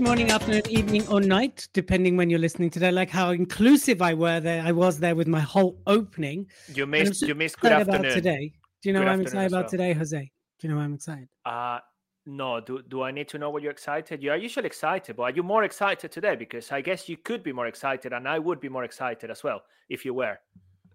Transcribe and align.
morning, 0.00 0.30
afternoon, 0.30 0.62
evening, 0.68 1.06
or 1.08 1.20
night, 1.20 1.68
depending 1.72 2.16
when 2.16 2.30
you're 2.30 2.38
listening 2.38 2.70
today. 2.70 2.90
Like 2.90 3.10
how 3.10 3.30
inclusive 3.30 4.02
I 4.02 4.14
were 4.14 4.40
there. 4.40 4.62
I 4.62 4.72
was 4.72 4.98
there 4.98 5.14
with 5.14 5.28
my 5.28 5.40
whole 5.40 5.78
opening. 5.86 6.46
You 6.72 6.86
missed. 6.86 7.22
You 7.22 7.34
missed. 7.34 7.60
Good 7.60 7.72
afternoon. 7.72 8.06
About 8.06 8.14
today. 8.14 8.52
Do 8.82 8.88
you 8.88 8.92
know 8.92 9.00
good 9.00 9.06
what 9.06 9.12
I'm 9.12 9.20
excited 9.20 9.46
about 9.46 9.64
well. 9.64 9.70
today, 9.70 9.92
Jose? 9.92 10.18
Do 10.18 10.66
you 10.66 10.72
know 10.72 10.78
why 10.78 10.84
I'm 10.84 10.94
excited? 10.94 11.28
Uh 11.44 11.78
no. 12.26 12.60
Do 12.60 12.82
do 12.82 13.02
I 13.02 13.10
need 13.10 13.28
to 13.28 13.38
know 13.38 13.50
what 13.50 13.62
you're 13.62 13.72
excited? 13.72 14.22
You 14.22 14.30
are 14.30 14.36
usually 14.36 14.66
excited, 14.66 15.16
but 15.16 15.22
are 15.22 15.30
you 15.30 15.42
more 15.42 15.64
excited 15.64 16.10
today? 16.12 16.36
Because 16.36 16.72
I 16.72 16.80
guess 16.80 17.08
you 17.08 17.16
could 17.16 17.42
be 17.42 17.52
more 17.52 17.66
excited, 17.66 18.12
and 18.12 18.28
I 18.28 18.38
would 18.38 18.60
be 18.60 18.68
more 18.68 18.84
excited 18.84 19.30
as 19.30 19.42
well 19.42 19.62
if 19.88 20.04
you 20.04 20.14
were. 20.14 20.38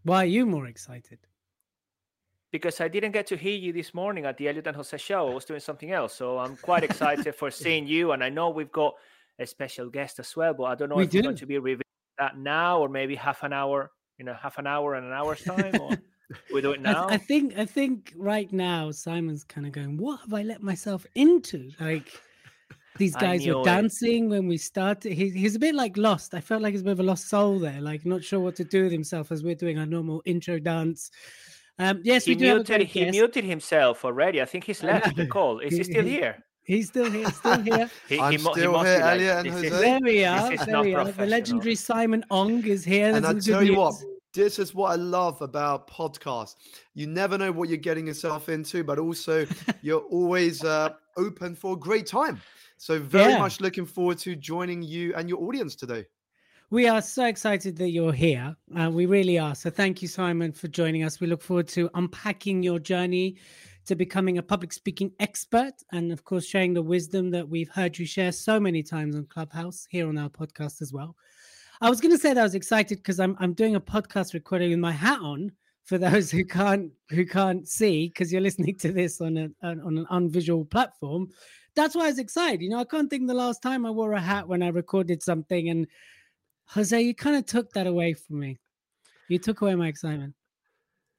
Why 0.03 0.23
are 0.23 0.25
you 0.25 0.45
more 0.45 0.67
excited? 0.67 1.19
Because 2.51 2.81
I 2.81 2.89
didn't 2.89 3.11
get 3.11 3.27
to 3.27 3.37
hear 3.37 3.55
you 3.55 3.71
this 3.71 3.93
morning 3.93 4.25
at 4.25 4.37
the 4.37 4.49
Elliot 4.49 4.67
and 4.67 4.75
Jose 4.75 4.97
show. 4.97 5.29
I 5.29 5.33
was 5.33 5.45
doing 5.45 5.61
something 5.61 5.91
else, 5.91 6.13
so 6.15 6.37
I'm 6.37 6.57
quite 6.57 6.83
excited 6.83 7.33
for 7.33 7.49
seeing 7.63 7.87
you. 7.87 8.11
And 8.11 8.23
I 8.23 8.29
know 8.29 8.49
we've 8.49 8.71
got 8.71 8.95
a 9.39 9.47
special 9.47 9.89
guest 9.89 10.19
as 10.19 10.35
well, 10.35 10.53
but 10.53 10.63
I 10.65 10.75
don't 10.75 10.89
know 10.89 10.95
We 10.95 11.05
if 11.05 11.13
we're 11.13 11.21
going 11.21 11.35
to 11.37 11.45
be 11.45 11.57
revealing 11.57 11.81
that 12.19 12.37
now 12.37 12.79
or 12.79 12.89
maybe 12.89 13.15
half 13.15 13.43
an 13.43 13.53
hour. 13.53 13.91
You 14.17 14.25
know, 14.25 14.35
half 14.39 14.57
an 14.59 14.67
hour 14.67 14.95
and 14.95 15.07
an 15.07 15.13
hour's 15.13 15.41
time, 15.43 15.79
or 15.81 15.97
we 16.53 16.61
do 16.61 16.73
it 16.73 16.79
I, 16.85 16.91
now. 16.91 17.07
I 17.09 17.17
think 17.17 17.57
I 17.57 17.65
think 17.65 18.13
right 18.15 18.51
now 18.51 18.91
Simon's 18.91 19.43
kind 19.43 19.65
of 19.65 19.71
going, 19.71 19.97
"What 19.97 20.19
have 20.19 20.33
I 20.33 20.43
let 20.43 20.61
myself 20.61 21.07
into?" 21.15 21.71
Like 21.79 22.11
these 22.97 23.15
guys 23.15 23.47
were 23.47 23.61
it. 23.61 23.65
dancing 23.65 24.29
when 24.29 24.47
we 24.47 24.57
started. 24.57 25.13
He, 25.13 25.29
he's 25.29 25.55
a 25.55 25.59
bit 25.59 25.73
like 25.73 25.97
lost. 25.97 26.35
I 26.35 26.41
felt 26.41 26.61
like 26.61 26.73
he's 26.73 26.81
a 26.81 26.83
bit 26.83 26.91
of 26.91 26.99
a 26.99 27.03
lost 27.03 27.29
soul 27.29 27.57
there, 27.57 27.81
like 27.81 28.05
not 28.05 28.23
sure 28.23 28.39
what 28.39 28.55
to 28.57 28.63
do 28.63 28.83
with 28.83 28.91
himself 28.91 29.31
as 29.31 29.43
we're 29.43 29.55
doing 29.55 29.79
our 29.79 29.85
normal 29.85 30.21
intro 30.25 30.59
dance. 30.59 31.09
Um, 31.79 32.01
yes, 32.03 32.25
he 32.25 32.31
we 32.31 32.35
do 32.35 32.45
have 32.45 32.55
a 32.55 32.59
muted. 32.59 32.75
great 32.77 32.87
He 32.87 32.99
guest. 33.05 33.11
muted 33.11 33.43
himself 33.43 34.05
already. 34.05 34.41
I 34.41 34.45
think 34.45 34.63
he's 34.65 34.83
left 34.83 35.15
the 35.15 35.25
call. 35.27 35.59
Is 35.59 35.71
he 35.73 35.77
He- 35.79 35.83
still 35.83 36.05
here? 36.05 36.43
He's 36.63 36.87
still 36.89 37.09
here, 37.09 37.29
still 37.31 37.59
here. 37.69 37.89
He, 38.07 38.19
I'm 38.19 38.31
he 38.33 38.37
mu- 38.37 38.43
he 38.53 38.59
still 38.59 38.83
here, 38.83 38.99
like, 38.99 39.11
Elliot 39.13 39.45
and 39.47 39.55
"This 39.57 39.71
is- 39.73 39.79
There 39.79 39.99
we 40.01 40.23
are. 40.25 40.57
There 40.65 40.81
we 40.83 40.93
are. 40.95 41.11
The 41.11 41.25
legendary 41.25 41.75
Simon 41.75 42.23
Ong 42.29 42.63
is 42.67 42.85
here. 42.85 43.15
And 43.15 43.25
I 43.25 43.33
the 43.33 43.39
good 43.39 43.45
tell 43.51 43.63
you 43.63 43.75
what, 43.77 43.95
this 44.33 44.59
is 44.59 44.75
what 44.75 44.91
I 44.91 44.95
love 44.95 45.41
about 45.41 45.87
podcasts. 45.89 46.55
You 46.93 47.07
never 47.07 47.35
know 47.37 47.51
what 47.51 47.67
you're 47.67 47.77
getting 47.79 48.05
yourself 48.07 48.47
into, 48.47 48.83
but 48.83 48.99
also 48.99 49.45
you're 49.81 50.01
always 50.11 50.63
uh, 50.63 50.89
open 51.17 51.55
for 51.55 51.73
a 51.73 51.77
great 51.77 52.05
time. 52.05 52.39
So 52.77 52.99
very 52.99 53.31
Yeah. 53.33 53.39
much 53.39 53.59
looking 53.59 53.85
forward 53.85 54.19
to 54.19 54.35
joining 54.35 54.83
you 54.83 55.13
and 55.15 55.27
your 55.27 55.41
audience 55.43 55.75
today. 55.75 56.05
We 56.71 56.87
are 56.87 57.01
so 57.01 57.25
excited 57.25 57.75
that 57.79 57.89
you're 57.89 58.13
here. 58.13 58.55
Uh, 58.79 58.89
we 58.89 59.05
really 59.05 59.37
are. 59.37 59.55
So 59.55 59.69
thank 59.69 60.01
you, 60.01 60.07
Simon, 60.07 60.53
for 60.53 60.69
joining 60.69 61.03
us. 61.03 61.19
We 61.19 61.27
look 61.27 61.41
forward 61.41 61.67
to 61.69 61.89
unpacking 61.95 62.63
your 62.63 62.79
journey 62.79 63.35
to 63.87 63.93
becoming 63.93 64.37
a 64.37 64.41
public 64.41 64.71
speaking 64.71 65.11
expert 65.19 65.73
and, 65.91 66.13
of 66.13 66.23
course, 66.23 66.45
sharing 66.45 66.73
the 66.73 66.81
wisdom 66.81 67.29
that 67.31 67.49
we've 67.49 67.67
heard 67.67 67.97
you 67.97 68.05
share 68.05 68.31
so 68.31 68.57
many 68.57 68.83
times 68.83 69.17
on 69.17 69.25
Clubhouse 69.25 69.85
here 69.89 70.07
on 70.07 70.17
our 70.17 70.29
podcast 70.29 70.81
as 70.81 70.93
well. 70.93 71.17
I 71.81 71.89
was 71.89 71.99
going 71.99 72.13
to 72.13 72.17
say 72.17 72.33
that 72.33 72.39
I 72.39 72.43
was 72.43 72.55
excited 72.55 72.99
because 72.99 73.19
I'm 73.19 73.35
I'm 73.41 73.51
doing 73.51 73.75
a 73.75 73.81
podcast 73.81 74.33
recording 74.33 74.69
with 74.69 74.79
my 74.79 74.93
hat 74.93 75.19
on 75.19 75.51
for 75.83 75.97
those 75.97 76.31
who 76.31 76.45
can't 76.45 76.89
who 77.09 77.25
can't 77.25 77.67
see 77.67 78.07
because 78.07 78.31
you're 78.31 78.39
listening 78.39 78.77
to 78.77 78.93
this 78.93 79.19
on 79.19 79.35
a 79.35 79.49
on 79.61 79.81
on 79.81 79.97
an 79.97 80.07
unvisual 80.09 80.63
platform. 80.63 81.27
That's 81.75 81.95
why 81.95 82.03
I 82.05 82.11
was 82.11 82.19
excited. 82.19 82.61
You 82.61 82.69
know, 82.69 82.79
I 82.79 82.85
can't 82.85 83.09
think 83.09 83.27
the 83.27 83.33
last 83.33 83.61
time 83.61 83.85
I 83.85 83.89
wore 83.89 84.13
a 84.13 84.21
hat 84.21 84.47
when 84.47 84.63
I 84.63 84.69
recorded 84.69 85.21
something 85.21 85.67
and 85.69 85.85
Jose, 86.73 86.99
you 87.01 87.13
kind 87.13 87.35
of 87.35 87.45
took 87.45 87.71
that 87.73 87.87
away 87.87 88.13
from 88.13 88.39
me. 88.39 88.59
You 89.27 89.39
took 89.39 89.61
away 89.61 89.75
my 89.75 89.87
excitement. 89.87 90.33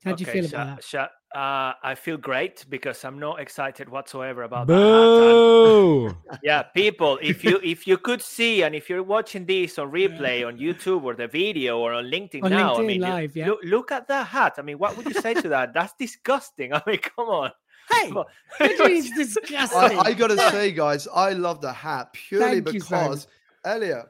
How 0.05 0.15
do 0.15 0.25
you 0.25 0.31
feel 0.31 0.49
Sha- 0.49 0.57
about 0.57 0.77
that? 0.77 0.85
Sha- 0.85 1.09
uh, 1.35 1.73
I 1.83 1.95
feel 1.95 2.17
great 2.17 2.65
because 2.69 3.05
I'm 3.05 3.19
not 3.19 3.41
excited 3.41 3.89
whatsoever 3.89 4.43
about 4.43 4.67
that. 4.67 4.75
hat, 4.75 4.81
Boo! 4.83 6.17
Yeah, 6.43 6.63
people, 6.63 7.19
if 7.23 7.45
you 7.45 7.61
if 7.75 7.87
you 7.87 7.97
could 7.99 8.21
see 8.21 8.63
and 8.65 8.75
if 8.75 8.91
you're 8.91 9.03
watching 9.03 9.47
this 9.47 9.79
on 9.79 9.93
replay 9.93 10.47
on 10.47 10.59
YouTube 10.59 11.05
or 11.05 11.15
the 11.15 11.29
video 11.29 11.79
or 11.79 11.93
on 11.93 12.05
LinkedIn 12.07 12.43
On 12.43 12.51
now, 12.51 12.75
I 12.75 12.79
LinkedIn 12.81 12.87
mean, 12.87 13.03
you- 13.03 13.31
yeah. 13.35 13.47
look, 13.49 13.61
look 13.65 13.93
at 13.93 14.09
that 14.09 14.27
hat. 14.27 14.55
I 14.59 14.63
mean, 14.63 14.79
what 14.79 14.97
would 14.97 15.07
you 15.07 15.15
say 15.21 15.35
to 15.35 15.49
that? 15.51 15.73
That's 15.73 15.95
disgusting. 15.99 16.73
I 16.75 16.83
mean, 16.87 16.99
come 16.99 17.29
on. 17.29 17.53
Hey, 17.91 18.09
Come 18.09 18.19
on. 18.19 18.25
what 18.59 18.69
do 18.77 18.83
you 18.83 18.89
mean 18.89 19.05
it's 19.05 19.17
disgusting? 19.17 19.99
I, 19.99 20.03
I 20.07 20.13
got 20.15 20.29
to 20.29 20.39
say, 20.51 20.73
guys, 20.73 21.07
I 21.15 21.33
love 21.33 21.61
the 21.61 21.73
hat 21.73 22.13
purely 22.13 22.61
Thank 22.61 22.75
you, 22.75 22.81
because, 22.81 23.27
Elliot, 23.65 24.07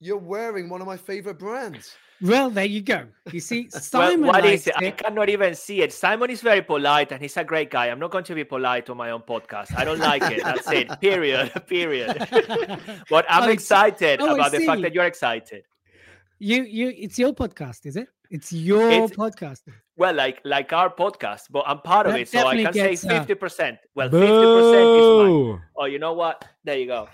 you're 0.00 0.16
wearing 0.18 0.68
one 0.68 0.80
of 0.80 0.86
my 0.86 0.96
favorite 0.96 1.38
brands. 1.38 1.96
well, 2.20 2.50
there 2.50 2.64
you 2.64 2.80
go. 2.82 3.06
You 3.32 3.40
see, 3.40 3.68
Simon 3.70 4.26
what 4.26 4.42
likes 4.42 4.62
is 4.62 4.66
it? 4.68 4.74
I 4.76 4.90
cannot 4.90 5.28
even 5.28 5.54
see 5.54 5.82
it. 5.82 5.92
Simon 5.92 6.30
is 6.30 6.40
very 6.40 6.62
polite 6.62 7.12
and 7.12 7.20
he's 7.22 7.36
a 7.36 7.44
great 7.44 7.70
guy. 7.70 7.86
I'm 7.86 7.98
not 8.00 8.10
going 8.10 8.24
to 8.24 8.34
be 8.34 8.44
polite 8.44 8.90
on 8.90 8.96
my 8.96 9.10
own 9.10 9.22
podcast. 9.22 9.76
I 9.76 9.84
don't 9.84 9.98
like 10.00 10.22
it. 10.30 10.42
That's 10.42 10.70
it. 10.70 10.88
Period. 11.00 11.52
Period. 11.68 12.16
but 13.10 13.24
I'm 13.28 13.48
Oh, 13.48 13.52
excited 13.52 14.20
oh, 14.20 14.34
about 14.34 14.52
the 14.52 14.64
fact 14.66 14.82
that 14.82 14.94
you're 14.94 15.04
excited. 15.06 15.64
you, 16.38 16.62
you, 16.62 16.92
it's 16.96 17.18
your 17.18 17.32
podcast, 17.32 17.86
is 17.86 17.96
it? 17.96 18.08
It's 18.30 18.52
your 18.52 18.90
It's- 18.90 19.10
podcast. 19.10 19.62
Well, 19.96 20.14
like 20.14 20.40
like 20.44 20.72
our 20.72 20.90
podcast, 20.94 21.44
but 21.50 21.64
I'm 21.66 21.80
part 21.80 22.06
of 22.06 22.14
it, 22.14 22.28
so 22.28 22.46
I 22.46 22.62
can 22.62 22.72
say 22.72 22.92
uh, 22.92 23.18
fifty 23.18 23.34
percent. 23.34 23.78
Well, 23.96 24.08
fifty 24.08 24.26
percent 24.28 24.88
is 25.00 25.06
mine. 25.18 25.62
Oh, 25.76 25.86
you 25.86 25.98
know 25.98 26.12
what? 26.12 26.44
There 26.62 26.78
you 26.78 26.86
go. 26.86 27.08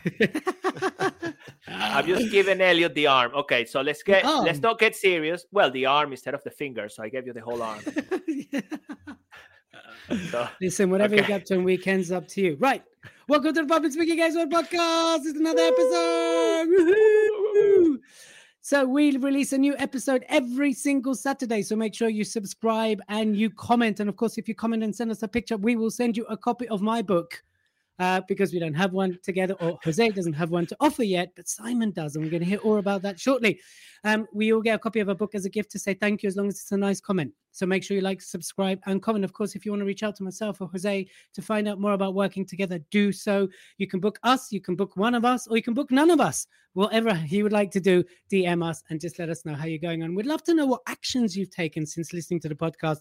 I've 1.66 2.06
just 2.06 2.30
given 2.36 2.60
Elliot 2.60 2.94
the 2.94 3.06
arm. 3.06 3.32
Okay, 3.34 3.64
so 3.64 3.80
let's 3.80 4.02
get 4.02 4.24
let's 4.24 4.58
not 4.60 4.78
get 4.78 4.94
serious. 4.96 5.46
Well, 5.50 5.70
the 5.70 5.86
arm 5.86 6.10
instead 6.12 6.34
of 6.34 6.42
the 6.44 6.50
finger, 6.50 6.90
so 6.90 7.02
I 7.02 7.08
gave 7.08 7.26
you 7.26 7.32
the 7.32 7.40
whole 7.40 7.62
arm. 7.62 7.80
So, 10.30 10.46
Listen, 10.60 10.90
whatever 10.90 11.14
you 11.14 11.22
Okay. 11.22 11.28
get 11.38 11.46
to 11.46 11.56
on 11.56 11.64
weekends, 11.64 12.12
up 12.12 12.28
to 12.28 12.40
you. 12.42 12.56
Right. 12.60 12.82
Welcome 13.26 13.54
to 13.54 13.62
the 13.62 13.66
Public 13.66 13.90
Speaking 13.90 14.18
Guys 14.18 14.36
One 14.36 14.50
podcast. 14.50 15.20
It's 15.24 15.38
another 15.38 15.62
episode. 15.62 16.68
Woohoo! 16.68 17.98
So 18.66 18.86
we 18.86 19.14
release 19.18 19.52
a 19.52 19.58
new 19.58 19.76
episode 19.76 20.24
every 20.30 20.72
single 20.72 21.14
Saturday. 21.14 21.60
So 21.60 21.76
make 21.76 21.92
sure 21.92 22.08
you 22.08 22.24
subscribe 22.24 23.02
and 23.10 23.36
you 23.36 23.50
comment. 23.50 24.00
And 24.00 24.08
of 24.08 24.16
course, 24.16 24.38
if 24.38 24.48
you 24.48 24.54
comment 24.54 24.82
and 24.82 24.96
send 24.96 25.10
us 25.10 25.22
a 25.22 25.28
picture, 25.28 25.58
we 25.58 25.76
will 25.76 25.90
send 25.90 26.16
you 26.16 26.24
a 26.30 26.36
copy 26.38 26.66
of 26.68 26.80
my 26.80 27.02
book. 27.02 27.42
Uh, 28.00 28.20
because 28.26 28.52
we 28.52 28.58
don't 28.58 28.74
have 28.74 28.92
one 28.92 29.16
together, 29.22 29.54
or 29.60 29.78
Jose 29.84 30.08
doesn't 30.10 30.32
have 30.32 30.50
one 30.50 30.66
to 30.66 30.76
offer 30.80 31.04
yet, 31.04 31.30
but 31.36 31.48
Simon 31.48 31.92
does, 31.92 32.16
and 32.16 32.24
we're 32.24 32.30
going 32.30 32.42
to 32.42 32.48
hear 32.48 32.58
all 32.58 32.78
about 32.78 33.02
that 33.02 33.20
shortly. 33.20 33.60
Um, 34.02 34.26
we 34.34 34.52
all 34.52 34.60
get 34.60 34.74
a 34.74 34.78
copy 34.80 34.98
of 34.98 35.08
a 35.08 35.14
book 35.14 35.36
as 35.36 35.44
a 35.44 35.48
gift 35.48 35.70
to 35.70 35.78
say 35.78 35.94
thank 35.94 36.24
you, 36.24 36.26
as 36.26 36.34
long 36.34 36.48
as 36.48 36.54
it's 36.54 36.72
a 36.72 36.76
nice 36.76 37.00
comment. 37.00 37.32
So 37.52 37.66
make 37.66 37.84
sure 37.84 37.96
you 37.96 38.00
like, 38.02 38.20
subscribe, 38.20 38.80
and 38.86 39.00
comment. 39.00 39.24
Of 39.24 39.32
course, 39.32 39.54
if 39.54 39.64
you 39.64 39.70
want 39.70 39.80
to 39.80 39.86
reach 39.86 40.02
out 40.02 40.16
to 40.16 40.24
myself 40.24 40.60
or 40.60 40.66
Jose 40.68 41.06
to 41.34 41.42
find 41.42 41.68
out 41.68 41.78
more 41.78 41.92
about 41.92 42.14
working 42.14 42.44
together, 42.44 42.80
do 42.90 43.12
so. 43.12 43.48
You 43.78 43.86
can 43.86 44.00
book 44.00 44.18
us, 44.24 44.50
you 44.50 44.60
can 44.60 44.74
book 44.74 44.96
one 44.96 45.14
of 45.14 45.24
us, 45.24 45.46
or 45.46 45.56
you 45.56 45.62
can 45.62 45.72
book 45.72 45.92
none 45.92 46.10
of 46.10 46.20
us. 46.20 46.48
Whatever 46.72 47.14
you 47.28 47.44
would 47.44 47.52
like 47.52 47.70
to 47.70 47.80
do, 47.80 48.02
DM 48.30 48.68
us 48.68 48.82
and 48.90 49.00
just 49.00 49.20
let 49.20 49.30
us 49.30 49.44
know 49.44 49.54
how 49.54 49.66
you're 49.66 49.78
going 49.78 50.02
on. 50.02 50.16
We'd 50.16 50.26
love 50.26 50.42
to 50.44 50.54
know 50.54 50.66
what 50.66 50.80
actions 50.88 51.36
you've 51.36 51.50
taken 51.50 51.86
since 51.86 52.12
listening 52.12 52.40
to 52.40 52.48
the 52.48 52.56
podcast 52.56 52.98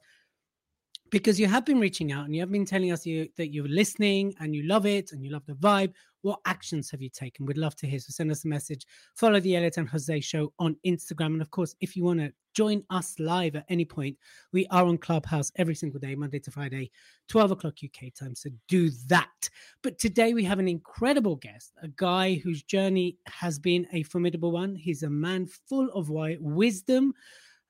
because 1.11 1.39
you 1.39 1.47
have 1.47 1.65
been 1.65 1.79
reaching 1.79 2.11
out 2.11 2.25
and 2.25 2.35
you 2.35 2.41
have 2.41 2.51
been 2.51 2.65
telling 2.65 2.91
us 2.91 3.05
you, 3.05 3.27
that 3.37 3.53
you're 3.53 3.67
listening 3.67 4.33
and 4.39 4.55
you 4.55 4.63
love 4.63 4.85
it 4.85 5.11
and 5.11 5.23
you 5.23 5.31
love 5.31 5.45
the 5.45 5.53
vibe. 5.53 5.93
What 6.21 6.39
actions 6.45 6.89
have 6.89 7.01
you 7.01 7.09
taken? 7.09 7.45
We'd 7.45 7.57
love 7.57 7.75
to 7.77 7.87
hear. 7.87 7.99
So 7.99 8.11
send 8.11 8.31
us 8.31 8.45
a 8.45 8.47
message. 8.47 8.85
Follow 9.15 9.39
the 9.39 9.55
Elliot 9.55 9.77
and 9.77 9.89
Jose 9.89 10.21
show 10.21 10.53
on 10.57 10.75
Instagram. 10.85 11.27
And 11.27 11.41
of 11.41 11.51
course, 11.51 11.75
if 11.81 11.95
you 11.95 12.03
want 12.03 12.21
to 12.21 12.31
join 12.53 12.83
us 12.89 13.19
live 13.19 13.55
at 13.55 13.65
any 13.69 13.85
point, 13.85 14.17
we 14.53 14.65
are 14.67 14.85
on 14.85 14.97
Clubhouse 14.97 15.51
every 15.57 15.75
single 15.75 15.99
day, 15.99 16.15
Monday 16.15 16.39
to 16.39 16.51
Friday, 16.51 16.91
12 17.27 17.51
o'clock 17.51 17.75
UK 17.83 18.13
time. 18.13 18.35
So 18.35 18.49
do 18.67 18.89
that. 19.07 19.49
But 19.81 19.99
today 19.99 20.33
we 20.33 20.45
have 20.45 20.59
an 20.59 20.69
incredible 20.69 21.35
guest, 21.35 21.73
a 21.81 21.89
guy 21.89 22.35
whose 22.35 22.63
journey 22.63 23.17
has 23.27 23.59
been 23.59 23.85
a 23.91 24.03
formidable 24.03 24.51
one. 24.51 24.75
He's 24.75 25.03
a 25.03 25.09
man 25.09 25.47
full 25.67 25.89
of 25.91 26.07
wi- 26.07 26.37
wisdom. 26.39 27.13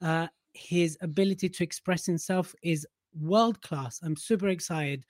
Uh, 0.02 0.28
his 0.54 0.98
ability 1.02 1.50
to 1.50 1.64
express 1.64 2.06
himself 2.06 2.54
is 2.62 2.86
world 3.20 3.62
class. 3.62 4.00
I'm 4.04 4.16
super 4.16 4.50
excited 4.50 5.06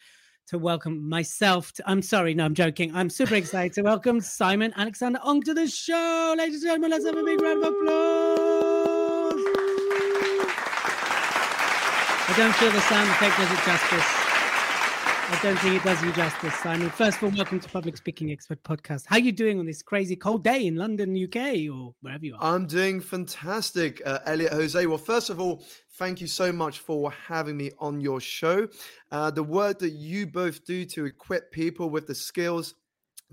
to 0.47 0.57
welcome 0.57 1.07
myself. 1.07 1.71
To, 1.73 1.83
I'm 1.89 2.01
sorry, 2.01 2.33
no, 2.33 2.45
I'm 2.45 2.53
joking. 2.53 2.95
I'm 2.95 3.09
super 3.09 3.35
excited 3.35 3.73
to 3.73 3.81
welcome 3.81 4.19
Simon 4.21 4.73
Alexander 4.75 5.19
onto 5.23 5.53
the 5.53 5.67
show. 5.67 6.35
Ladies 6.37 6.63
and 6.63 6.69
gentlemen, 6.69 6.91
let's 6.91 7.05
have 7.05 7.17
a 7.17 7.23
big 7.23 7.41
round 7.41 7.63
of 7.63 7.73
applause. 7.73 9.33
I 12.25 12.33
don't 12.37 12.55
feel 12.55 12.71
the 12.71 12.81
sound 12.81 13.09
effect 13.09 13.37
does 13.37 13.51
it 13.51 13.65
justice. 13.65 14.32
I 15.33 15.41
don't 15.41 15.57
think 15.57 15.77
it 15.77 15.83
does 15.83 15.99
you 16.03 16.13
justice, 16.13 16.53
Simon. 16.53 16.91
First 16.91 17.17
of 17.17 17.23
all, 17.23 17.31
welcome 17.31 17.59
to 17.59 17.67
Public 17.67 17.97
Speaking 17.97 18.31
Expert 18.31 18.61
Podcast. 18.61 19.05
How 19.07 19.15
are 19.15 19.19
you 19.19 19.31
doing 19.31 19.57
on 19.57 19.65
this 19.65 19.81
crazy 19.81 20.15
cold 20.15 20.43
day 20.43 20.67
in 20.67 20.75
London, 20.75 21.17
UK, 21.17 21.67
or 21.73 21.95
wherever 22.01 22.23
you 22.23 22.35
are? 22.35 22.53
I'm 22.53 22.67
doing 22.67 23.01
fantastic, 23.01 23.99
uh, 24.05 24.19
Elliot 24.27 24.53
Jose. 24.53 24.85
Well, 24.85 24.99
first 24.99 25.31
of 25.31 25.41
all, 25.41 25.63
thank 25.93 26.21
you 26.21 26.27
so 26.27 26.51
much 26.51 26.79
for 26.81 27.09
having 27.09 27.57
me 27.57 27.71
on 27.79 27.99
your 27.99 28.21
show. 28.21 28.67
Uh, 29.11 29.31
the 29.31 29.41
work 29.41 29.79
that 29.79 29.93
you 29.93 30.27
both 30.27 30.65
do 30.65 30.85
to 30.85 31.05
equip 31.05 31.51
people 31.51 31.89
with 31.89 32.05
the 32.05 32.13
skills 32.13 32.75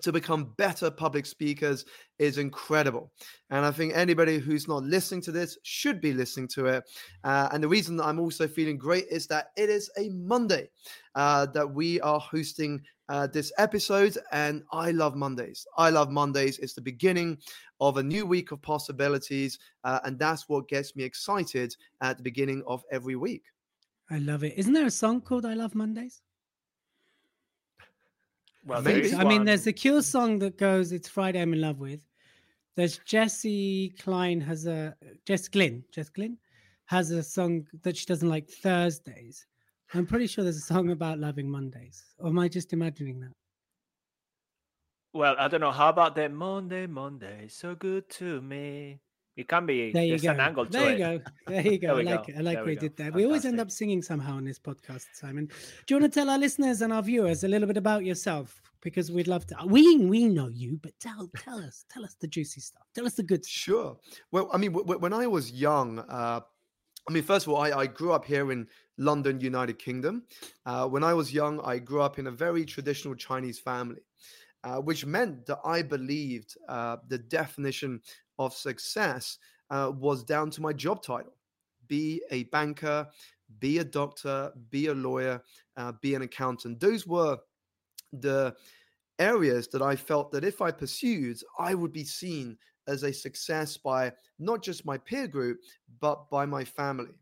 to 0.03 0.13
become 0.13 0.53
better 0.57 0.91
public 0.91 1.27
speakers 1.27 1.85
is 2.19 2.39
incredible. 2.39 3.11
And 3.51 3.65
I 3.65 3.71
think 3.71 3.95
anybody 3.95 4.39
who's 4.39 4.69
not 4.69 4.83
listening 4.85 5.23
to 5.23 5.33
this 5.33 5.59
should 5.63 6.01
be 6.01 6.13
listening 6.13 6.49
to 6.49 6.67
it. 6.67 6.85
Uh, 7.25 7.49
and 7.53 7.63
the 7.63 7.69
reason 7.69 7.97
that 7.97 8.05
I'm 8.05 8.21
also 8.21 8.47
feeling 8.47 8.79
great 8.79 9.07
is 9.11 9.27
that 9.29 9.49
it 9.57 9.71
is 9.71 9.91
a 9.99 10.09
Monday 10.11 10.69
uh, 11.15 11.47
that 11.47 11.69
we 11.69 12.01
are 12.01 12.21
hosting 12.21 12.83
uh, 13.09 13.27
this 13.27 13.53
episode. 13.59 14.17
And 14.33 14.63
I 14.73 14.91
love 14.91 15.17
Mondays. 15.17 15.67
I 15.77 15.91
love 15.91 16.11
Mondays. 16.11 16.59
It's 16.59 16.75
the 16.75 16.81
beginning 16.81 17.39
of 17.81 17.97
a 17.97 18.03
new 18.03 18.27
week 18.27 18.53
of 18.53 18.63
possibilities. 18.63 19.59
Uh, 19.85 20.01
and 20.05 20.19
that's 20.19 20.49
what 20.49 20.69
gets 20.69 20.95
me 20.95 21.05
excited 21.05 21.75
at 22.01 22.17
the 22.17 22.23
beginning 22.23 22.63
of 22.67 22.85
every 22.91 23.17
week. 23.17 23.45
I 24.11 24.19
love 24.19 24.43
it. 24.43 24.55
Isn't 24.57 24.73
there 24.73 24.87
a 24.87 24.91
song 24.91 25.21
called 25.21 25.47
I 25.47 25.55
Love 25.55 25.75
Mondays? 25.75 26.21
Well, 28.65 28.83
Maybe. 28.83 29.15
I 29.15 29.25
mean, 29.25 29.45
there's 29.45 29.65
the 29.65 29.73
Cure 29.73 30.03
song 30.03 30.39
that 30.41 30.59
goes, 30.59 30.93
"It's 30.93 31.09
Friday, 31.09 31.41
I'm 31.41 31.55
in 31.55 31.61
love 31.61 31.81
with." 31.81 32.03
There's 32.77 32.99
Jessie 32.99 33.95
Klein 33.99 34.41
has 34.41 34.67
a 34.67 34.95
Jess 35.27 35.49
Glynne. 35.49 35.85
Jess 35.93 36.09
Glynne 36.09 36.39
has 36.87 37.11
a 37.11 37.23
song 37.23 37.67
that 37.83 37.97
she 37.97 38.07
doesn't 38.07 38.29
like 38.29 38.49
Thursdays. 38.49 39.47
I'm 39.95 40.07
pretty 40.07 40.27
sure 40.27 40.45
there's 40.45 40.57
a 40.57 40.61
song 40.61 40.91
about 40.91 41.19
loving 41.19 41.51
Mondays. 41.51 42.05
Or 42.19 42.29
am 42.29 42.39
I 42.39 42.49
just 42.49 42.73
imagining 42.73 43.21
that? 43.21 43.33
Well, 45.13 45.35
I 45.39 45.49
don't 45.49 45.61
know. 45.61 45.73
How 45.73 45.89
about 45.89 46.15
that 46.17 46.33
Monday, 46.33 46.87
Monday, 46.87 47.49
so 47.49 47.75
good 47.75 48.09
to 48.11 48.41
me? 48.41 49.01
It 49.37 49.49
can 49.49 49.65
be. 49.65 49.93
There 49.93 50.05
you 50.05 50.19
go. 50.19 50.31
an 50.33 50.41
angle 50.41 50.67
to 50.67 50.73
there 50.73 50.91
it. 50.91 50.93
you 50.93 50.99
go. 50.99 51.21
There 51.47 51.63
you 51.73 51.79
go. 51.79 51.87
There 51.89 51.97
I 51.97 52.03
like 52.17 52.27
go. 52.27 52.33
it. 52.33 52.39
I 52.39 52.41
like 52.41 52.57
There 52.57 52.65
we 52.65 52.71
we 52.73 52.77
did 52.77 52.97
that. 52.97 53.15
We 53.15 53.25
always 53.25 53.45
end 53.45 53.61
up 53.61 53.71
singing 53.71 54.03
somehow 54.03 54.37
on 54.37 54.45
this 54.45 54.59
podcast, 54.59 55.07
Simon. 55.15 55.47
Do 55.47 55.95
you 55.95 56.01
want 56.01 56.13
to 56.13 56.21
tell 56.21 56.29
our 56.29 56.39
listeners 56.39 56.83
and 56.83 56.93
our 56.93 57.03
viewers 57.03 57.45
a 57.45 57.49
little 57.49 57.67
bit 57.67 57.77
about 57.77 58.05
yourself? 58.05 58.61
Because 58.83 59.11
we'd 59.13 59.29
love 59.29 59.47
to. 59.47 59.57
We 59.67 59.99
we 59.99 60.27
know 60.27 60.49
you, 60.49 60.79
but 60.83 60.93
tell 61.01 61.31
tell 61.39 61.59
us 61.59 61.85
tell 61.91 62.05
us 62.05 62.17
the 62.21 62.27
juicy 62.27 62.61
stuff. 62.61 62.87
Tell 62.95 63.07
us 63.07 63.15
the 63.15 63.23
good 63.23 63.45
stuff. 63.45 63.53
Sure. 63.53 63.97
Well, 64.33 64.51
I 64.53 64.57
mean, 64.59 64.73
w- 64.73 64.85
w- 64.87 65.01
when 65.01 65.13
I 65.13 65.27
was 65.27 65.53
young, 65.53 65.99
uh, 66.01 66.41
I 67.09 67.13
mean, 67.13 67.23
first 67.23 67.47
of 67.47 67.53
all, 67.53 67.61
I, 67.63 67.71
I 67.71 67.87
grew 67.87 68.13
up 68.13 68.25
here 68.25 68.51
in 68.53 68.67
London, 68.99 69.41
United 69.41 69.79
Kingdom. 69.79 70.25
Uh, 70.67 70.87
when 70.89 71.05
I 71.05 71.15
was 71.15 71.33
young, 71.33 71.61
I 71.61 71.79
grew 71.79 72.01
up 72.03 72.19
in 72.19 72.27
a 72.27 72.31
very 72.31 72.65
traditional 72.65 73.15
Chinese 73.15 73.59
family, 73.59 74.03
uh, 74.65 74.77
which 74.79 75.05
meant 75.07 75.47
that 75.47 75.59
I 75.65 75.83
believed 75.83 76.57
uh, 76.69 76.99
the 77.09 77.19
definition 77.19 78.01
of 78.41 78.55
success 78.55 79.39
uh, 79.71 79.93
was 79.95 80.25
down 80.25 80.51
to 80.51 80.61
my 80.61 80.73
job 80.73 81.03
title 81.03 81.35
be 81.87 82.23
a 82.31 82.45
banker, 82.45 83.05
be 83.59 83.79
a 83.79 83.85
doctor, 83.85 84.53
be 84.71 84.87
a 84.87 84.95
lawyer, 84.95 85.43
uh, 85.77 85.93
be 86.01 86.15
an 86.15 86.23
accountant. 86.23 86.79
Those 86.79 87.05
were 87.05 87.37
the 88.13 88.55
areas 89.19 89.67
that 89.69 89.83
I 89.83 89.97
felt 89.97 90.31
that 90.31 90.45
if 90.45 90.63
I 90.63 90.71
pursued, 90.71 91.39
I 91.59 91.75
would 91.75 91.93
be 91.93 92.05
seen 92.05 92.57
as 92.87 93.03
a 93.03 93.13
success 93.13 93.77
by 93.77 94.13
not 94.39 94.63
just 94.63 94.87
my 94.87 94.99
peer 94.99 95.27
group, 95.27 95.59
but 96.01 96.31
by 96.31 96.47
my 96.47 96.65
family. 96.65 97.19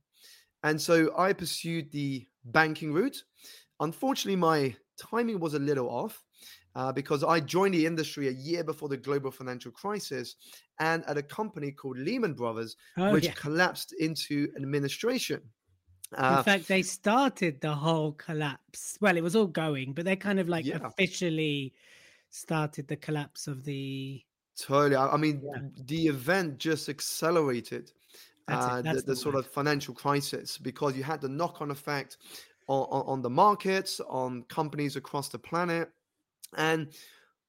And 0.62 0.78
so 0.78 1.16
I 1.16 1.32
pursued 1.32 1.90
the 1.90 2.26
banking 2.44 2.92
route. 2.92 3.24
Unfortunately, 3.80 4.36
my 4.36 4.76
timing 4.98 5.40
was 5.40 5.54
a 5.54 5.58
little 5.58 5.88
off 5.88 6.22
uh, 6.74 6.92
because 6.92 7.24
I 7.24 7.40
joined 7.40 7.74
the 7.74 7.86
industry 7.86 8.28
a 8.28 8.32
year 8.32 8.64
before 8.64 8.88
the 8.88 8.96
global 8.96 9.30
financial 9.30 9.72
crisis 9.72 10.36
and 10.78 11.04
at 11.06 11.18
a 11.18 11.22
company 11.22 11.72
called 11.72 11.98
Lehman 11.98 12.34
Brothers, 12.34 12.76
Oh, 12.96 13.14
which 13.14 13.24
yeah. 13.24 13.34
collapsed 13.34 13.94
into 13.98 14.48
administration. 14.56 15.50
In 16.28 16.36
Uh, 16.36 16.42
fact, 16.42 16.68
they 16.68 16.82
started 16.82 17.60
the 17.60 17.74
whole 17.74 18.12
collapse. 18.12 18.98
Well, 19.00 19.16
it 19.16 19.22
was 19.22 19.34
all 19.36 19.46
going, 19.46 19.94
but 19.94 20.04
they 20.04 20.16
kind 20.16 20.38
of 20.38 20.48
like 20.48 20.66
Yeah. 20.66 20.78
officially 20.82 21.74
started 22.30 22.88
the 22.88 22.96
collapse 22.96 23.46
of 23.48 23.64
the. 23.64 24.24
Totally. 24.56 24.96
I 24.96 25.08
I 25.08 25.16
mean, 25.16 25.46
Yeah. 25.54 25.68
the 25.76 26.06
event 26.08 26.58
just 26.58 26.88
accelerated 26.88 27.92
uh, 28.48 28.82
the, 28.82 29.02
the 29.02 29.02
the 29.02 29.16
sort 29.16 29.36
of 29.36 29.46
financial 29.46 29.94
crisis 29.94 30.58
because 30.58 30.96
you 30.96 31.04
had 31.04 31.20
the 31.20 31.28
knock 31.28 31.60
on 31.62 31.70
effect 31.70 32.18
on, 32.68 32.82
on, 32.90 33.02
on 33.06 33.22
the 33.22 33.30
markets, 33.30 34.00
on 34.00 34.44
companies 34.44 34.96
across 34.96 35.28
the 35.28 35.38
planet. 35.38 35.90
And 36.56 36.88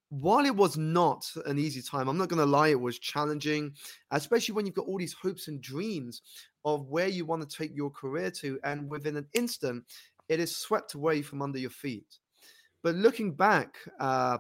while 0.10 0.46
it 0.46 0.56
was 0.56 0.78
not 0.78 1.26
an 1.46 1.60
easy 1.60 1.82
time, 1.82 2.08
I'm 2.08 2.18
not 2.18 2.30
going 2.30 2.40
to 2.40 2.46
lie, 2.46 2.70
it 2.70 2.80
was 2.80 3.00
challenging, 3.00 3.74
especially 4.12 4.56
when 4.56 4.66
you've 4.66 4.76
got 4.76 4.88
all 4.88 4.98
these 4.98 5.14
hopes 5.14 5.48
and 5.48 5.62
dreams 5.62 6.22
of 6.66 6.88
where 6.88 7.08
you 7.08 7.26
want 7.26 7.48
to 7.48 7.58
take 7.58 7.76
your 7.76 7.92
career 7.92 8.32
to. 8.32 8.60
And 8.64 8.90
within 8.90 9.18
an 9.18 9.28
instant, 9.34 9.86
it 10.28 10.40
is 10.40 10.56
swept 10.56 10.96
away 10.96 11.22
from 11.22 11.42
under 11.42 11.60
your 11.60 11.70
feet. 11.70 12.18
But 12.82 12.96
looking 12.96 13.34
back 13.34 13.78
uh, 14.00 14.40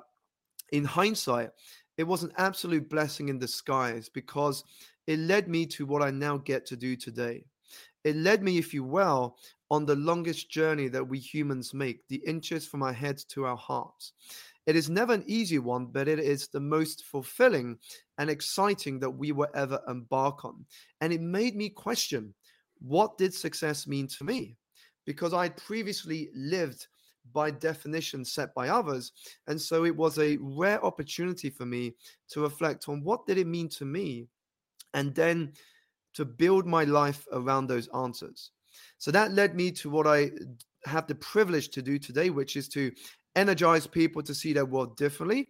in 0.72 0.86
hindsight, 0.86 1.50
it 1.98 2.04
was 2.04 2.24
an 2.24 2.32
absolute 2.38 2.90
blessing 2.90 3.30
in 3.30 3.38
disguise 3.38 4.10
because 4.10 4.64
it 5.06 5.20
led 5.20 5.48
me 5.48 5.66
to 5.68 5.86
what 5.86 6.02
I 6.02 6.12
now 6.12 6.38
get 6.38 6.66
to 6.68 6.78
do 6.78 6.96
today. 6.96 7.44
It 8.04 8.16
led 8.16 8.44
me, 8.44 8.58
if 8.58 8.74
you 8.74 8.84
will, 8.84 9.38
on 9.72 9.86
the 9.86 9.96
longest 9.96 10.50
journey 10.50 10.88
that 10.90 11.08
we 11.08 11.20
humans 11.20 11.74
make, 11.74 12.08
the 12.08 12.22
inches 12.26 12.66
from 12.66 12.82
our 12.82 12.94
heads 12.94 13.24
to 13.26 13.46
our 13.46 13.58
hearts. 13.58 14.14
It 14.66 14.76
is 14.76 14.90
never 14.90 15.14
an 15.14 15.24
easy 15.26 15.60
one, 15.60 15.88
but 15.88 16.08
it 16.08 16.20
is 16.20 16.48
the 16.48 16.60
most 16.60 17.06
fulfilling 17.06 17.78
and 18.18 18.30
exciting 18.30 19.00
that 19.00 19.10
we 19.10 19.32
will 19.32 19.48
ever 19.56 19.82
embark 19.88 20.46
on. 20.46 20.66
And 21.02 21.12
it 21.12 21.22
made 21.22 21.56
me 21.56 21.70
question 21.70 22.34
what 22.82 23.18
did 23.18 23.34
success 23.34 23.88
mean 23.88 24.08
to 24.08 24.24
me? 24.24 24.56
Because 25.06 25.34
I 25.34 25.50
previously 25.50 26.30
lived 26.34 26.88
by 27.34 27.52
definition 27.52 28.24
set 28.24 28.54
by 28.56 28.70
others. 28.70 29.12
And 29.48 29.60
so 29.60 29.86
it 29.86 29.96
was 29.96 30.18
a 30.18 30.38
rare 30.40 30.84
opportunity 30.84 31.50
for 31.50 31.66
me 31.66 31.94
to 32.30 32.42
reflect 32.42 32.88
on 32.88 33.04
what 33.04 33.26
did 33.26 33.38
it 33.38 33.48
mean 33.48 33.70
to 33.70 33.86
me 33.86 34.28
and 34.94 35.14
then 35.14 35.54
to 36.20 36.26
build 36.26 36.66
my 36.66 36.84
life 36.84 37.26
around 37.32 37.68
those 37.68 37.88
answers. 37.96 38.52
So 38.98 39.10
that 39.12 39.32
led 39.32 39.56
me 39.56 39.72
to 39.72 39.90
what 39.90 40.06
I 40.06 40.32
have 40.84 41.08
the 41.08 41.16
privilege 41.16 41.70
to 41.70 41.82
do 41.82 41.98
today, 41.98 42.30
which 42.30 42.58
is 42.58 42.68
to 42.70 42.92
energize 43.38 43.88
people 43.88 44.22
to 44.24 44.36
see 44.36 44.52
their 44.52 44.66
world 44.66 44.98
differently 44.98 45.48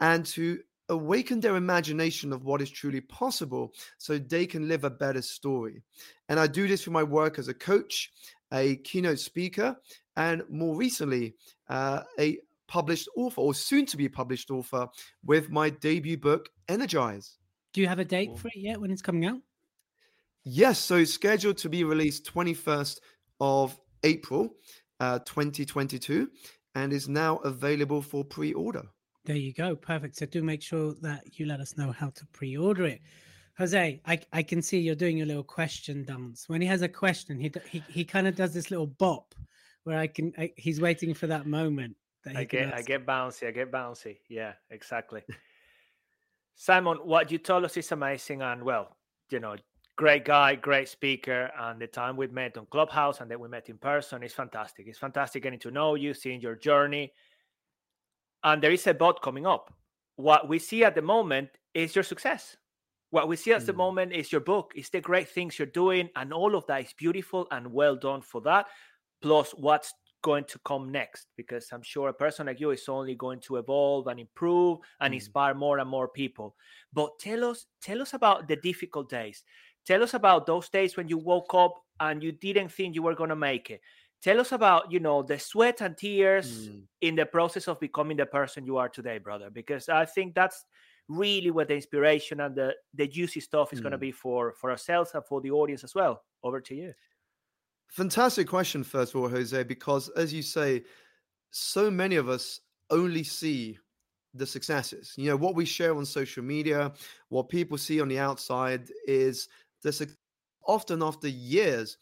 and 0.00 0.26
to 0.26 0.58
awaken 0.88 1.38
their 1.38 1.54
imagination 1.54 2.32
of 2.32 2.44
what 2.44 2.60
is 2.60 2.68
truly 2.68 3.00
possible 3.00 3.72
so 3.98 4.18
they 4.18 4.44
can 4.44 4.66
live 4.66 4.82
a 4.82 4.90
better 4.90 5.22
story. 5.22 5.84
And 6.28 6.40
I 6.40 6.48
do 6.48 6.66
this 6.66 6.82
through 6.82 6.94
my 6.94 7.04
work 7.04 7.38
as 7.38 7.46
a 7.46 7.54
coach, 7.54 8.10
a 8.52 8.74
keynote 8.78 9.20
speaker, 9.20 9.76
and 10.16 10.42
more 10.50 10.74
recently, 10.74 11.36
uh, 11.68 12.02
a 12.18 12.38
published 12.66 13.08
author 13.16 13.40
or 13.40 13.54
soon 13.54 13.86
to 13.86 13.96
be 13.96 14.08
published 14.08 14.50
author 14.50 14.88
with 15.24 15.48
my 15.48 15.70
debut 15.70 16.18
book, 16.18 16.48
Energize. 16.68 17.38
Do 17.72 17.82
you 17.82 17.86
have 17.86 18.00
a 18.00 18.04
date 18.04 18.36
for 18.36 18.48
it 18.48 18.56
yet 18.56 18.80
when 18.80 18.90
it's 18.90 19.00
coming 19.00 19.24
out? 19.24 19.38
Yes, 20.50 20.78
so 20.78 20.96
it's 20.96 21.12
scheduled 21.12 21.58
to 21.58 21.68
be 21.68 21.84
released 21.84 22.24
21st 22.32 23.00
of 23.38 23.78
April, 24.02 24.54
uh, 24.98 25.18
2022, 25.18 26.30
and 26.74 26.90
is 26.90 27.06
now 27.06 27.36
available 27.38 28.00
for 28.00 28.24
pre-order. 28.24 28.84
There 29.26 29.36
you 29.36 29.52
go. 29.52 29.76
Perfect. 29.76 30.16
So 30.16 30.24
do 30.24 30.42
make 30.42 30.62
sure 30.62 30.94
that 31.02 31.38
you 31.38 31.44
let 31.44 31.60
us 31.60 31.76
know 31.76 31.92
how 31.92 32.08
to 32.08 32.26
pre-order 32.32 32.86
it. 32.86 33.02
Jose, 33.58 34.00
I, 34.06 34.20
I 34.32 34.42
can 34.42 34.62
see 34.62 34.78
you're 34.78 34.94
doing 34.94 35.18
your 35.18 35.26
little 35.26 35.42
question 35.42 36.02
dance. 36.06 36.48
When 36.48 36.62
he 36.62 36.66
has 36.68 36.80
a 36.80 36.88
question, 36.88 37.38
he 37.38 37.52
he, 37.68 37.82
he 37.86 38.04
kind 38.06 38.26
of 38.26 38.34
does 38.34 38.54
this 38.54 38.70
little 38.70 38.86
bop 38.86 39.34
where 39.84 39.98
I 39.98 40.06
can 40.06 40.32
I, 40.38 40.52
he's 40.56 40.80
waiting 40.80 41.12
for 41.12 41.26
that 41.26 41.46
moment 41.46 41.94
that 42.24 42.36
he 42.36 42.38
I 42.38 42.44
get, 42.44 42.72
I 42.72 42.80
get 42.80 43.04
bouncy. 43.04 43.48
I 43.48 43.50
get 43.50 43.70
bouncy. 43.70 44.16
Yeah, 44.30 44.52
exactly. 44.70 45.24
Simon, 46.54 46.96
what 47.04 47.30
you 47.30 47.36
told 47.36 47.66
us 47.66 47.76
is 47.76 47.92
amazing, 47.92 48.40
and 48.40 48.62
well, 48.62 48.96
you 49.30 49.40
know, 49.40 49.56
great 49.98 50.24
guy, 50.24 50.54
great 50.54 50.88
speaker, 50.88 51.50
and 51.58 51.80
the 51.80 51.86
time 51.88 52.16
we 52.16 52.28
met 52.28 52.56
on 52.56 52.66
Clubhouse 52.66 53.20
and 53.20 53.28
then 53.28 53.40
we 53.40 53.48
met 53.48 53.68
in 53.68 53.76
person 53.76 54.22
is 54.22 54.32
fantastic. 54.32 54.86
It's 54.86 54.98
fantastic 54.98 55.42
getting 55.42 55.58
to 55.58 55.72
know 55.72 55.96
you, 55.96 56.14
seeing 56.14 56.40
your 56.40 56.54
journey, 56.54 57.12
and 58.44 58.62
there 58.62 58.70
is 58.70 58.86
a 58.86 58.94
bot 58.94 59.20
coming 59.20 59.44
up. 59.44 59.74
What 60.14 60.48
we 60.48 60.60
see 60.60 60.84
at 60.84 60.94
the 60.94 61.02
moment 61.02 61.50
is 61.74 61.96
your 61.96 62.04
success. 62.04 62.56
What 63.10 63.26
we 63.26 63.34
see 63.36 63.52
at 63.52 63.66
the 63.66 63.72
Mm. 63.72 63.76
moment 63.76 64.12
is 64.12 64.30
your 64.30 64.40
book. 64.40 64.72
It's 64.76 64.90
the 64.90 65.00
great 65.00 65.28
things 65.28 65.58
you're 65.58 65.66
doing, 65.66 66.10
and 66.14 66.32
all 66.32 66.54
of 66.54 66.64
that 66.66 66.84
is 66.84 66.92
beautiful 66.92 67.48
and 67.50 67.72
well 67.72 67.96
done 67.96 68.22
for 68.22 68.40
that. 68.42 68.66
Plus, 69.20 69.50
what's 69.52 69.92
going 70.22 70.44
to 70.44 70.58
come 70.60 70.92
next? 70.92 71.28
Because 71.36 71.72
I'm 71.72 71.82
sure 71.82 72.08
a 72.08 72.12
person 72.14 72.46
like 72.46 72.60
you 72.60 72.70
is 72.70 72.88
only 72.88 73.16
going 73.16 73.40
to 73.40 73.56
evolve 73.56 74.06
and 74.06 74.20
improve 74.20 74.78
and 75.00 75.12
Mm. 75.12 75.16
inspire 75.16 75.54
more 75.54 75.78
and 75.78 75.90
more 75.90 76.08
people. 76.08 76.54
But 76.92 77.18
tell 77.18 77.44
us, 77.44 77.66
tell 77.80 78.00
us 78.02 78.14
about 78.14 78.46
the 78.46 78.56
difficult 78.56 79.08
days. 79.08 79.44
Tell 79.88 80.02
us 80.02 80.12
about 80.12 80.44
those 80.44 80.68
days 80.68 80.96
when 80.98 81.08
you 81.08 81.16
woke 81.16 81.54
up 81.54 81.74
and 81.98 82.22
you 82.22 82.32
didn't 82.32 82.70
think 82.70 82.94
you 82.94 83.02
were 83.02 83.14
going 83.14 83.30
to 83.30 83.36
make 83.50 83.70
it. 83.70 83.80
tell 84.20 84.40
us 84.40 84.50
about 84.52 84.90
you 84.92 85.00
know 85.06 85.22
the 85.22 85.38
sweat 85.38 85.80
and 85.80 85.96
tears 85.96 86.48
Mm. 86.68 86.82
in 87.08 87.14
the 87.14 87.24
process 87.36 87.68
of 87.68 87.78
becoming 87.80 88.16
the 88.18 88.26
person 88.26 88.66
you 88.66 88.76
are 88.76 88.88
today 88.88 89.18
brother 89.26 89.48
because 89.60 89.88
i 89.88 90.04
think 90.14 90.34
that's 90.34 90.58
really 91.22 91.52
where 91.52 91.68
the 91.68 91.76
inspiration 91.82 92.40
and 92.40 92.56
the 92.60 92.68
the 93.00 93.06
juicy 93.06 93.40
stuff 93.40 93.72
is 93.72 93.80
going 93.80 93.92
to 93.92 93.98
Mm. 93.98 94.08
be 94.08 94.12
for 94.22 94.40
for 94.60 94.68
ourselves 94.74 95.14
and 95.14 95.24
for 95.24 95.40
the 95.40 95.52
audience 95.60 95.84
as 95.84 95.94
well 95.94 96.14
over 96.42 96.60
to 96.60 96.74
you 96.74 96.92
Fantastic 97.90 98.46
question, 98.48 98.84
first 98.84 99.14
of 99.14 99.20
all, 99.20 99.28
Jose, 99.30 99.62
because 99.64 100.10
as 100.10 100.32
you 100.32 100.42
say, 100.42 100.84
so 101.50 101.90
many 101.90 102.16
of 102.16 102.28
us 102.28 102.60
only 102.90 103.24
see 103.24 103.78
the 104.34 104.46
successes. 104.46 105.14
You 105.16 105.30
know, 105.30 105.36
what 105.36 105.54
we 105.54 105.64
share 105.64 105.96
on 105.96 106.04
social 106.04 106.44
media, 106.44 106.92
what 107.30 107.48
people 107.48 107.78
see 107.78 108.00
on 108.00 108.08
the 108.08 108.18
outside 108.18 108.90
is 109.06 109.48
the 109.82 110.08
often 110.66 111.02
after 111.02 111.28
years 111.28 111.96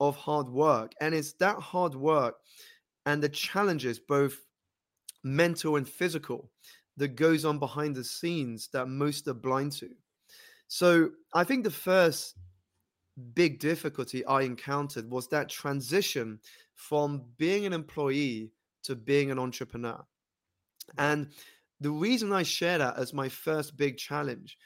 of 0.00 0.16
hard 0.16 0.48
work. 0.48 0.92
And 1.00 1.14
it's 1.14 1.32
that 1.34 1.56
hard 1.56 1.94
work 1.94 2.36
and 3.06 3.22
the 3.22 3.28
challenges, 3.28 3.98
both 3.98 4.38
mental 5.24 5.76
and 5.76 5.88
physical, 5.88 6.50
that 6.96 7.16
goes 7.16 7.44
on 7.44 7.58
behind 7.58 7.96
the 7.96 8.04
scenes 8.04 8.68
that 8.72 8.86
most 8.86 9.26
are 9.28 9.34
blind 9.34 9.72
to. 9.72 9.88
So 10.68 11.10
I 11.34 11.44
think 11.44 11.64
the 11.64 11.70
first 11.70 12.36
big 13.34 13.58
difficulty 13.58 14.24
I 14.26 14.42
encountered 14.42 15.10
was 15.10 15.28
that 15.28 15.48
transition 15.48 16.38
from 16.74 17.22
being 17.38 17.66
an 17.66 17.72
employee 17.72 18.50
to 18.84 18.96
being 18.96 19.30
an 19.30 19.38
entrepreneur. 19.38 20.02
And 20.98 21.28
the 21.80 21.90
reason 21.90 22.32
I 22.32 22.42
share 22.42 22.78
that 22.78 22.96
as 22.98 23.12
my 23.12 23.28
first 23.28 23.76
big 23.76 23.96
challenge 23.96 24.58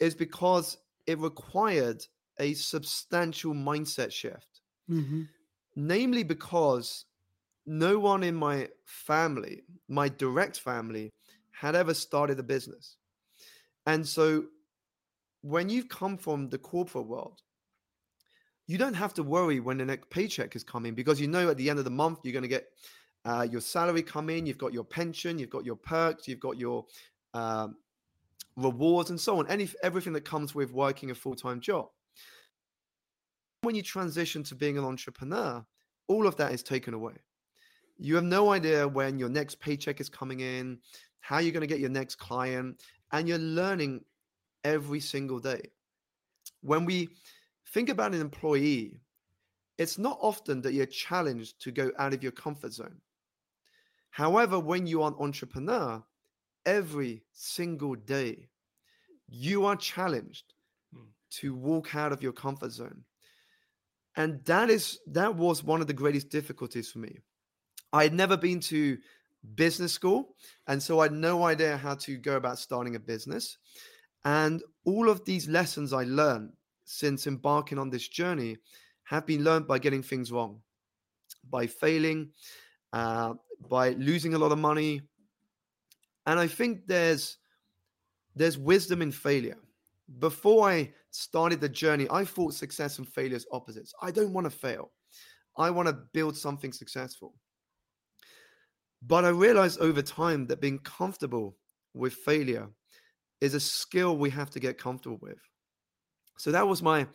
is 0.00 0.14
because 0.14 0.78
it 1.06 1.18
required 1.18 2.06
a 2.38 2.54
substantial 2.54 3.54
mindset 3.54 4.12
shift, 4.12 4.60
hmm 4.88 5.28
namely 5.74 6.22
because 6.22 7.04
no 7.66 7.98
one 7.98 8.22
in 8.22 8.34
my 8.34 8.68
family, 8.84 9.64
my 9.88 10.08
direct 10.08 10.60
family, 10.60 11.12
had 11.52 11.74
ever 11.74 11.94
started 11.94 12.38
a 12.38 12.42
business. 12.42 12.98
And 13.86 14.06
so 14.06 14.46
when 15.42 15.68
you've 15.68 15.88
come 15.88 16.18
from 16.18 16.50
the 16.50 16.58
corporate 16.58 17.06
world, 17.06 17.42
you 18.66 18.78
don't 18.78 18.94
have 18.94 19.14
to 19.14 19.22
worry 19.22 19.60
when 19.60 19.78
the 19.78 19.84
next 19.84 20.10
paycheck 20.10 20.56
is 20.56 20.64
coming 20.64 20.94
because 20.94 21.20
you 21.20 21.28
know 21.28 21.48
at 21.48 21.56
the 21.56 21.70
end 21.70 21.78
of 21.78 21.84
the 21.84 21.90
month 21.90 22.20
you're 22.24 22.32
going 22.32 22.42
to 22.42 22.48
get 22.48 22.68
uh, 23.24 23.46
your 23.50 23.60
salary 23.60 24.02
come 24.02 24.30
in, 24.30 24.46
you've 24.46 24.58
got 24.58 24.72
your 24.72 24.84
pension, 24.84 25.38
you've 25.38 25.50
got 25.50 25.64
your 25.64 25.76
perks, 25.76 26.28
you've 26.28 26.40
got 26.40 26.58
your 26.58 26.86
um, 27.34 27.76
rewards, 28.56 29.10
and 29.10 29.20
so 29.20 29.38
on. 29.38 29.48
Any 29.48 29.68
everything 29.82 30.12
that 30.14 30.24
comes 30.24 30.54
with 30.54 30.72
working 30.72 31.10
a 31.10 31.14
full 31.14 31.34
time 31.34 31.60
job. 31.60 31.88
When 33.62 33.74
you 33.74 33.82
transition 33.82 34.42
to 34.44 34.54
being 34.54 34.78
an 34.78 34.84
entrepreneur, 34.84 35.64
all 36.08 36.26
of 36.26 36.36
that 36.36 36.52
is 36.52 36.62
taken 36.62 36.94
away. 36.94 37.14
You 37.98 38.14
have 38.16 38.24
no 38.24 38.52
idea 38.52 38.86
when 38.86 39.18
your 39.18 39.28
next 39.28 39.58
paycheck 39.58 40.00
is 40.00 40.08
coming 40.08 40.40
in, 40.40 40.78
how 41.20 41.38
you're 41.38 41.52
going 41.52 41.62
to 41.62 41.66
get 41.66 41.80
your 41.80 41.90
next 41.90 42.16
client, 42.16 42.82
and 43.12 43.26
you're 43.26 43.38
learning 43.38 44.04
every 44.64 45.00
single 45.00 45.38
day. 45.38 45.62
When 46.60 46.84
we 46.84 47.08
think 47.72 47.88
about 47.88 48.14
an 48.14 48.20
employee, 48.20 49.00
it's 49.78 49.98
not 49.98 50.18
often 50.20 50.60
that 50.62 50.72
you're 50.72 50.86
challenged 50.86 51.60
to 51.62 51.70
go 51.70 51.90
out 51.98 52.14
of 52.14 52.22
your 52.22 52.32
comfort 52.32 52.72
zone. 52.72 53.00
However, 54.10 54.58
when 54.58 54.86
you 54.86 55.02
are 55.02 55.08
an 55.08 55.16
entrepreneur, 55.18 56.02
every 56.66 57.22
single 57.32 57.94
day, 57.94 58.48
you 59.28 59.64
are 59.64 59.76
challenged 59.76 60.52
Mm. 60.94 61.08
to 61.30 61.54
walk 61.54 61.94
out 61.94 62.12
of 62.12 62.22
your 62.22 62.32
comfort 62.32 62.70
zone. 62.70 63.04
And 64.16 64.44
that 64.44 64.70
is 64.70 64.98
that 65.06 65.34
was 65.34 65.64
one 65.64 65.80
of 65.80 65.86
the 65.86 65.92
greatest 65.92 66.28
difficulties 66.28 66.90
for 66.90 66.98
me. 67.00 67.18
I 67.92 68.02
had 68.04 68.14
never 68.14 68.36
been 68.36 68.60
to 68.60 68.98
business 69.54 69.92
school, 69.92 70.36
and 70.66 70.82
so 70.82 71.00
I 71.00 71.04
had 71.04 71.12
no 71.12 71.44
idea 71.44 71.76
how 71.76 71.94
to 71.96 72.16
go 72.18 72.36
about 72.36 72.58
starting 72.58 72.96
a 72.96 73.00
business. 73.00 73.58
And 74.24 74.62
all 74.84 75.08
of 75.08 75.24
these 75.24 75.48
lessons 75.48 75.92
I 75.92 76.04
learned 76.04 76.52
since 76.84 77.26
embarking 77.26 77.78
on 77.78 77.90
this 77.90 78.08
journey 78.08 78.56
have 79.04 79.26
been 79.26 79.44
learned 79.44 79.66
by 79.66 79.78
getting 79.78 80.02
things 80.02 80.32
wrong, 80.32 80.62
by 81.50 81.66
failing, 81.66 82.32
uh, 82.92 83.34
by 83.68 83.90
losing 83.90 84.34
a 84.34 84.38
lot 84.38 84.52
of 84.52 84.58
money. 84.58 85.02
And 86.26 86.38
I 86.38 86.46
think 86.46 86.86
there's 86.86 87.38
there's 88.34 88.58
wisdom 88.58 89.00
in 89.00 89.12
failure. 89.12 89.58
Before 90.18 90.68
I 90.68 90.92
started 91.10 91.60
the 91.60 91.68
journey, 91.68 92.06
I 92.10 92.24
thought 92.24 92.54
success 92.54 92.98
and 92.98 93.08
failure 93.08 93.36
is 93.36 93.46
opposites. 93.50 93.94
I 94.02 94.10
don't 94.10 94.32
want 94.32 94.44
to 94.44 94.50
fail. 94.50 94.92
I 95.56 95.70
want 95.70 95.88
to 95.88 95.98
build 96.12 96.36
something 96.36 96.72
successful. 96.72 97.34
But 99.02 99.24
I 99.24 99.30
realized 99.30 99.80
over 99.80 100.02
time 100.02 100.46
that 100.48 100.60
being 100.60 100.78
comfortable 100.80 101.56
with 101.94 102.12
failure 102.12 102.68
is 103.40 103.54
a 103.54 103.60
skill 103.60 104.16
we 104.16 104.30
have 104.30 104.50
to 104.50 104.60
get 104.60 104.78
comfortable 104.78 105.18
with. 105.20 105.38
So 106.38 106.50
that 106.52 106.66
was 106.66 106.82
my 106.82 107.06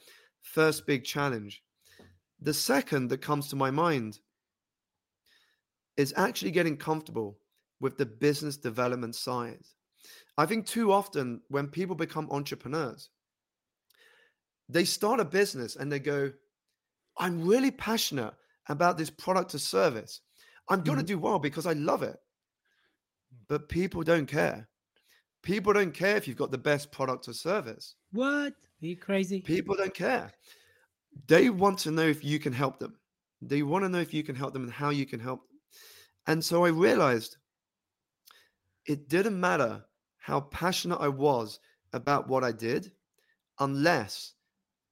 first 0.41 0.87
big 0.87 1.03
challenge. 1.03 1.61
The 2.41 2.53
second 2.53 3.09
that 3.09 3.21
comes 3.21 3.47
to 3.49 3.55
my 3.55 3.69
mind 3.69 4.19
is 5.97 6.13
actually 6.17 6.51
getting 6.51 6.77
comfortable 6.77 7.37
with 7.81 7.97
the 7.97 8.05
business 8.07 8.57
development 8.57 9.15
side. 9.15 9.63
I 10.37 10.45
think 10.47 10.67
too 10.67 10.91
often 10.93 11.43
when 11.49 11.69
people 11.69 11.95
become 11.95 12.29
entrepreneurs, 12.31 13.11
they 14.69 14.85
start 14.85 15.19
a 15.19 15.25
business 15.25 15.75
and 15.75 15.91
they 15.91 15.99
go, 15.99 16.31
I'm 17.17 17.45
really 17.45 17.71
passionate 17.71 18.35
about 18.69 18.97
this 18.97 19.09
product 19.09 19.55
or 19.55 19.59
service. 19.59 20.21
I'm 20.69 20.83
going 20.83 20.99
to 20.99 21.03
Mhm. 21.03 21.07
do 21.07 21.19
well 21.19 21.39
because 21.39 21.65
I 21.67 21.73
love 21.73 22.03
it. 22.03 22.19
But 23.47 23.69
people 23.69 24.03
don't 24.03 24.25
care. 24.25 24.69
People 25.43 25.73
don't 25.73 25.93
care 25.93 26.17
if 26.17 26.27
you've 26.27 26.37
got 26.37 26.51
the 26.51 26.57
best 26.59 26.91
product 26.91 27.27
or 27.27 27.33
service. 27.33 27.95
What? 28.11 28.53
Are 28.81 28.85
you 28.85 28.95
crazy? 28.95 29.41
People 29.43 29.75
don't 29.75 29.93
care. 29.93 30.31
They 31.27 31.49
want 31.49 31.79
to 31.79 31.91
know 31.91 32.07
if 32.07 32.23
you 32.23 32.39
can 32.39 32.53
help 32.53 32.79
them. 32.79 32.99
They 33.41 33.63
want 33.63 33.83
to 33.85 33.89
know 33.89 33.99
if 33.99 34.13
you 34.13 34.23
can 34.23 34.35
help 34.35 34.53
them 34.53 34.63
and 34.63 34.71
how 34.71 34.89
you 34.91 35.05
can 35.05 35.19
help 35.19 35.47
them. 35.47 35.59
And 36.27 36.43
so 36.45 36.65
I 36.65 36.69
realized 36.69 37.37
it 38.85 39.09
didn't 39.09 39.39
matter 39.39 39.85
how 40.17 40.41
passionate 40.41 40.99
I 40.99 41.07
was 41.07 41.59
about 41.93 42.27
what 42.27 42.43
I 42.43 42.51
did 42.51 42.91
unless 43.59 44.33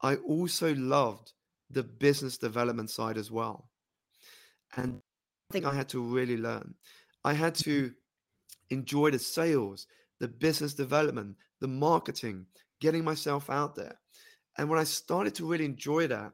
I 0.02 0.16
also 0.16 0.74
loved 0.76 1.34
the 1.70 1.84
business 1.84 2.38
development 2.38 2.90
side 2.90 3.18
as 3.18 3.32
well. 3.32 3.70
And 4.76 5.02
I 5.50 5.54
think 5.54 5.66
I 5.66 5.74
had 5.74 5.90
to 5.90 6.02
really 6.02 6.38
learn. 6.38 6.74
I 7.24 7.34
had 7.34 7.56
to 7.56 7.92
enjoy 8.70 9.12
the 9.12 9.20
sales, 9.20 9.88
the 10.20 10.28
business 10.28 10.74
development, 10.74 11.36
the 11.60 11.68
marketing, 11.68 12.46
getting 12.80 13.04
myself 13.04 13.50
out 13.50 13.76
there. 13.76 14.00
And 14.58 14.70
when 14.70 14.80
I 14.80 14.84
started 14.84 15.36
to 15.36 15.46
really 15.46 15.66
enjoy 15.66 16.08
that, 16.08 16.32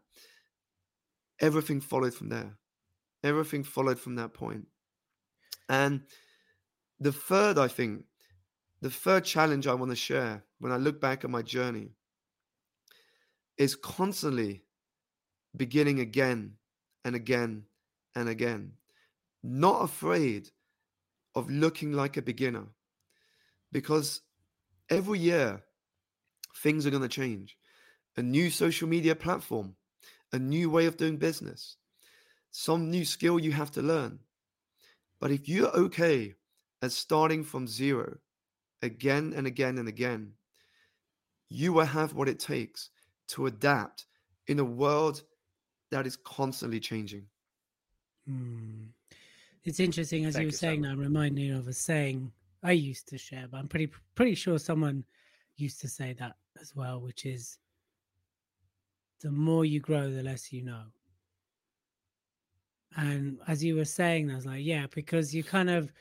everything 1.39 1.81
followed 1.81 2.13
from 2.13 2.29
there. 2.29 2.57
Everything 3.23 3.63
followed 3.63 3.99
from 3.99 4.15
that 4.15 4.33
point. 4.33 4.67
And 5.69 6.01
the 7.05 7.11
third, 7.11 7.59
I 7.59 7.67
think, 7.67 8.03
the 8.81 8.89
third 8.89 9.25
challenge 9.25 9.67
I 9.67 9.75
want 9.75 9.91
to 9.91 9.95
share 9.95 10.43
when 10.57 10.71
I 10.71 10.77
look 10.77 10.99
back 10.99 11.23
at 11.23 11.29
my 11.29 11.43
journey 11.43 11.91
is 13.59 13.75
constantly 13.75 14.63
beginning 15.55 15.99
again 15.99 16.53
and 17.03 17.15
again 17.15 17.65
and 18.15 18.27
again, 18.27 18.71
not 19.43 19.83
afraid 19.83 20.49
of 21.35 21.47
looking 21.47 21.91
like 21.91 22.17
a 22.17 22.23
beginner 22.23 22.65
because 23.71 24.21
every 24.89 25.19
year 25.19 25.61
things 26.55 26.87
are 26.87 26.89
going 26.89 27.03
to 27.03 27.07
change. 27.07 27.55
A 28.17 28.23
new 28.23 28.49
social 28.49 28.87
media 28.87 29.13
platform, 29.13 29.75
a 30.33 30.39
new 30.39 30.71
way 30.71 30.87
of 30.87 30.97
doing 30.97 31.17
business, 31.17 31.77
some 32.49 32.89
new 32.89 33.05
skill 33.05 33.37
you 33.37 33.51
have 33.51 33.69
to 33.73 33.83
learn. 33.83 34.17
But 35.19 35.29
if 35.29 35.47
you're 35.47 35.69
okay 35.69 36.33
at 36.81 36.91
starting 36.91 37.43
from 37.43 37.67
zero 37.67 38.17
again 38.81 39.33
and 39.35 39.47
again 39.47 39.77
and 39.77 39.87
again, 39.87 40.31
you 41.49 41.73
will 41.73 41.85
have 41.85 42.13
what 42.13 42.27
it 42.27 42.39
takes 42.39 42.89
to 43.27 43.47
adapt 43.47 44.05
in 44.47 44.59
a 44.59 44.63
world 44.63 45.23
that 45.91 46.05
is 46.05 46.15
constantly 46.17 46.79
changing. 46.79 47.25
Hmm. 48.27 48.85
It's 49.63 49.79
interesting 49.79 50.25
as 50.25 50.33
Thank 50.35 50.43
you 50.43 50.47
were 50.47 50.51
you, 50.51 50.57
saying. 50.57 50.83
Simon. 50.83 50.91
I'm 50.91 50.99
reminded 50.99 51.55
of 51.55 51.67
a 51.67 51.73
saying 51.73 52.31
I 52.63 52.71
used 52.73 53.07
to 53.09 53.17
share, 53.17 53.47
but 53.49 53.57
I'm 53.57 53.67
pretty 53.67 53.89
pretty 54.13 54.35
sure 54.35 54.59
someone 54.59 55.03
used 55.57 55.81
to 55.81 55.87
say 55.87 56.13
that 56.13 56.35
as 56.61 56.75
well, 56.75 56.99
which 56.99 57.25
is 57.25 57.57
the 59.21 59.31
more 59.31 59.65
you 59.65 59.79
grow, 59.79 60.11
the 60.11 60.23
less 60.23 60.53
you 60.53 60.61
know. 60.61 60.83
And 62.97 63.39
as 63.47 63.63
you 63.63 63.75
were 63.75 63.85
saying, 63.85 64.31
I 64.31 64.35
was 64.35 64.45
like, 64.45 64.63
yeah, 64.63 64.85
because 64.93 65.33
you 65.33 65.43
kind 65.43 65.69
of 65.69 65.91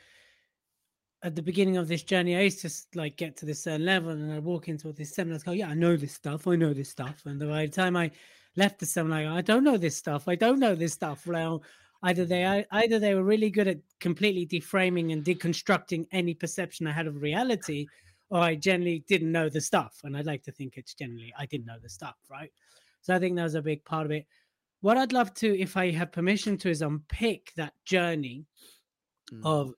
at 1.23 1.35
the 1.35 1.41
beginning 1.41 1.77
of 1.77 1.87
this 1.87 2.03
journey, 2.03 2.35
I 2.35 2.41
used 2.41 2.61
to 2.61 2.71
like 2.97 3.17
get 3.17 3.35
to 3.37 3.45
this 3.45 3.63
certain 3.63 3.85
level 3.85 4.11
and 4.11 4.31
I 4.31 4.39
walk 4.39 4.67
into 4.67 4.91
this 4.91 5.15
seminar, 5.15 5.39
go, 5.39 5.51
yeah, 5.51 5.69
I 5.69 5.73
know 5.73 5.95
this 5.95 6.13
stuff. 6.13 6.47
I 6.47 6.55
know 6.55 6.73
this 6.73 6.89
stuff. 6.89 7.23
And 7.25 7.39
by 7.39 7.65
the 7.65 7.71
time 7.71 7.95
I 7.95 8.11
left 8.55 8.79
the 8.79 8.85
seminar, 8.85 9.33
I 9.33 9.41
don't 9.41 9.63
know 9.63 9.77
this 9.77 9.97
stuff. 9.97 10.27
I 10.27 10.35
don't 10.35 10.59
know 10.59 10.75
this 10.75 10.93
stuff. 10.93 11.25
Well, 11.25 11.63
either 12.03 12.25
they 12.25 12.65
either 12.71 12.99
they 12.99 13.15
were 13.15 13.23
really 13.23 13.49
good 13.49 13.67
at 13.67 13.79
completely 13.99 14.45
deframing 14.45 15.11
and 15.13 15.23
deconstructing 15.23 16.05
any 16.11 16.33
perception 16.33 16.87
I 16.87 16.91
had 16.91 17.07
of 17.07 17.21
reality, 17.21 17.87
or 18.29 18.39
I 18.39 18.55
generally 18.55 19.03
didn't 19.07 19.31
know 19.31 19.49
the 19.49 19.61
stuff. 19.61 20.01
And 20.03 20.15
I'd 20.15 20.25
like 20.25 20.43
to 20.43 20.51
think 20.51 20.77
it's 20.77 20.93
generally 20.93 21.33
I 21.37 21.45
didn't 21.45 21.65
know 21.65 21.79
the 21.81 21.89
stuff, 21.89 22.17
right? 22.29 22.51
So 23.01 23.15
I 23.15 23.19
think 23.19 23.35
that 23.35 23.43
was 23.43 23.55
a 23.55 23.61
big 23.61 23.83
part 23.85 24.05
of 24.05 24.11
it. 24.11 24.25
What 24.81 24.97
I'd 24.97 25.13
love 25.13 25.33
to, 25.35 25.59
if 25.59 25.77
I 25.77 25.91
have 25.91 26.11
permission 26.11 26.57
to, 26.59 26.69
is 26.69 26.81
unpick 26.81 27.51
that 27.55 27.73
journey 27.85 28.45
mm. 29.33 29.41
of 29.43 29.73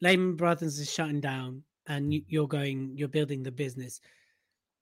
Lehman 0.00 0.36
Brothers 0.36 0.78
is 0.78 0.92
shutting 0.92 1.20
down 1.20 1.62
and 1.86 2.14
you're 2.28 2.48
going, 2.48 2.92
you're 2.94 3.08
building 3.08 3.42
the 3.42 3.52
business. 3.52 4.00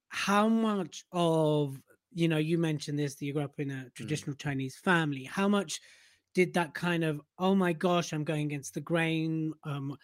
How 0.09 0.49
much 0.49 1.05
of, 1.13 1.81
you 2.13 2.29
know, 2.29 2.39
you 2.39 2.59
mentioned 2.59 2.99
this, 2.99 3.15
that 3.15 3.25
you 3.25 3.33
grew 3.33 3.43
up 3.43 3.59
in 3.59 3.71
a 3.71 3.75
mm. 3.75 3.95
traditional 3.95 4.35
mm. 4.35 4.41
Chinese 4.41 4.77
family. 4.77 5.25
How 5.25 5.49
much 5.49 5.81
did 6.35 6.55
that 6.55 6.75
kind 6.75 7.05
of, 7.05 7.21
oh 7.39 7.55
my 7.55 7.73
gosh, 7.73 8.13
I'm 8.13 8.25
going 8.25 8.47
against 8.47 8.75
the 8.75 8.81
grain? 8.81 9.53
Um, 9.65 9.97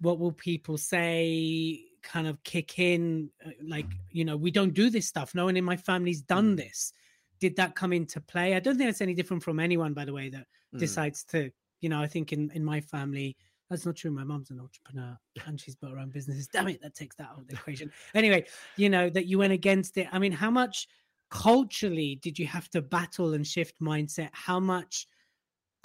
what 0.00 0.18
will 0.18 0.32
people 0.32 0.78
say? 0.78 1.84
Kind 2.02 2.26
of 2.26 2.42
kick 2.42 2.78
in, 2.78 3.30
uh, 3.44 3.50
like, 3.66 3.86
you 4.10 4.24
know, 4.24 4.36
we 4.36 4.50
don't 4.50 4.74
do 4.74 4.90
this 4.90 5.06
stuff. 5.06 5.34
No 5.34 5.46
one 5.46 5.56
in 5.56 5.64
my 5.64 5.76
family's 5.76 6.22
done 6.22 6.54
mm. 6.54 6.56
this. 6.56 6.92
Did 7.40 7.56
that 7.56 7.74
come 7.74 7.92
into 7.92 8.20
play? 8.20 8.54
I 8.54 8.60
don't 8.60 8.76
think 8.76 8.90
it's 8.90 9.00
any 9.00 9.14
different 9.14 9.42
from 9.42 9.60
anyone, 9.60 9.94
by 9.94 10.04
the 10.04 10.12
way, 10.12 10.28
that 10.30 10.46
mm. 10.74 10.78
decides 10.78 11.24
to, 11.24 11.50
you 11.80 11.88
know, 11.88 12.00
I 12.00 12.06
think 12.06 12.32
in, 12.32 12.50
in 12.52 12.64
my 12.64 12.80
family, 12.80 13.36
that's 13.70 13.86
not 13.86 13.96
true. 13.96 14.10
My 14.10 14.24
mom's 14.24 14.50
an 14.50 14.60
entrepreneur 14.60 15.18
and 15.46 15.60
she's 15.60 15.74
built 15.74 15.92
her 15.92 15.98
own 15.98 16.10
businesses. 16.10 16.46
Damn 16.52 16.68
it, 16.68 16.82
that 16.82 16.94
takes 16.94 17.16
that 17.16 17.30
out 17.30 17.38
of 17.38 17.46
the 17.46 17.54
equation. 17.54 17.90
Anyway, 18.14 18.44
you 18.76 18.90
know, 18.90 19.08
that 19.10 19.26
you 19.26 19.38
went 19.38 19.52
against 19.52 19.96
it. 19.96 20.08
I 20.12 20.18
mean, 20.18 20.32
how 20.32 20.50
much 20.50 20.88
culturally 21.30 22.16
did 22.16 22.38
you 22.38 22.46
have 22.46 22.68
to 22.70 22.82
battle 22.82 23.34
and 23.34 23.46
shift 23.46 23.80
mindset? 23.80 24.28
How 24.32 24.60
much 24.60 25.06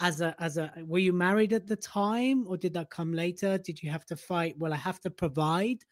as 0.02 0.22
a 0.22 0.34
as 0.40 0.58
a 0.58 0.72
were 0.86 1.00
you 1.00 1.12
married 1.12 1.54
at 1.54 1.68
the 1.68 1.76
time 1.76 2.46
or 2.48 2.58
did 2.58 2.74
that 2.74 2.90
come 2.90 3.14
later? 3.14 3.58
Did 3.58 3.82
you 3.82 3.90
have 3.90 4.06
to 4.08 4.16
fight? 4.16 4.56
Well, 4.58 4.74
I 4.74 4.78
have 4.78 5.00
to 5.02 5.10
provide. 5.10 5.84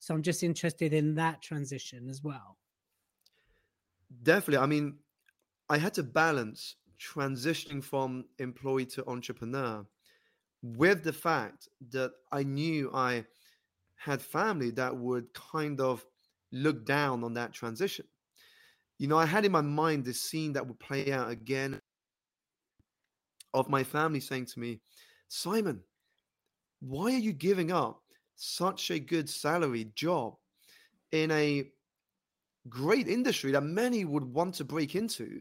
So 0.00 0.14
I'm 0.14 0.22
just 0.22 0.42
interested 0.42 0.92
in 0.92 1.14
that 1.16 1.42
transition 1.42 2.08
as 2.08 2.22
well. 2.22 2.56
Definitely. 4.22 4.58
I 4.58 4.66
mean, 4.66 4.98
I 5.68 5.78
had 5.78 5.94
to 5.94 6.02
balance 6.02 6.76
transitioning 7.00 7.82
from 7.82 8.24
employee 8.38 8.86
to 8.86 9.08
entrepreneur 9.08 9.84
with 10.62 11.04
the 11.04 11.12
fact 11.12 11.68
that 11.90 12.12
I 12.32 12.42
knew 12.42 12.90
I 12.92 13.24
had 13.96 14.20
family 14.22 14.70
that 14.72 14.96
would 14.96 15.32
kind 15.34 15.80
of 15.80 16.04
look 16.52 16.84
down 16.84 17.24
on 17.24 17.34
that 17.34 17.52
transition. 17.52 18.06
You 18.98 19.06
know, 19.06 19.18
I 19.18 19.26
had 19.26 19.44
in 19.44 19.52
my 19.52 19.60
mind 19.60 20.04
this 20.04 20.20
scene 20.20 20.52
that 20.54 20.66
would 20.66 20.78
play 20.80 21.12
out 21.12 21.30
again 21.30 21.80
of 23.54 23.68
my 23.68 23.84
family 23.84 24.20
saying 24.20 24.46
to 24.46 24.60
me, 24.60 24.80
Simon, 25.28 25.80
why 26.80 27.14
are 27.14 27.18
you 27.18 27.32
giving 27.32 27.72
up 27.72 28.02
such 28.36 28.90
a 28.90 28.98
good 28.98 29.28
salary 29.28 29.90
job 29.94 30.34
in 31.12 31.30
a 31.30 31.70
great 32.68 33.08
industry 33.08 33.52
that 33.52 33.62
many 33.62 34.04
would 34.04 34.24
want 34.24 34.54
to 34.54 34.64
break 34.64 34.94
into 34.94 35.40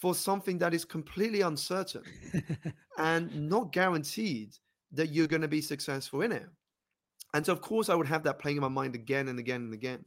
for 0.00 0.14
something 0.14 0.58
that 0.58 0.72
is 0.72 0.84
completely 0.84 1.40
uncertain 1.40 2.02
and 2.98 3.48
not 3.48 3.72
guaranteed 3.72 4.54
that 4.92 5.08
you're 5.08 5.26
going 5.26 5.42
to 5.42 5.48
be 5.48 5.60
successful 5.60 6.22
in 6.22 6.32
it. 6.32 6.46
And 7.34 7.44
so, 7.44 7.52
of 7.52 7.60
course, 7.60 7.88
I 7.88 7.94
would 7.94 8.06
have 8.06 8.22
that 8.22 8.38
playing 8.38 8.56
in 8.56 8.62
my 8.62 8.68
mind 8.68 8.94
again 8.94 9.28
and 9.28 9.38
again 9.38 9.62
and 9.62 9.74
again. 9.74 10.04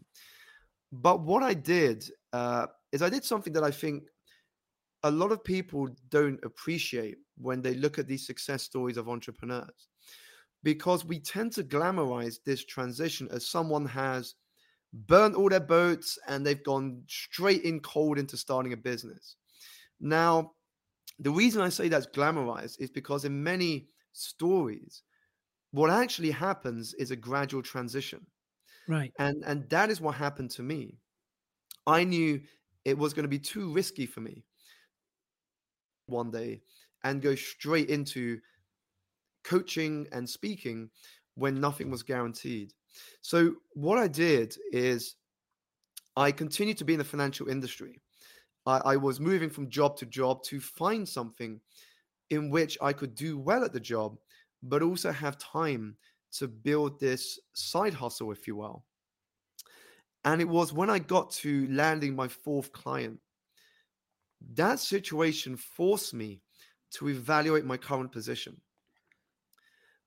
But 0.92 1.22
what 1.22 1.44
I 1.44 1.54
did 1.54 2.06
uh, 2.34 2.68
is 2.92 3.02
I 3.02 3.10
did 3.10 3.24
something 3.24 3.54
that 3.54 3.64
I 3.64 3.72
think 3.72 4.04
a 5.04 5.12
lot 5.12 5.32
of 5.32 5.44
people 5.44 5.90
don't 6.10 6.40
appreciate 6.44 7.18
when 7.38 7.62
they 7.62 7.74
look 7.74 8.00
at 8.00 8.08
these 8.08 8.26
success 8.26 8.64
stories 8.64 8.98
of 8.98 9.10
entrepreneurs 9.10 9.88
because 10.64 11.06
we 11.06 11.20
tend 11.20 11.52
to 11.54 11.64
glamorize 11.64 12.38
this 12.46 12.64
transition 12.66 13.28
as 13.32 13.48
someone 13.48 13.86
has 13.86 14.36
burnt 14.94 15.36
all 15.36 15.50
their 15.50 15.60
boats 15.60 16.20
and 16.28 16.46
they've 16.46 16.64
gone 16.64 17.02
straight 17.08 17.64
in 17.64 17.80
cold 17.80 18.20
into 18.20 18.38
starting 18.38 18.74
a 18.74 18.78
business. 18.78 19.38
Now, 20.02 20.54
the 21.20 21.32
reason 21.32 21.62
I 21.62 21.70
say 21.70 21.88
that's 21.88 22.08
glamorized 22.08 22.82
is 22.82 22.90
because 22.90 23.26
in 23.26 23.44
many 23.44 23.90
stories, 24.12 25.04
what 25.72 25.90
actually 25.90 26.32
happens 26.32 26.94
is 26.96 27.12
a 27.12 27.16
gradual 27.16 27.62
transition. 27.62 28.26
Right. 28.88 29.14
And 29.20 29.44
and 29.46 29.70
that 29.70 29.90
is 29.90 30.02
what 30.02 30.16
happened 30.16 30.52
to 30.52 30.64
me. 30.64 30.98
I 31.88 32.04
knew 32.04 32.42
it 32.84 32.98
was 32.98 33.14
going 33.14 33.24
to 33.24 33.30
be 33.30 33.40
too 33.40 33.72
risky 33.72 34.06
for 34.06 34.22
me 34.22 34.44
one 36.08 36.32
day 36.32 36.62
and 37.04 37.22
go 37.22 37.36
straight 37.36 37.90
into 37.90 38.40
coaching 39.44 40.08
and 40.12 40.30
speaking 40.30 40.90
when 41.36 41.60
nothing 41.60 41.90
was 41.90 42.04
guaranteed. 42.04 42.74
So 43.22 43.56
what 43.74 43.98
I 43.98 44.08
did 44.08 44.56
is 44.72 45.16
I 46.16 46.32
continued 46.32 46.78
to 46.80 46.86
be 46.86 46.94
in 46.94 47.00
the 47.00 47.06
financial 47.06 47.48
industry. 47.48 48.00
I, 48.66 48.78
I 48.86 48.96
was 48.98 49.20
moving 49.20 49.50
from 49.50 49.70
job 49.70 49.98
to 49.98 50.06
job 50.06 50.44
to 50.44 50.60
find 50.60 51.08
something 51.08 51.60
in 52.30 52.50
which 52.50 52.78
I 52.82 52.94
could 52.94 53.16
do 53.16 53.38
well 53.38 53.64
at 53.64 53.74
the 53.74 53.80
job, 53.80 54.18
but 54.64 54.82
also 54.82 55.12
have 55.12 55.38
time 55.38 55.98
to 56.34 56.48
build 56.48 57.00
this 57.00 57.40
side 57.54 57.94
hustle, 57.94 58.32
if 58.32 58.48
you 58.48 58.56
will. 58.56 58.86
And 60.24 60.40
it 60.40 60.48
was 60.48 60.72
when 60.72 60.90
I 60.90 61.00
got 61.00 61.32
to 61.32 61.68
landing 61.70 62.16
my 62.16 62.28
fourth 62.28 62.72
client, 62.72 63.20
that 64.54 64.80
situation 64.80 65.58
forced 65.58 66.14
me 66.14 66.42
to 66.92 67.10
evaluate 67.10 67.66
my 67.66 67.78
current 67.78 68.12
position. 68.12 68.60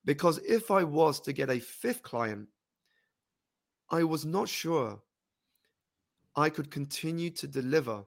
Because 0.05 0.39
if 0.39 0.71
I 0.71 0.85
was 0.85 1.21
to 1.21 1.33
get 1.33 1.51
a 1.51 1.59
fifth 1.59 2.03
client, 2.03 2.49
I 3.91 4.05
was 4.05 4.25
not 4.25 4.49
sure 4.49 5.01
I 6.37 6.51
could 6.51 6.71
continue 6.71 7.31
to 7.31 7.47
deliver 7.47 8.05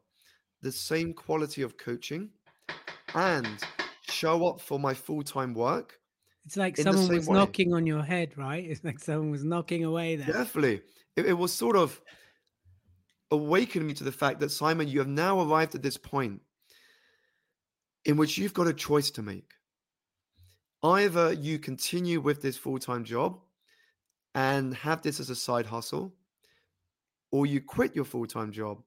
the 0.61 0.71
same 0.71 1.13
quality 1.13 1.61
of 1.61 1.77
coaching 1.77 2.29
and 3.15 3.47
show 4.01 4.47
up 4.47 4.61
for 4.61 4.79
my 4.79 4.93
full 4.93 5.23
time 5.23 5.53
work. 5.53 5.99
It's 6.45 6.57
like 6.57 6.77
someone 6.77 7.09
was 7.09 7.27
way. 7.27 7.35
knocking 7.35 7.73
on 7.73 7.85
your 7.85 8.03
head, 8.03 8.37
right? 8.37 8.63
It's 8.63 8.83
like 8.83 8.99
someone 8.99 9.31
was 9.31 9.43
knocking 9.43 9.83
away 9.83 10.15
there. 10.15 10.27
Definitely. 10.27 10.81
It, 11.15 11.25
it 11.25 11.33
was 11.33 11.51
sort 11.51 11.75
of 11.75 11.99
awakening 13.31 13.87
me 13.87 13.93
to 13.95 14.05
the 14.05 14.11
fact 14.11 14.39
that, 14.39 14.51
Simon, 14.51 14.87
you 14.87 14.99
have 14.99 15.09
now 15.09 15.41
arrived 15.41 15.75
at 15.75 15.83
this 15.83 15.97
point 15.97 16.41
in 18.05 18.15
which 18.15 18.37
you've 18.37 18.53
got 18.53 18.67
a 18.67 18.73
choice 18.73 19.11
to 19.11 19.21
make. 19.21 19.51
Either 20.83 21.33
you 21.33 21.59
continue 21.59 22.21
with 22.21 22.41
this 22.41 22.55
full 22.55 22.79
time 22.79 23.03
job 23.03 23.39
and 24.33 24.73
have 24.75 25.01
this 25.01 25.19
as 25.19 25.29
a 25.29 25.35
side 25.35 25.65
hustle, 25.65 26.13
or 27.31 27.45
you 27.45 27.59
quit 27.59 27.95
your 27.95 28.05
full 28.05 28.25
time 28.25 28.51
job 28.51 28.81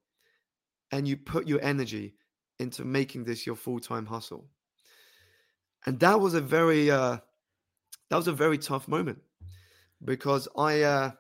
and 0.91 1.07
you 1.07 1.17
put 1.17 1.47
your 1.47 1.63
energy 1.63 2.15
into 2.59 2.85
making 2.85 3.25
this 3.25 3.47
your 3.47 3.57
full-time 3.57 4.07
hustle. 4.07 4.47
And 5.87 5.99
that 6.01 6.21
was 6.21 6.35
a 6.35 6.41
very 6.41 6.91
uh 6.91 7.19
that 8.11 8.17
was 8.17 8.29
a 8.29 8.33
very 8.33 8.59
tough 8.59 8.87
moment 8.89 9.19
because 10.05 10.49
i 10.57 10.83
uh 10.83 11.11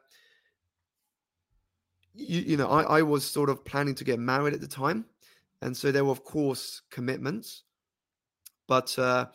you, 2.15 2.41
you 2.41 2.57
know 2.57 2.69
I, 2.69 2.99
I 2.99 3.03
was 3.03 3.25
sort 3.25 3.49
of 3.49 3.65
planning 3.65 3.95
to 3.97 4.05
get 4.05 4.19
married 4.19 4.55
at 4.55 4.61
the 4.61 4.69
time 4.69 5.07
and 5.63 5.77
so 5.77 5.91
there 5.91 6.05
were 6.05 6.13
of 6.13 6.25
course 6.25 6.83
commitments 6.91 7.63
but 8.67 8.99
uh 8.99 9.27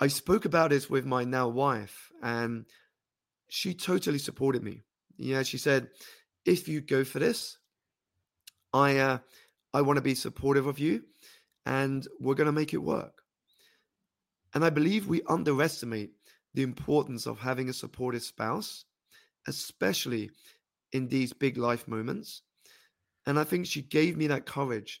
i 0.00 0.06
spoke 0.08 0.44
about 0.44 0.70
this 0.70 0.88
with 0.90 1.04
my 1.04 1.24
now 1.24 1.48
wife 1.48 2.10
and 2.22 2.64
she 3.50 3.72
totally 3.72 4.18
supported 4.18 4.62
me. 4.62 4.82
Yeah 5.16 5.42
she 5.42 5.58
said 5.58 5.88
if 6.44 6.68
you 6.68 6.80
go 6.80 7.04
for 7.04 7.18
this 7.18 7.58
I 8.72 8.98
uh, 8.98 9.18
I 9.72 9.82
want 9.82 9.96
to 9.96 10.02
be 10.02 10.14
supportive 10.14 10.66
of 10.66 10.78
you, 10.78 11.02
and 11.66 12.06
we're 12.20 12.34
going 12.34 12.46
to 12.46 12.52
make 12.52 12.74
it 12.74 12.78
work. 12.78 13.22
And 14.54 14.64
I 14.64 14.70
believe 14.70 15.06
we 15.06 15.22
underestimate 15.28 16.10
the 16.54 16.62
importance 16.62 17.26
of 17.26 17.38
having 17.38 17.68
a 17.68 17.72
supportive 17.74 18.22
spouse, 18.22 18.84
especially 19.46 20.30
in 20.92 21.08
these 21.08 21.32
big 21.32 21.56
life 21.58 21.86
moments. 21.86 22.42
And 23.26 23.38
I 23.38 23.44
think 23.44 23.66
she 23.66 23.82
gave 23.82 24.16
me 24.16 24.26
that 24.28 24.46
courage 24.46 25.00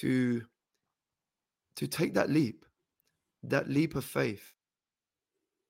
to 0.00 0.42
to 1.76 1.86
take 1.86 2.14
that 2.14 2.28
leap, 2.28 2.64
that 3.44 3.68
leap 3.68 3.94
of 3.94 4.04
faith, 4.04 4.52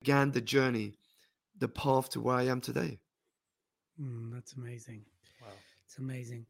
began 0.01 0.31
the 0.31 0.41
journey, 0.41 0.95
the 1.59 1.69
path 1.69 2.09
to 2.11 2.21
where 2.21 2.37
I 2.37 2.45
am 2.45 2.63
today. 2.63 2.99
Mm, 4.01 4.33
that's 4.33 4.55
amazing. 4.55 5.05
Wow, 5.43 5.49
it's 5.85 5.99
amazing. 5.99 6.47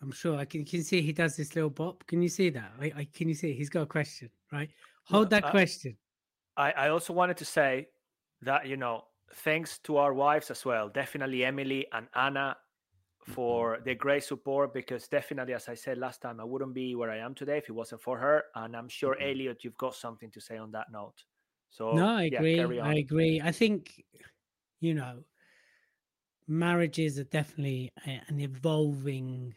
I'm 0.00 0.12
sure 0.12 0.36
I 0.36 0.44
can, 0.44 0.64
can 0.64 0.82
see 0.82 1.02
he 1.02 1.12
does 1.12 1.36
this 1.36 1.54
little 1.54 1.70
bop. 1.70 2.06
Can 2.06 2.22
you 2.22 2.28
see 2.28 2.50
that? 2.50 2.72
I, 2.80 2.92
I 2.96 3.08
can 3.12 3.28
you 3.28 3.34
see? 3.34 3.52
He's 3.52 3.68
got 3.70 3.82
a 3.82 3.86
question, 3.86 4.30
right? 4.52 4.70
Hold 5.04 5.30
that 5.30 5.50
question. 5.50 5.98
I, 6.56 6.72
I 6.72 6.88
also 6.88 7.12
wanted 7.12 7.36
to 7.38 7.44
say 7.44 7.88
that 8.42 8.66
you 8.66 8.76
know 8.76 9.04
thanks 9.34 9.78
to 9.80 9.96
our 9.96 10.14
wives 10.14 10.50
as 10.50 10.64
well. 10.64 10.88
Definitely 10.88 11.44
Emily 11.44 11.86
and 11.92 12.08
Anna 12.14 12.56
Mm-hmm. 13.28 13.34
for 13.34 13.78
the 13.84 13.94
great 13.94 14.24
support 14.24 14.72
because 14.72 15.08
definitely, 15.08 15.54
as 15.54 15.68
I 15.68 15.74
said 15.74 15.98
last 15.98 16.22
time, 16.22 16.40
I 16.40 16.44
wouldn't 16.44 16.74
be 16.74 16.94
where 16.94 17.10
I 17.10 17.18
am 17.18 17.34
today 17.34 17.58
if 17.58 17.68
it 17.68 17.72
wasn't 17.72 18.00
for 18.00 18.18
her. 18.18 18.44
And 18.54 18.74
I'm 18.76 18.88
sure, 18.88 19.16
Mhm. 19.16 19.22
Elliot, 19.32 19.64
you've 19.64 19.76
got 19.76 19.94
something 19.94 20.30
to 20.30 20.40
say 20.40 20.56
on 20.56 20.70
that 20.72 20.90
note. 20.90 21.24
So, 21.70 21.94
no, 21.94 22.06
I 22.06 22.24
yeah, 22.30 22.40
agree. 22.40 22.80
I 22.80 22.94
agree. 22.94 23.40
I 23.42 23.52
think, 23.52 24.02
you 24.80 24.94
know, 24.94 25.24
marriages 26.46 27.18
are 27.18 27.24
definitely 27.24 27.90
an 28.04 28.40
evolving. 28.40 29.54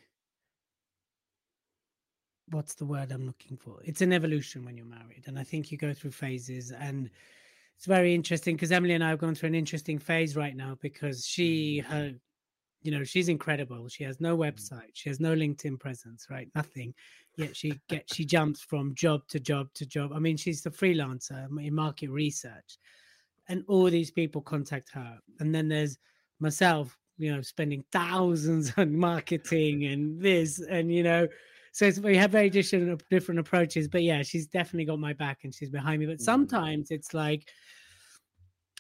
What's 2.52 2.76
the 2.76 2.86
word 2.86 3.12
I'm 3.12 3.26
looking 3.26 3.58
for? 3.58 3.80
It's 3.84 4.02
an 4.02 4.14
evolution 4.14 4.64
when 4.64 4.78
you're 4.78 4.86
married, 4.86 5.24
and 5.26 5.40
I 5.40 5.44
think 5.44 5.72
you 5.72 5.78
go 5.78 5.94
through 5.94 6.12
phases, 6.12 6.72
and 6.72 7.10
it's 7.78 7.88
very 7.88 8.14
interesting 8.14 8.56
because 8.56 8.72
Emily 8.72 8.94
and 8.94 9.04
I 9.04 9.10
have 9.10 9.20
gone 9.20 9.34
through 9.34 9.48
an 9.48 9.56
interesting 9.56 9.98
phase 9.98 10.36
right 10.36 10.56
now 10.56 10.78
because 10.82 11.26
she 11.26 11.82
mm. 11.84 11.90
her 11.90 12.14
you 12.84 12.92
know 12.92 13.04
she's 13.04 13.30
incredible. 13.30 13.88
She 13.88 14.04
has 14.04 14.20
no 14.20 14.38
mm. 14.38 14.52
website. 14.52 14.92
She 14.94 15.10
has 15.10 15.20
no 15.20 15.36
linkedin 15.36 15.80
presence 15.80 16.28
right? 16.30 16.48
Nothing. 16.54 16.94
Yet 17.38 17.56
she 17.56 17.80
gets 17.88 18.14
she 18.16 18.24
jumps 18.24 18.62
from 18.62 18.94
job 18.94 19.28
to 19.30 19.40
job 19.40 19.70
to 19.76 19.86
job. 19.86 20.12
I 20.14 20.20
mean 20.20 20.38
she's 20.38 20.62
the 20.62 20.70
freelancer 20.70 21.48
in 21.60 21.74
market 21.74 22.12
research 22.12 22.78
and 23.48 23.64
all 23.68 23.86
these 23.86 24.12
people 24.12 24.42
contact 24.42 24.92
her 24.92 25.18
and 25.40 25.54
then 25.54 25.68
there's 25.68 25.98
myself 26.40 26.98
you 27.18 27.34
know 27.34 27.42
spending 27.42 27.84
thousands 27.92 28.74
on 28.78 28.96
marketing 28.96 29.86
and 29.86 30.22
this 30.22 30.60
and 30.60 30.94
you 30.94 31.04
know 31.04 31.28
so 31.72 31.90
we 32.04 32.18
have 32.18 32.32
very 32.32 32.50
different 32.50 33.02
different 33.10 33.40
approaches 33.40 33.88
but 33.88 34.04
yeah 34.04 34.22
she's 34.24 34.48
definitely 34.48 34.86
got 34.86 35.00
my 35.00 35.14
back 35.14 35.40
and 35.44 35.54
she's 35.56 35.70
behind 35.70 36.00
me 36.00 36.06
but 36.06 36.18
Mhm. 36.18 36.22
sometimes 36.22 36.92
it's 36.92 37.14
like 37.14 37.50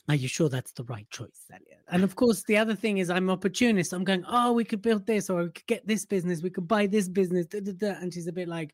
are 0.09 0.15
you 0.15 0.27
sure 0.27 0.49
that's 0.49 0.71
the 0.73 0.83
right 0.85 1.07
choice, 1.11 1.45
Elliot? 1.51 1.79
And 1.89 2.03
of 2.03 2.15
course, 2.15 2.43
the 2.43 2.57
other 2.57 2.75
thing 2.75 2.97
is 2.97 3.09
I'm 3.09 3.29
opportunist. 3.29 3.93
I'm 3.93 4.03
going, 4.03 4.25
oh, 4.27 4.51
we 4.51 4.65
could 4.65 4.81
build 4.81 5.05
this, 5.05 5.29
or 5.29 5.43
we 5.43 5.49
could 5.51 5.67
get 5.67 5.87
this 5.87 6.05
business, 6.05 6.41
we 6.41 6.49
could 6.49 6.67
buy 6.67 6.87
this 6.87 7.07
business, 7.07 7.45
da, 7.45 7.59
da, 7.61 7.71
da. 7.71 7.91
and 8.01 8.11
she's 8.13 8.27
a 8.27 8.31
bit 8.33 8.47
like 8.47 8.73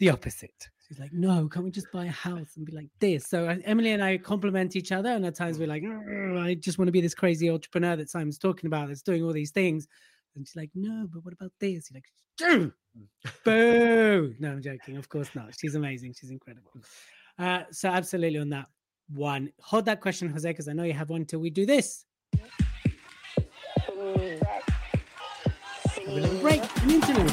the 0.00 0.10
opposite. 0.10 0.68
She's 0.86 0.98
like, 0.98 1.12
no, 1.12 1.48
can't 1.48 1.64
we 1.64 1.70
just 1.70 1.90
buy 1.92 2.06
a 2.06 2.10
house 2.10 2.56
and 2.56 2.66
be 2.66 2.72
like 2.72 2.88
this? 2.98 3.28
So 3.28 3.46
uh, 3.48 3.56
Emily 3.64 3.92
and 3.92 4.02
I 4.02 4.18
complement 4.18 4.74
each 4.74 4.90
other, 4.90 5.10
and 5.10 5.24
at 5.24 5.36
times 5.36 5.58
we're 5.58 5.68
like, 5.68 5.84
I 5.84 6.54
just 6.54 6.78
want 6.78 6.88
to 6.88 6.92
be 6.92 7.00
this 7.00 7.14
crazy 7.14 7.48
entrepreneur 7.48 7.94
that 7.96 8.10
Simon's 8.10 8.36
talking 8.38 8.66
about, 8.66 8.88
that's 8.88 9.02
doing 9.02 9.22
all 9.22 9.32
these 9.32 9.52
things. 9.52 9.86
And 10.34 10.46
she's 10.46 10.56
like, 10.56 10.70
no, 10.74 11.06
but 11.10 11.24
what 11.24 11.34
about 11.34 11.52
this? 11.60 11.88
You're 11.90 11.98
like, 11.98 12.08
"Shoo! 12.38 12.72
Boo! 13.44 14.34
No, 14.38 14.52
I'm 14.52 14.62
joking. 14.62 14.96
Of 14.96 15.08
course 15.08 15.30
not. 15.34 15.54
She's 15.58 15.74
amazing. 15.74 16.14
She's 16.18 16.30
incredible. 16.30 16.70
Uh, 17.38 17.62
so 17.70 17.88
absolutely 17.88 18.38
on 18.38 18.50
that 18.50 18.66
one. 19.12 19.50
Hold 19.60 19.86
that 19.86 20.00
question, 20.00 20.28
Jose, 20.28 20.48
because 20.48 20.68
I 20.68 20.72
know 20.72 20.84
you 20.84 20.92
have 20.92 21.10
one 21.10 21.24
till 21.24 21.40
we 21.40 21.50
do 21.50 21.66
this. 21.66 22.04
Break. 26.40 26.62
An 26.82 26.90
interlude. 26.90 27.30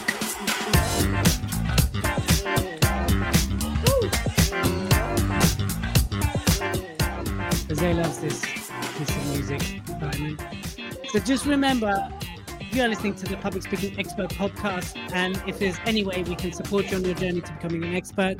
Jose 7.69 7.93
loves 7.93 8.19
this 8.19 8.41
piece 8.97 9.09
of 9.09 9.27
music. 9.27 9.81
So 11.11 11.19
just 11.19 11.45
remember, 11.45 12.09
you 12.71 12.81
are 12.81 12.87
listening 12.87 13.15
to 13.15 13.25
the 13.25 13.37
Public 13.37 13.63
Speaking 13.63 13.97
Expert 13.99 14.29
podcast. 14.29 14.97
And 15.13 15.41
if 15.47 15.59
there's 15.59 15.77
any 15.85 16.03
way 16.03 16.23
we 16.23 16.35
can 16.35 16.51
support 16.51 16.89
you 16.91 16.97
on 16.97 17.05
your 17.05 17.13
journey 17.15 17.41
to 17.41 17.53
becoming 17.53 17.83
an 17.83 17.95
expert 17.95 18.37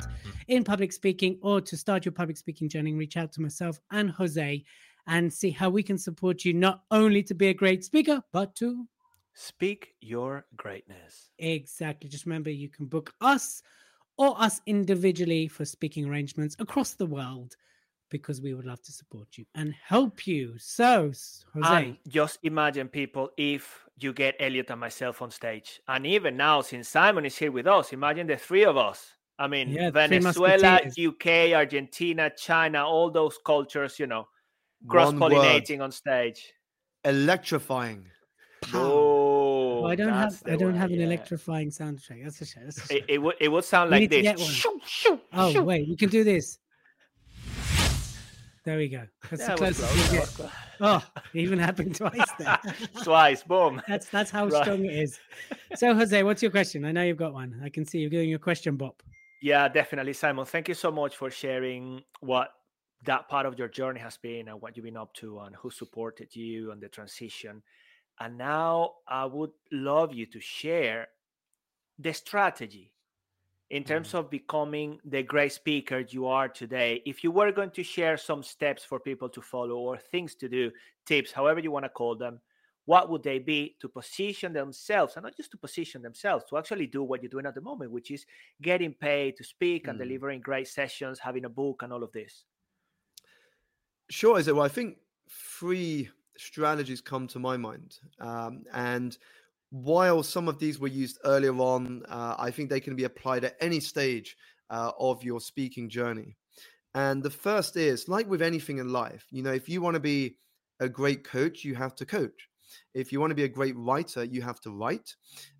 in 0.48 0.64
public 0.64 0.92
speaking 0.92 1.38
or 1.42 1.60
to 1.60 1.76
start 1.76 2.04
your 2.04 2.12
public 2.12 2.36
speaking 2.36 2.68
journey, 2.68 2.92
reach 2.94 3.16
out 3.16 3.32
to 3.32 3.42
myself 3.42 3.80
and 3.90 4.10
Jose 4.10 4.64
and 5.06 5.32
see 5.32 5.50
how 5.50 5.70
we 5.70 5.82
can 5.82 5.98
support 5.98 6.44
you 6.44 6.52
not 6.52 6.82
only 6.90 7.22
to 7.24 7.34
be 7.34 7.48
a 7.48 7.54
great 7.54 7.84
speaker, 7.84 8.22
but 8.32 8.54
to 8.56 8.86
Speak 9.34 9.94
your 10.00 10.46
greatness. 10.56 11.30
exactly 11.38 12.10
just 12.10 12.26
remember 12.26 12.50
you 12.50 12.68
can 12.68 12.86
book 12.86 13.14
us 13.20 13.62
or 14.16 14.40
us 14.40 14.60
individually 14.66 15.46
for 15.46 15.64
speaking 15.64 16.06
arrangements 16.06 16.56
across 16.58 16.94
the 16.94 17.06
world 17.06 17.54
because 18.10 18.40
we 18.40 18.54
would 18.54 18.64
love 18.64 18.82
to 18.82 18.92
support 18.92 19.28
you 19.36 19.44
and 19.54 19.74
help 19.74 20.26
you. 20.26 20.54
So, 20.58 21.04
Jose, 21.06 21.44
And 21.62 21.96
just 22.06 22.38
imagine, 22.42 22.88
people, 22.88 23.30
if 23.36 23.84
you 24.00 24.12
get 24.12 24.36
Elliot 24.38 24.70
and 24.70 24.80
myself 24.80 25.20
on 25.22 25.30
stage. 25.30 25.80
And 25.88 26.06
even 26.06 26.36
now, 26.36 26.60
since 26.60 26.88
Simon 26.88 27.24
is 27.24 27.36
here 27.36 27.50
with 27.52 27.66
us, 27.66 27.92
imagine 27.92 28.26
the 28.26 28.36
three 28.36 28.64
of 28.64 28.76
us. 28.76 29.12
I 29.38 29.46
mean, 29.48 29.70
Yeah, 29.70 29.90
Venezuela. 29.90 30.80
UK, 30.98 31.52
Argentina, 31.52 32.30
China, 32.36 32.84
all 32.84 33.10
those 33.10 33.38
cultures, 33.44 33.98
you 33.98 34.06
know, 34.06 34.28
cross 34.88 35.12
pollinating 35.12 35.80
on 35.82 35.90
stage. 35.92 36.52
electrifying. 37.04 38.06
Oh, 38.74 39.82
Well, 39.82 39.90
I 39.90 39.94
don't 39.94 40.08
have 40.12 40.42
I 40.46 40.56
don't 40.56 40.72
one, 40.72 40.74
have 40.74 40.90
an 40.90 40.98
yeah. 41.00 41.06
electrifying 41.06 41.70
soundtrack. 41.70 42.24
That's 42.24 42.40
a 42.40 42.46
shame. 42.46 42.64
That's 42.64 42.78
a 42.78 42.82
It, 42.82 42.88
shame. 42.88 43.04
it 43.08 43.18
would 43.18 43.34
it 43.40 43.48
would 43.48 43.64
sound 43.64 43.90
We 43.90 44.00
like 44.00 44.10
this. 44.10 44.22
get. 44.22 44.38
Shoo, 44.40 44.80
shoo, 44.84 45.20
Oh 45.32 45.52
shoo. 45.52 45.62
wait, 45.64 45.88
we 45.88 45.96
can 45.96 46.08
do 46.10 46.24
this. 46.24 46.58
There 48.68 48.76
we 48.76 48.88
go. 48.90 49.06
That's 49.30 49.40
Yeah, 49.44 49.48
the 49.52 49.56
closest 49.56 49.88
close, 49.94 50.10
that 50.10 50.18
get. 50.18 50.28
close. 50.34 50.50
Oh, 50.82 51.02
it 51.32 51.38
even 51.40 51.58
happened 51.58 51.94
twice 51.96 52.30
there. 52.38 52.58
Twice, 53.02 53.42
boom. 53.42 53.80
That's 53.88 54.10
that's 54.10 54.30
how 54.30 54.46
Right. 54.46 54.62
strong 54.62 54.84
it 54.84 54.92
is. 54.92 55.18
So 55.76 55.94
Jose, 55.94 56.22
what's 56.22 56.42
your 56.42 56.50
question? 56.50 56.84
I 56.84 56.92
know 56.92 57.02
you've 57.02 57.16
got 57.16 57.32
one. 57.32 57.58
I 57.64 57.70
can 57.70 57.86
see 57.86 57.98
you're 57.98 58.10
doing 58.10 58.28
your 58.28 58.38
question, 58.38 58.76
Bob. 58.76 58.96
Yeah, 59.40 59.68
definitely, 59.68 60.12
Simon. 60.12 60.44
Thank 60.44 60.68
you 60.68 60.74
so 60.74 60.90
much 60.90 61.16
for 61.16 61.30
sharing 61.30 62.02
what 62.20 62.50
that 63.06 63.26
part 63.30 63.46
of 63.46 63.58
your 63.58 63.68
journey 63.68 64.00
has 64.00 64.18
been 64.18 64.48
and 64.48 64.60
what 64.60 64.76
you've 64.76 64.84
been 64.84 64.98
up 64.98 65.14
to 65.14 65.38
and 65.38 65.56
who 65.56 65.70
supported 65.70 66.36
you 66.36 66.70
on 66.70 66.78
the 66.78 66.90
transition. 66.90 67.62
And 68.20 68.36
now 68.36 68.96
I 69.08 69.24
would 69.24 69.52
love 69.72 70.12
you 70.12 70.26
to 70.26 70.40
share 70.40 71.08
the 71.98 72.12
strategy 72.12 72.92
in 73.70 73.84
terms 73.84 74.14
of 74.14 74.30
becoming 74.30 74.98
the 75.04 75.22
great 75.22 75.52
speaker 75.52 76.00
you 76.00 76.26
are 76.26 76.48
today. 76.48 77.02
If 77.04 77.22
you 77.22 77.30
were 77.30 77.52
going 77.52 77.70
to 77.72 77.82
share 77.82 78.16
some 78.16 78.42
steps 78.42 78.84
for 78.84 78.98
people 78.98 79.28
to 79.30 79.42
follow 79.42 79.76
or 79.76 79.98
things 79.98 80.34
to 80.36 80.48
do, 80.48 80.72
tips, 81.04 81.32
however 81.32 81.60
you 81.60 81.70
want 81.70 81.84
to 81.84 81.90
call 81.90 82.16
them, 82.16 82.40
what 82.86 83.10
would 83.10 83.22
they 83.22 83.38
be 83.38 83.76
to 83.80 83.88
position 83.88 84.54
themselves 84.54 85.16
and 85.16 85.24
not 85.24 85.36
just 85.36 85.50
to 85.50 85.58
position 85.58 86.00
themselves 86.00 86.44
to 86.48 86.56
actually 86.56 86.86
do 86.86 87.02
what 87.02 87.22
you're 87.22 87.28
doing 87.28 87.44
at 87.44 87.54
the 87.54 87.60
moment 87.60 87.90
which 87.90 88.10
is 88.10 88.24
getting 88.62 88.94
paid 88.94 89.36
to 89.36 89.44
speak 89.44 89.88
and 89.88 89.98
Mm. 89.98 89.98
delivering 89.98 90.40
great 90.40 90.66
sessions 90.66 91.18
having 91.18 91.44
a 91.44 91.50
book 91.50 91.82
and 91.82 91.92
all 91.92 92.02
of 92.02 92.12
this 92.12 92.46
Sure, 94.10 94.38
is 94.38 94.48
it? 94.48 94.54
Well, 94.54 94.64
I 94.64 94.68
think 94.68 94.98
three 95.30 96.10
strategies 96.36 97.00
come 97.00 97.26
to 97.28 97.38
my 97.38 97.56
mind. 97.56 97.98
Um, 98.18 98.64
and 98.72 99.16
while 99.70 100.22
some 100.22 100.48
of 100.48 100.58
these 100.58 100.78
were 100.78 100.88
used 100.88 101.18
earlier 101.24 101.54
on, 101.54 102.02
uh, 102.08 102.36
I 102.38 102.50
think 102.50 102.70
they 102.70 102.80
can 102.80 102.96
be 102.96 103.04
applied 103.04 103.44
at 103.44 103.56
any 103.60 103.80
stage 103.80 104.36
uh, 104.70 104.92
of 104.98 105.22
your 105.22 105.40
speaking 105.40 105.88
journey. 105.88 106.36
And 106.94 107.22
the 107.22 107.30
first 107.30 107.76
is 107.76 108.08
like 108.08 108.28
with 108.28 108.42
anything 108.42 108.78
in 108.78 108.88
life, 108.92 109.26
you 109.30 109.42
know, 109.42 109.52
if 109.52 109.68
you 109.68 109.82
want 109.82 109.94
to 109.94 110.00
be 110.00 110.36
a 110.80 110.88
great 110.88 111.24
coach, 111.24 111.64
you 111.64 111.74
have 111.74 111.94
to 111.96 112.06
coach. 112.06 112.48
If 112.94 113.12
you 113.12 113.20
want 113.20 113.30
to 113.30 113.34
be 113.34 113.44
a 113.44 113.48
great 113.48 113.76
writer, 113.76 114.24
you 114.24 114.42
have 114.42 114.60
to 114.60 114.70
write. 114.70 115.14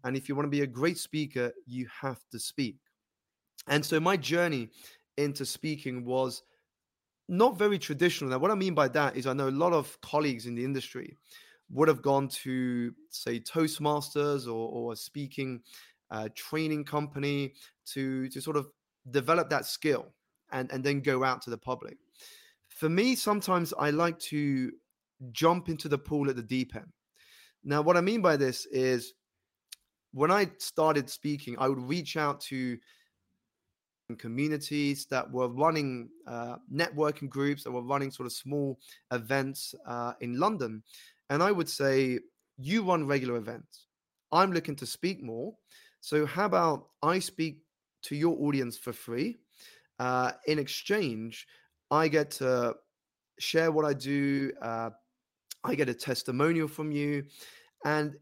And 0.05 0.17
if 0.17 0.29
you 0.29 0.35
want 0.35 0.47
to 0.47 0.51
be 0.51 0.63
a 0.63 0.67
great 0.67 0.99
speaker, 0.99 1.53
you 1.67 1.87
have 2.01 2.21
to 2.33 2.39
speak. 2.39 2.77
And 3.67 3.85
so 3.85 4.01
my 4.01 4.17
journey 4.17 4.71
into 5.17 5.45
speaking 5.45 6.05
was 6.05 6.43
not 7.29 7.59
very 7.59 7.79
traditional. 7.79 8.31
Now, 8.31 8.39
what 8.39 8.51
I 8.51 8.55
mean 8.55 8.75
by 8.75 8.89
that 8.89 9.17
is 9.17 9.27
I 9.27 9.33
know 9.33 9.49
a 9.49 9.51
lot 9.51 9.73
of 9.73 10.01
colleagues 10.01 10.47
in 10.47 10.55
the 10.55 10.65
industry 10.65 11.17
would 11.71 11.89
have 11.89 12.03
gone 12.03 12.29
to, 12.29 12.93
say, 13.11 13.41
Toastmasters 13.41 14.47
or, 14.47 14.69
or 14.71 14.93
a 14.93 14.97
speaking 14.97 15.61
uh, 16.11 16.29
training 16.35 16.85
company 16.85 17.53
to, 17.87 18.29
to 18.31 18.41
sort 18.41 18.57
of 18.57 18.69
develop 19.11 19.51
that 19.51 19.67
skill 19.67 20.07
and, 20.53 20.71
and 20.73 20.83
then 20.83 21.01
go 21.01 21.25
out 21.25 21.43
to 21.43 21.51
the 21.51 21.59
public. 21.59 21.99
For 22.69 22.89
me, 22.89 23.15
sometimes 23.15 23.75
I 23.79 23.91
like 23.91 24.19
to 24.21 24.73
jump 25.33 25.69
into 25.69 25.89
the 25.89 25.99
pool 25.99 26.31
at 26.31 26.37
the 26.37 26.43
deep 26.43 26.75
end. 26.77 26.93
Now, 27.65 27.83
what 27.83 27.97
I 27.97 28.01
mean 28.01 28.23
by 28.23 28.37
this 28.37 28.67
is 28.67 29.15
when 30.13 30.31
I 30.31 30.51
started 30.59 31.11
speaking, 31.11 31.57
I 31.59 31.69
would 31.69 31.83
reach 31.83 32.17
out 32.17 32.41
to 32.43 32.79
communities 34.17 35.07
that 35.11 35.31
were 35.31 35.49
running 35.49 36.09
uh, 36.27 36.57
networking 36.73 37.29
groups 37.29 37.63
that 37.65 37.71
were 37.71 37.83
running 37.83 38.11
sort 38.11 38.27
of 38.27 38.33
small 38.33 38.79
events 39.13 39.75
uh, 39.87 40.15
in 40.21 40.39
London. 40.39 40.83
And 41.31 41.43
I 41.43 41.53
would 41.53 41.69
say, 41.69 42.21
you 42.57 42.83
run 42.83 43.07
regular 43.07 43.37
events. 43.37 43.87
I'm 44.33 44.53
looking 44.53 44.77
to 44.77 44.87
speak 44.87 45.23
more. 45.23 45.55
So, 46.01 46.27
how 46.27 46.47
about 46.47 46.89
I 47.03 47.19
speak 47.19 47.59
to 48.05 48.17
your 48.17 48.37
audience 48.41 48.79
for 48.79 48.93
free? 48.93 49.39
Uh, 49.99 50.33
in 50.47 50.59
exchange, 50.59 51.47
I 51.91 52.09
get 52.09 52.31
to 52.33 52.75
share 53.39 53.73
what 53.73 53.85
I 53.85 53.95
do. 53.95 54.53
Uh, 54.61 54.91
I 55.65 55.75
get 55.75 55.89
a 55.89 55.95
testimonial 55.95 56.69
from 56.69 56.93
you. 56.93 57.25
And 57.85 58.17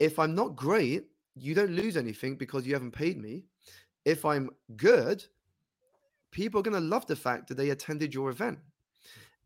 if 0.00 0.18
I'm 0.18 0.34
not 0.34 0.56
great, 0.56 1.04
you 1.34 1.54
don't 1.54 1.70
lose 1.70 1.96
anything 1.96 2.36
because 2.36 2.66
you 2.66 2.74
haven't 2.74 2.92
paid 2.92 3.18
me. 3.18 3.44
If 4.04 4.24
I'm 4.24 4.50
good, 4.76 5.24
people 6.30 6.60
are 6.60 6.62
going 6.62 6.74
to 6.74 6.88
love 6.88 7.06
the 7.06 7.16
fact 7.16 7.48
that 7.48 7.56
they 7.56 7.70
attended 7.70 8.12
your 8.12 8.30
event. 8.30 8.58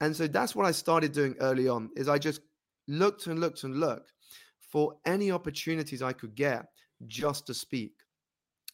And 0.01 0.15
so 0.15 0.27
that's 0.27 0.55
what 0.55 0.67
I 0.67 0.71
started 0.71 1.13
doing 1.13 1.35
early 1.41 1.69
on 1.69 1.91
is 1.97 2.09
I 2.09 2.19
just 2.19 2.41
looked 2.88 3.27
and 3.27 3.40
looked 3.40 3.64
and 3.64 3.79
looked 3.79 4.12
for 4.61 4.96
any 5.07 5.31
opportunities 5.31 6.03
I 6.03 6.12
could 6.12 6.35
get 6.35 6.66
just 7.07 7.46
to 7.46 7.55
speak. 7.55 7.92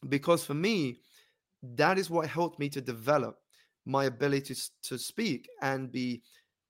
Because 0.08 0.44
for 0.44 0.54
me, 0.54 1.00
that 1.76 1.98
is 1.98 2.10
what 2.10 2.28
helped 2.28 2.58
me 2.58 2.68
to 2.70 2.80
develop 2.80 3.36
my 3.86 4.04
ability 4.06 4.54
to 4.82 4.98
speak 4.98 5.48
and 5.62 5.92
be 5.92 6.22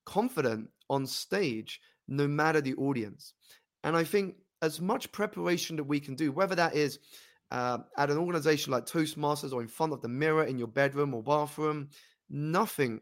confident 0.05 0.69
on 0.91 1.07
stage, 1.07 1.81
no 2.09 2.27
matter 2.27 2.61
the 2.61 2.75
audience. 2.75 3.35
And 3.85 3.97
I 3.97 4.05
think 4.05 4.37
as 4.63 4.81
much 4.81 5.13
preparation 5.13 5.77
that 5.77 5.85
we 5.85 6.01
can 6.01 6.15
do, 6.15 6.33
whether 6.33 6.55
that 6.55 6.75
is 6.75 6.99
uh, 7.51 7.79
at 7.97 8.11
an 8.11 8.19
organization 8.19 8.73
like 8.73 8.87
Toastmasters 8.87 9.53
or 9.53 9.63
in 9.63 9.69
front 9.69 9.93
of 9.93 10.01
the 10.01 10.09
mirror 10.09 10.45
in 10.45 10.59
your 10.59 10.69
bedroom 10.69 11.15
or 11.15 11.23
bathroom, 11.23 11.89
nothing 12.31 13.01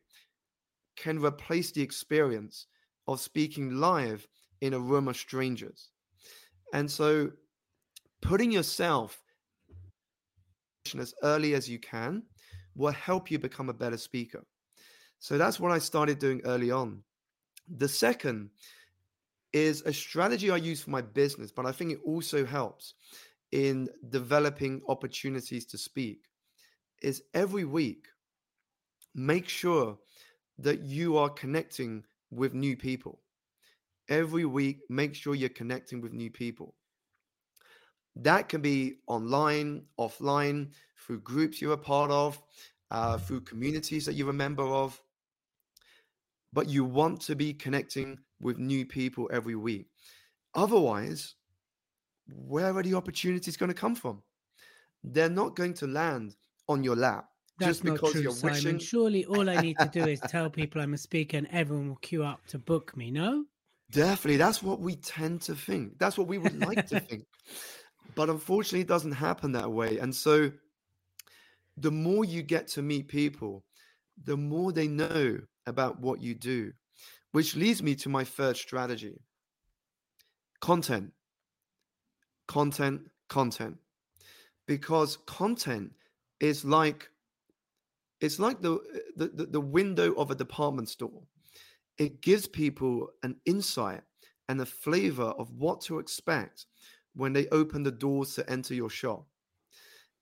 can 0.96 1.18
replace 1.18 1.70
the 1.72 1.82
experience 1.82 2.66
of 3.08 3.20
speaking 3.20 3.76
live 3.76 4.26
in 4.60 4.74
a 4.74 4.80
room 4.80 5.08
of 5.08 5.16
strangers. 5.16 5.90
And 6.72 6.90
so 6.90 7.30
putting 8.20 8.50
yourself 8.52 9.20
as 10.98 11.14
early 11.22 11.54
as 11.54 11.68
you 11.68 11.78
can 11.78 12.22
will 12.74 12.92
help 12.92 13.30
you 13.30 13.38
become 13.38 13.68
a 13.68 13.74
better 13.74 13.96
speaker. 13.96 14.44
So 15.18 15.38
that's 15.38 15.60
what 15.60 15.72
I 15.72 15.78
started 15.78 16.18
doing 16.18 16.40
early 16.44 16.70
on. 16.70 17.02
The 17.76 17.88
second 17.88 18.50
is 19.52 19.82
a 19.82 19.92
strategy 19.92 20.50
I 20.50 20.56
use 20.56 20.82
for 20.82 20.90
my 20.90 21.02
business, 21.02 21.52
but 21.52 21.66
I 21.66 21.72
think 21.72 21.92
it 21.92 22.00
also 22.04 22.44
helps 22.44 22.94
in 23.52 23.88
developing 24.08 24.80
opportunities 24.88 25.66
to 25.66 25.78
speak. 25.78 26.22
Is 27.02 27.22
every 27.34 27.64
week 27.64 28.06
make 29.14 29.48
sure 29.48 29.98
that 30.58 30.80
you 30.82 31.16
are 31.16 31.28
connecting 31.28 32.04
with 32.32 32.54
new 32.54 32.76
people. 32.76 33.20
Every 34.08 34.44
week, 34.44 34.80
make 34.88 35.14
sure 35.14 35.34
you're 35.34 35.48
connecting 35.50 36.00
with 36.00 36.12
new 36.12 36.30
people. 36.30 36.74
That 38.16 38.48
can 38.48 38.60
be 38.60 38.96
online, 39.06 39.84
offline, 39.98 40.70
through 40.98 41.20
groups 41.20 41.60
you're 41.60 41.72
a 41.74 41.78
part 41.78 42.10
of, 42.10 42.42
uh, 42.90 43.18
through 43.18 43.42
communities 43.42 44.06
that 44.06 44.14
you're 44.14 44.30
a 44.30 44.34
member 44.34 44.64
of. 44.64 45.00
But 46.52 46.68
you 46.68 46.84
want 46.84 47.20
to 47.22 47.36
be 47.36 47.54
connecting 47.54 48.18
with 48.40 48.58
new 48.58 48.84
people 48.84 49.30
every 49.32 49.54
week. 49.54 49.86
Otherwise, 50.54 51.34
where 52.34 52.76
are 52.76 52.82
the 52.82 52.94
opportunities 52.94 53.56
going 53.56 53.70
to 53.70 53.74
come 53.74 53.94
from? 53.94 54.22
They're 55.02 55.30
not 55.30 55.56
going 55.56 55.74
to 55.74 55.86
land 55.86 56.36
on 56.68 56.84
your 56.84 56.96
lap 56.96 57.31
That's 57.62 57.78
just 57.78 57.84
because 57.84 58.02
not 58.02 58.12
true, 58.12 58.20
you're 58.22 58.32
Simon. 58.32 58.54
wishing. 58.54 58.78
Surely 58.90 59.24
all 59.24 59.48
I 59.48 59.60
need 59.60 59.78
to 59.78 59.88
do 59.88 60.04
is 60.04 60.20
tell 60.20 60.50
people 60.50 60.80
I'm 60.80 60.94
a 60.94 60.98
speaker 60.98 61.36
and 61.36 61.48
everyone 61.50 61.88
will 61.88 61.96
queue 61.96 62.24
up 62.24 62.46
to 62.48 62.58
book 62.58 62.96
me, 62.96 63.10
no? 63.10 63.44
Definitely. 63.90 64.38
That's 64.38 64.62
what 64.62 64.80
we 64.80 64.96
tend 64.96 65.42
to 65.42 65.54
think. 65.54 65.98
That's 65.98 66.16
what 66.16 66.26
we 66.26 66.38
would 66.38 66.58
like 66.58 66.86
to 66.88 67.00
think. 67.08 67.24
But 68.14 68.30
unfortunately, 68.30 68.80
it 68.80 68.88
doesn't 68.88 69.12
happen 69.12 69.52
that 69.52 69.70
way. 69.70 69.98
And 69.98 70.14
so 70.14 70.50
the 71.76 71.90
more 71.90 72.24
you 72.24 72.42
get 72.42 72.68
to 72.68 72.82
meet 72.82 73.08
people, 73.08 73.64
the 74.24 74.36
more 74.36 74.72
they 74.72 74.88
know 74.88 75.38
about 75.66 76.00
what 76.00 76.20
you 76.20 76.34
do, 76.34 76.72
which 77.32 77.56
leads 77.56 77.82
me 77.82 77.94
to 77.96 78.08
my 78.08 78.24
third 78.24 78.56
strategy 78.56 79.20
content, 80.60 81.12
content, 82.46 83.02
content. 83.28 83.76
Because 84.66 85.18
content 85.26 85.92
is 86.38 86.64
like 86.64 87.10
it's 88.22 88.38
like 88.38 88.62
the, 88.62 88.78
the 89.16 89.46
the 89.50 89.60
window 89.60 90.12
of 90.14 90.30
a 90.30 90.34
department 90.34 90.88
store. 90.88 91.22
It 91.98 92.22
gives 92.22 92.46
people 92.46 93.08
an 93.22 93.36
insight 93.44 94.02
and 94.48 94.60
a 94.60 94.66
flavor 94.66 95.34
of 95.38 95.50
what 95.52 95.80
to 95.82 95.98
expect 95.98 96.66
when 97.14 97.32
they 97.32 97.48
open 97.48 97.82
the 97.82 97.90
doors 97.90 98.34
to 98.34 98.48
enter 98.48 98.74
your 98.74 98.88
shop. 98.88 99.26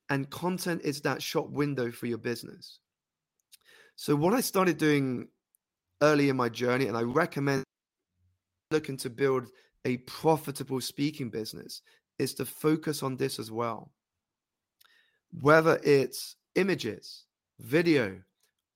And 0.08 0.28
content 0.30 0.80
is 0.82 1.00
that 1.02 1.22
shop 1.22 1.48
window 1.50 1.92
for 1.92 2.06
your 2.06 2.18
business. 2.18 2.80
So, 3.96 4.16
what 4.16 4.34
I 4.34 4.40
started 4.40 4.78
doing 4.78 5.28
early 6.02 6.30
in 6.30 6.36
my 6.36 6.48
journey, 6.48 6.86
and 6.86 6.96
I 6.96 7.02
recommend 7.02 7.64
looking 8.70 8.96
to 8.96 9.10
build 9.10 9.48
a 9.84 9.98
profitable 9.98 10.80
speaking 10.80 11.28
business, 11.28 11.82
is 12.18 12.34
to 12.34 12.46
focus 12.46 13.02
on 13.02 13.16
this 13.16 13.38
as 13.38 13.50
well. 13.50 13.92
Whether 15.40 15.78
it's 15.84 16.36
images, 16.56 17.26
video, 17.60 18.20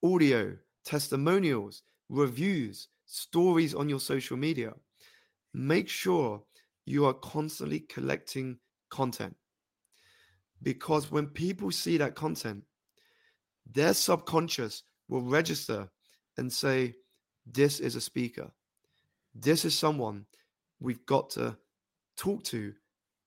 audio, 0.03 0.57
testimonials, 0.85 1.83
reviews, 2.09 2.89
stories 3.07 3.75
on 3.75 3.89
your 3.89 4.01
social 4.01 4.37
media, 4.37 4.73
make 5.53 5.89
sure 5.89 6.43
you 6.85 7.07
are 7.07 7.15
constantly 7.15 7.81
collecting 7.81 8.59
content. 8.91 9.35
Because 10.63 11.11
when 11.11 11.27
people 11.27 11.71
see 11.71 11.97
that 11.99 12.15
content, 12.15 12.63
their 13.73 13.95
subconscious 13.95 14.83
will 15.09 15.23
register 15.23 15.89
and 16.37 16.53
say, 16.53 16.95
This 17.47 17.81
is 17.81 17.95
a 17.95 18.01
speaker. 18.01 18.51
This 19.35 19.65
is 19.65 19.77
someone 19.79 20.25
we've 20.81 21.05
got 21.07 21.31
to 21.31 21.57
talk 22.17 22.43
to 22.45 22.73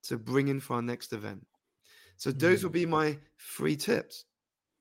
to 0.03 0.17
bring 0.17 0.47
in 0.47 0.59
for 0.59 0.75
our 0.75 0.81
next 0.81 1.13
event. 1.13 1.45
So, 2.15 2.31
those 2.31 2.59
Mm. 2.59 2.63
will 2.63 2.69
be 2.71 2.85
my 2.85 3.19
three 3.39 3.75
tips. 3.75 4.25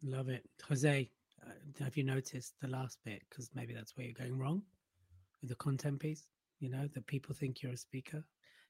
Love 0.03 0.29
it. 0.29 0.45
Jose, 0.69 1.11
uh, 1.45 1.85
have 1.85 1.97
you 1.97 2.05
noticed 2.05 2.55
the 2.61 2.69
last 2.69 2.99
bit? 3.05 3.23
Because 3.29 3.51
maybe 3.55 3.75
that's 3.75 3.97
where 3.97 4.07
you're 4.07 4.15
going 4.15 4.39
wrong 4.39 4.63
with 5.41 5.51
the 5.51 5.57
content 5.57 6.01
piece. 6.01 6.27
You 6.61 6.71
know, 6.71 6.89
that 6.95 7.07
people 7.07 7.35
think 7.35 7.63
you're 7.63 7.73
a 7.73 7.77
speaker. 7.77 8.25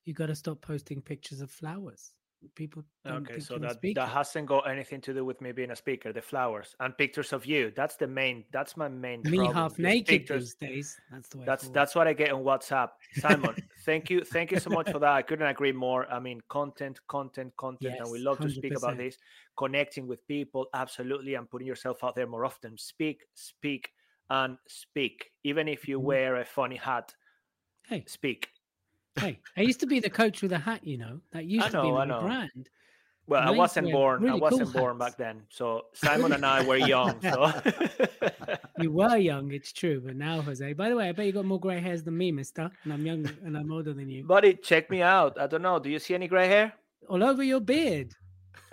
You 0.04 0.14
got 0.14 0.26
to 0.26 0.36
stop 0.36 0.60
posting 0.60 1.00
pictures 1.00 1.40
of 1.40 1.50
flowers. 1.50 2.12
People 2.54 2.84
don't 3.04 3.26
Okay, 3.28 3.40
so 3.40 3.58
that 3.58 3.80
that 3.94 4.08
hasn't 4.08 4.46
got 4.46 4.68
anything 4.68 5.00
to 5.02 5.14
do 5.14 5.24
with 5.24 5.40
me 5.40 5.52
being 5.52 5.70
a 5.70 5.76
speaker. 5.76 6.12
The 6.12 6.22
flowers 6.22 6.74
and 6.80 6.96
pictures 6.96 7.32
of 7.32 7.44
you. 7.46 7.72
That's 7.74 7.96
the 7.96 8.06
main. 8.06 8.44
That's 8.52 8.76
my 8.76 8.88
main. 8.88 9.22
Me 9.22 9.36
problem. 9.36 9.54
half 9.54 9.78
naked 9.78 10.06
pictures- 10.06 10.54
these 10.56 10.68
days. 10.68 11.00
That's 11.10 11.28
the 11.28 11.38
way. 11.38 11.46
That's 11.46 11.68
that's 11.68 11.94
what 11.94 12.06
I 12.06 12.12
get 12.12 12.30
on 12.32 12.44
WhatsApp. 12.44 12.90
Simon, 13.12 13.56
thank 13.84 14.10
you, 14.10 14.22
thank 14.24 14.50
you 14.50 14.58
so 14.58 14.70
much 14.70 14.90
for 14.90 14.98
that. 14.98 15.12
I 15.12 15.22
couldn't 15.22 15.46
agree 15.46 15.72
more. 15.72 16.10
I 16.12 16.18
mean, 16.20 16.40
content, 16.48 17.00
content, 17.08 17.56
content, 17.56 18.00
and 18.00 18.10
we 18.10 18.18
Yes, 18.18 18.24
love 18.26 18.40
to 18.40 18.48
speak 18.50 18.74
about 18.76 18.96
this. 18.98 19.18
Connecting 19.56 20.06
with 20.06 20.26
people, 20.26 20.66
absolutely, 20.74 21.34
and 21.34 21.48
putting 21.50 21.66
yourself 21.66 22.04
out 22.04 22.14
there 22.14 22.26
more 22.26 22.44
often. 22.44 22.76
Speak, 22.78 23.24
speak, 23.34 23.90
and 24.30 24.58
speak. 24.68 25.30
Even 25.44 25.68
if 25.68 25.88
you 25.88 25.98
Mhm. 25.98 26.04
wear 26.04 26.36
a 26.36 26.44
funny 26.44 26.76
hat, 26.76 27.14
Hey, 27.88 28.04
speak. 28.06 28.48
Hey! 29.18 29.40
I 29.56 29.62
used 29.62 29.80
to 29.80 29.86
be 29.86 30.00
the 30.00 30.10
coach 30.10 30.42
with 30.42 30.52
a 30.52 30.58
hat. 30.58 30.86
You 30.86 30.98
know 30.98 31.20
that 31.32 31.44
used 31.46 31.70
to 31.72 31.82
be 31.82 31.90
know, 31.90 31.96
I 31.96 32.04
my 32.04 32.04
know. 32.04 32.20
brand. 32.20 32.68
Well, 33.28 33.42
I 33.42 33.50
I 33.50 33.50
wasn't 33.50 33.90
born. 33.90 34.22
I 34.26 34.26
really 34.26 34.40
cool 34.48 34.60
wasn't 34.60 34.72
born 34.72 34.98
hats. 34.98 35.16
back 35.16 35.18
then. 35.18 35.42
So 35.48 35.86
Simon 35.94 36.32
and 36.32 36.46
I 36.46 36.62
were 36.64 36.76
young. 36.76 37.20
So 37.22 37.52
You 38.78 38.92
were 38.92 39.16
young, 39.16 39.52
it's 39.52 39.72
true, 39.72 40.00
but 40.04 40.16
now, 40.16 40.42
Jose. 40.42 40.72
By 40.74 40.90
the 40.90 40.96
way, 40.96 41.08
I 41.08 41.12
bet 41.12 41.26
you 41.26 41.32
got 41.32 41.44
more 41.46 41.58
grey 41.58 41.80
hairs 41.80 42.02
than 42.04 42.16
me, 42.16 42.30
Mister. 42.30 42.70
And 42.84 42.92
I'm 42.92 43.04
young 43.06 43.28
and 43.44 43.56
I'm 43.56 43.72
older 43.72 43.92
than 43.94 44.08
you. 44.10 44.22
Buddy, 44.24 44.54
check 44.54 44.90
me 44.90 45.02
out. 45.02 45.40
I 45.40 45.46
don't 45.46 45.62
know. 45.62 45.78
Do 45.78 45.88
you 45.90 45.98
see 45.98 46.14
any 46.14 46.28
gray 46.28 46.46
hair? 46.46 46.72
All 47.08 47.24
over 47.24 47.42
your 47.42 47.60
beard. 47.60 48.12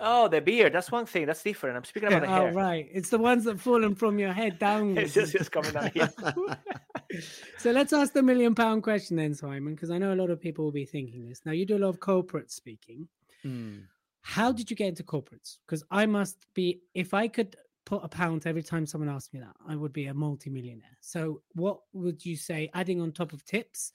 Oh, 0.00 0.28
the 0.28 0.40
beard. 0.40 0.72
That's 0.72 0.90
one 0.90 1.06
thing. 1.06 1.26
That's 1.26 1.42
different. 1.42 1.76
I'm 1.76 1.84
speaking 1.84 2.08
about 2.08 2.22
the 2.22 2.28
oh, 2.28 2.46
hair. 2.46 2.52
right. 2.52 2.88
It's 2.92 3.10
the 3.10 3.18
ones 3.18 3.44
that 3.44 3.60
fallen 3.60 3.94
from 3.94 4.18
your 4.18 4.32
head 4.32 4.58
downwards. 4.58 4.98
It's 5.04 5.14
just, 5.14 5.32
just 5.32 5.52
coming 5.52 5.72
down 5.72 5.90
here. 5.94 6.12
so 7.58 7.70
let's 7.70 7.92
ask 7.92 8.12
the 8.12 8.22
million 8.22 8.54
pound 8.54 8.82
question 8.82 9.16
then, 9.16 9.34
Simon, 9.34 9.74
because 9.74 9.90
I 9.90 9.98
know 9.98 10.12
a 10.12 10.16
lot 10.16 10.30
of 10.30 10.40
people 10.40 10.64
will 10.64 10.72
be 10.72 10.84
thinking 10.84 11.28
this. 11.28 11.40
Now, 11.44 11.52
you 11.52 11.64
do 11.64 11.76
a 11.76 11.78
lot 11.78 11.88
of 11.88 12.00
corporate 12.00 12.50
speaking. 12.50 13.08
Mm. 13.44 13.84
How 14.22 14.52
did 14.52 14.70
you 14.70 14.76
get 14.76 14.88
into 14.88 15.02
corporates? 15.02 15.58
Because 15.66 15.84
I 15.90 16.06
must 16.06 16.46
be, 16.54 16.80
if 16.94 17.14
I 17.14 17.28
could 17.28 17.56
put 17.84 18.02
a 18.02 18.08
pound 18.08 18.46
every 18.46 18.62
time 18.62 18.86
someone 18.86 19.10
asked 19.10 19.32
me 19.34 19.40
that, 19.40 19.54
I 19.68 19.76
would 19.76 19.92
be 19.92 20.06
a 20.06 20.14
multimillionaire. 20.14 20.98
So, 21.00 21.42
what 21.54 21.80
would 21.92 22.24
you 22.24 22.36
say, 22.36 22.70
adding 22.74 23.00
on 23.00 23.12
top 23.12 23.32
of 23.32 23.44
tips? 23.44 23.92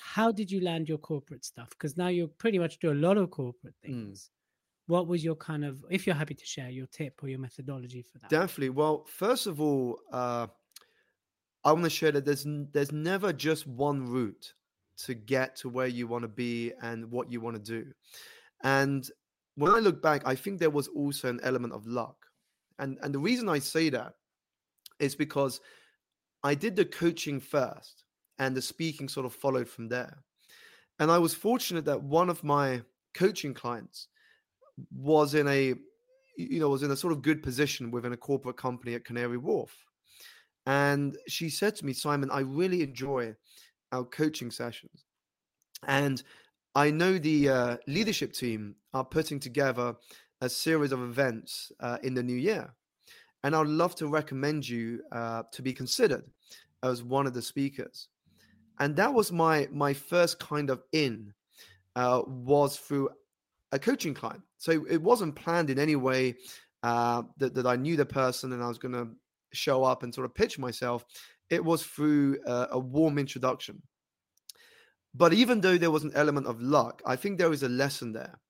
How 0.00 0.32
did 0.32 0.50
you 0.50 0.60
land 0.60 0.88
your 0.88 0.98
corporate 0.98 1.44
stuff? 1.44 1.70
Because 1.70 1.96
now 1.96 2.08
you 2.08 2.28
pretty 2.38 2.58
much 2.58 2.78
do 2.78 2.92
a 2.92 2.94
lot 2.94 3.18
of 3.18 3.30
corporate 3.30 3.74
Mm. 3.86 4.28
What 4.86 5.06
was 5.06 5.24
your 5.24 5.36
kind 5.36 5.64
of, 5.64 5.84
if 5.90 6.06
you're 6.06 6.16
happy 6.16 6.34
to 6.34 6.44
share 6.44 6.68
your 6.68 6.86
tip 6.86 7.22
or 7.22 7.28
your 7.28 7.38
methodology 7.38 8.02
for 8.02 8.18
that? 8.18 8.30
Definitely. 8.30 8.70
Well, 8.70 9.04
first 9.06 9.46
of 9.46 9.60
all, 9.60 9.98
uh, 10.12 10.46
I 11.64 11.72
want 11.72 11.84
to 11.84 11.90
share 11.90 12.12
that 12.12 12.26
there's 12.26 12.46
there's 12.72 12.92
never 12.92 13.32
just 13.32 13.66
one 13.66 14.06
route 14.06 14.52
to 14.98 15.14
get 15.14 15.56
to 15.56 15.68
where 15.68 15.86
you 15.86 16.06
want 16.06 16.22
to 16.22 16.28
be 16.28 16.72
and 16.82 17.10
what 17.10 17.32
you 17.32 17.40
want 17.40 17.56
to 17.56 17.62
do. 17.62 17.90
And 18.62 19.08
when 19.56 19.72
I 19.72 19.78
look 19.78 20.02
back, 20.02 20.22
I 20.26 20.34
think 20.34 20.58
there 20.58 20.70
was 20.70 20.88
also 20.88 21.28
an 21.28 21.40
element 21.42 21.72
of 21.72 21.86
luck. 21.86 22.16
And 22.78 22.98
and 23.02 23.14
the 23.14 23.18
reason 23.18 23.48
I 23.48 23.60
say 23.60 23.88
that 23.90 24.14
is 25.00 25.14
because 25.14 25.60
I 26.42 26.54
did 26.54 26.76
the 26.76 26.84
coaching 26.84 27.40
first 27.40 28.04
and 28.38 28.54
the 28.54 28.62
speaking 28.62 29.08
sort 29.08 29.26
of 29.26 29.34
followed 29.34 29.68
from 29.68 29.88
there. 29.88 30.18
And 30.98 31.10
I 31.10 31.18
was 31.18 31.34
fortunate 31.34 31.86
that 31.86 32.02
one 32.02 32.28
of 32.28 32.44
my 32.44 32.82
coaching 33.14 33.54
clients 33.54 34.08
was 34.94 35.34
in 35.34 35.48
a 35.48 35.74
you 36.36 36.60
know 36.60 36.68
was 36.68 36.82
in 36.82 36.90
a 36.90 36.96
sort 36.96 37.12
of 37.12 37.22
good 37.22 37.42
position 37.42 37.90
within 37.90 38.12
a 38.12 38.16
corporate 38.16 38.56
company 38.56 38.94
at 38.94 39.04
Canary 39.04 39.38
Wharf. 39.38 39.72
And 40.66 41.16
she 41.28 41.50
said 41.50 41.76
to 41.76 41.84
me, 41.84 41.92
Simon, 41.92 42.30
I 42.30 42.40
really 42.40 42.82
enjoy 42.82 43.34
our 43.92 44.04
coaching 44.04 44.50
sessions. 44.50 45.04
And 45.86 46.22
I 46.74 46.90
know 46.90 47.18
the 47.18 47.48
uh, 47.48 47.76
leadership 47.86 48.32
team 48.32 48.74
are 48.94 49.04
putting 49.04 49.38
together 49.38 49.94
a 50.40 50.48
series 50.48 50.92
of 50.92 51.02
events 51.02 51.70
uh, 51.80 51.98
in 52.02 52.14
the 52.14 52.22
new 52.22 52.36
year. 52.36 52.74
And 53.42 53.54
I'd 53.54 53.66
love 53.66 53.94
to 53.96 54.08
recommend 54.08 54.66
you 54.66 55.02
uh, 55.12 55.42
to 55.52 55.62
be 55.62 55.72
considered 55.72 56.24
as 56.82 57.02
one 57.02 57.26
of 57.26 57.34
the 57.34 57.42
speakers. 57.42 58.08
And 58.80 58.96
that 58.96 59.12
was 59.12 59.30
my 59.30 59.68
my 59.70 59.92
first 59.92 60.40
kind 60.40 60.70
of 60.70 60.82
in 60.92 61.32
uh, 61.94 62.22
was 62.26 62.76
through 62.76 63.10
a 63.70 63.78
coaching 63.78 64.14
client. 64.14 64.42
So 64.64 64.86
it 64.88 65.02
wasn't 65.02 65.36
planned 65.36 65.68
in 65.68 65.78
any 65.78 65.94
way 65.94 66.36
uh, 66.82 67.24
that, 67.36 67.52
that 67.52 67.66
I 67.66 67.76
knew 67.76 67.96
the 67.96 68.06
person 68.06 68.54
and 68.54 68.62
I 68.62 68.66
was 68.66 68.78
going 68.78 68.94
to 68.94 69.08
show 69.52 69.84
up 69.84 70.02
and 70.02 70.14
sort 70.14 70.24
of 70.24 70.34
pitch 70.34 70.58
myself. 70.58 71.04
It 71.50 71.62
was 71.62 71.82
through 71.82 72.38
a 72.46 72.78
warm 72.78 73.18
introduction. 73.18 73.82
But 75.14 75.34
even 75.34 75.60
though 75.60 75.76
there 75.76 75.90
was 75.90 76.04
an 76.04 76.12
element 76.14 76.46
of 76.46 76.62
luck, 76.62 77.02
I 77.04 77.14
think 77.14 77.36
there 77.36 77.52
is 77.52 77.62
a 77.62 77.68
lesson 77.68 78.14
there 78.14 78.40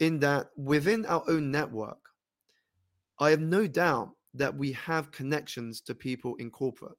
in 0.00 0.18
that 0.18 0.48
within 0.56 1.06
our 1.06 1.22
own 1.28 1.52
network, 1.52 2.08
I 3.20 3.30
have 3.30 3.40
no 3.40 3.68
doubt 3.68 4.10
that 4.34 4.56
we 4.56 4.72
have 4.72 5.12
connections 5.12 5.80
to 5.82 5.94
people 5.94 6.34
in 6.40 6.50
corporate. 6.50 6.98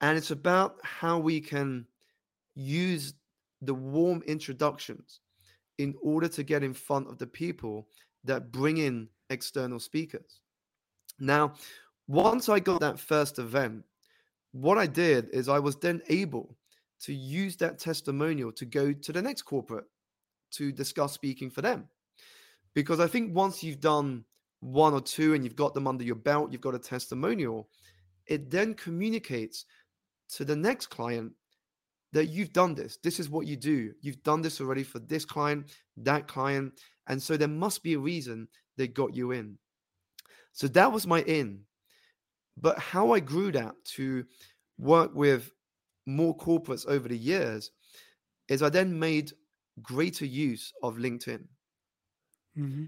And 0.00 0.18
it's 0.18 0.32
about 0.32 0.78
how 0.82 1.20
we 1.20 1.40
can 1.40 1.86
use 2.56 3.14
the 3.62 3.74
warm 3.74 4.24
introductions 4.26 5.20
in 5.78 5.94
order 6.02 6.28
to 6.28 6.42
get 6.42 6.62
in 6.62 6.72
front 6.72 7.08
of 7.08 7.18
the 7.18 7.26
people 7.26 7.88
that 8.24 8.50
bring 8.50 8.78
in 8.78 9.08
external 9.30 9.78
speakers. 9.78 10.40
Now, 11.18 11.54
once 12.08 12.48
I 12.48 12.60
got 12.60 12.80
that 12.80 12.98
first 12.98 13.38
event, 13.38 13.84
what 14.52 14.78
I 14.78 14.86
did 14.86 15.28
is 15.30 15.48
I 15.48 15.58
was 15.58 15.76
then 15.76 16.00
able 16.08 16.56
to 17.00 17.12
use 17.12 17.56
that 17.56 17.78
testimonial 17.78 18.52
to 18.52 18.64
go 18.64 18.92
to 18.92 19.12
the 19.12 19.22
next 19.22 19.42
corporate 19.42 19.84
to 20.52 20.72
discuss 20.72 21.12
speaking 21.12 21.50
for 21.50 21.62
them. 21.62 21.88
Because 22.74 23.00
I 23.00 23.06
think 23.06 23.34
once 23.34 23.62
you've 23.62 23.80
done 23.80 24.24
one 24.60 24.94
or 24.94 25.00
two 25.00 25.34
and 25.34 25.44
you've 25.44 25.56
got 25.56 25.74
them 25.74 25.86
under 25.86 26.04
your 26.04 26.16
belt, 26.16 26.52
you've 26.52 26.60
got 26.60 26.74
a 26.74 26.78
testimonial, 26.78 27.68
it 28.26 28.50
then 28.50 28.74
communicates 28.74 29.66
to 30.30 30.44
the 30.44 30.56
next 30.56 30.86
client 30.86 31.32
that 32.16 32.30
you've 32.30 32.52
done 32.52 32.74
this. 32.74 32.96
This 33.02 33.20
is 33.20 33.28
what 33.28 33.46
you 33.46 33.56
do. 33.56 33.92
You've 34.00 34.22
done 34.22 34.40
this 34.40 34.58
already 34.60 34.82
for 34.82 35.00
this 35.00 35.26
client, 35.26 35.76
that 35.98 36.26
client. 36.26 36.80
And 37.08 37.22
so 37.22 37.36
there 37.36 37.46
must 37.46 37.82
be 37.82 37.92
a 37.92 37.98
reason 37.98 38.48
they 38.78 38.88
got 38.88 39.14
you 39.14 39.32
in. 39.32 39.58
So 40.52 40.66
that 40.68 40.90
was 40.90 41.06
my 41.06 41.20
in. 41.22 41.60
But 42.56 42.78
how 42.78 43.12
I 43.12 43.20
grew 43.20 43.52
that 43.52 43.74
to 43.96 44.24
work 44.78 45.14
with 45.14 45.52
more 46.06 46.34
corporates 46.34 46.86
over 46.86 47.06
the 47.06 47.18
years 47.18 47.70
is 48.48 48.62
I 48.62 48.70
then 48.70 48.98
made 48.98 49.32
greater 49.82 50.24
use 50.24 50.72
of 50.82 50.96
LinkedIn. 50.96 51.44
Mm-hmm. 52.58 52.84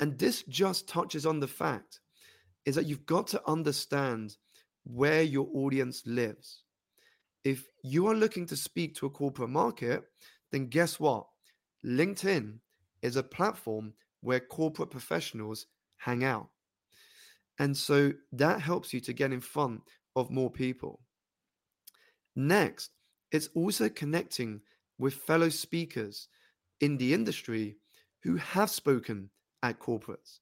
And 0.00 0.18
this 0.18 0.42
just 0.42 0.86
touches 0.86 1.24
on 1.24 1.40
the 1.40 1.48
fact 1.48 2.00
is 2.66 2.74
that 2.74 2.84
you've 2.84 3.06
got 3.06 3.28
to 3.28 3.42
understand 3.48 4.36
where 4.84 5.22
your 5.22 5.48
audience 5.54 6.02
lives. 6.04 6.61
If 7.44 7.66
you 7.82 8.06
are 8.06 8.14
looking 8.14 8.46
to 8.46 8.56
speak 8.56 8.94
to 8.96 9.06
a 9.06 9.10
corporate 9.10 9.50
market, 9.50 10.04
then 10.50 10.68
guess 10.68 11.00
what? 11.00 11.26
LinkedIn 11.84 12.58
is 13.02 13.16
a 13.16 13.22
platform 13.22 13.92
where 14.20 14.40
corporate 14.40 14.90
professionals 14.90 15.66
hang 15.96 16.24
out. 16.24 16.48
And 17.58 17.76
so 17.76 18.12
that 18.32 18.60
helps 18.60 18.92
you 18.92 19.00
to 19.00 19.12
get 19.12 19.32
in 19.32 19.40
front 19.40 19.82
of 20.16 20.30
more 20.30 20.50
people. 20.50 21.00
Next, 22.36 22.90
it's 23.30 23.48
also 23.54 23.88
connecting 23.88 24.60
with 24.98 25.14
fellow 25.14 25.48
speakers 25.48 26.28
in 26.80 26.96
the 26.96 27.12
industry 27.12 27.76
who 28.22 28.36
have 28.36 28.70
spoken 28.70 29.30
at 29.62 29.80
corporates. 29.80 30.38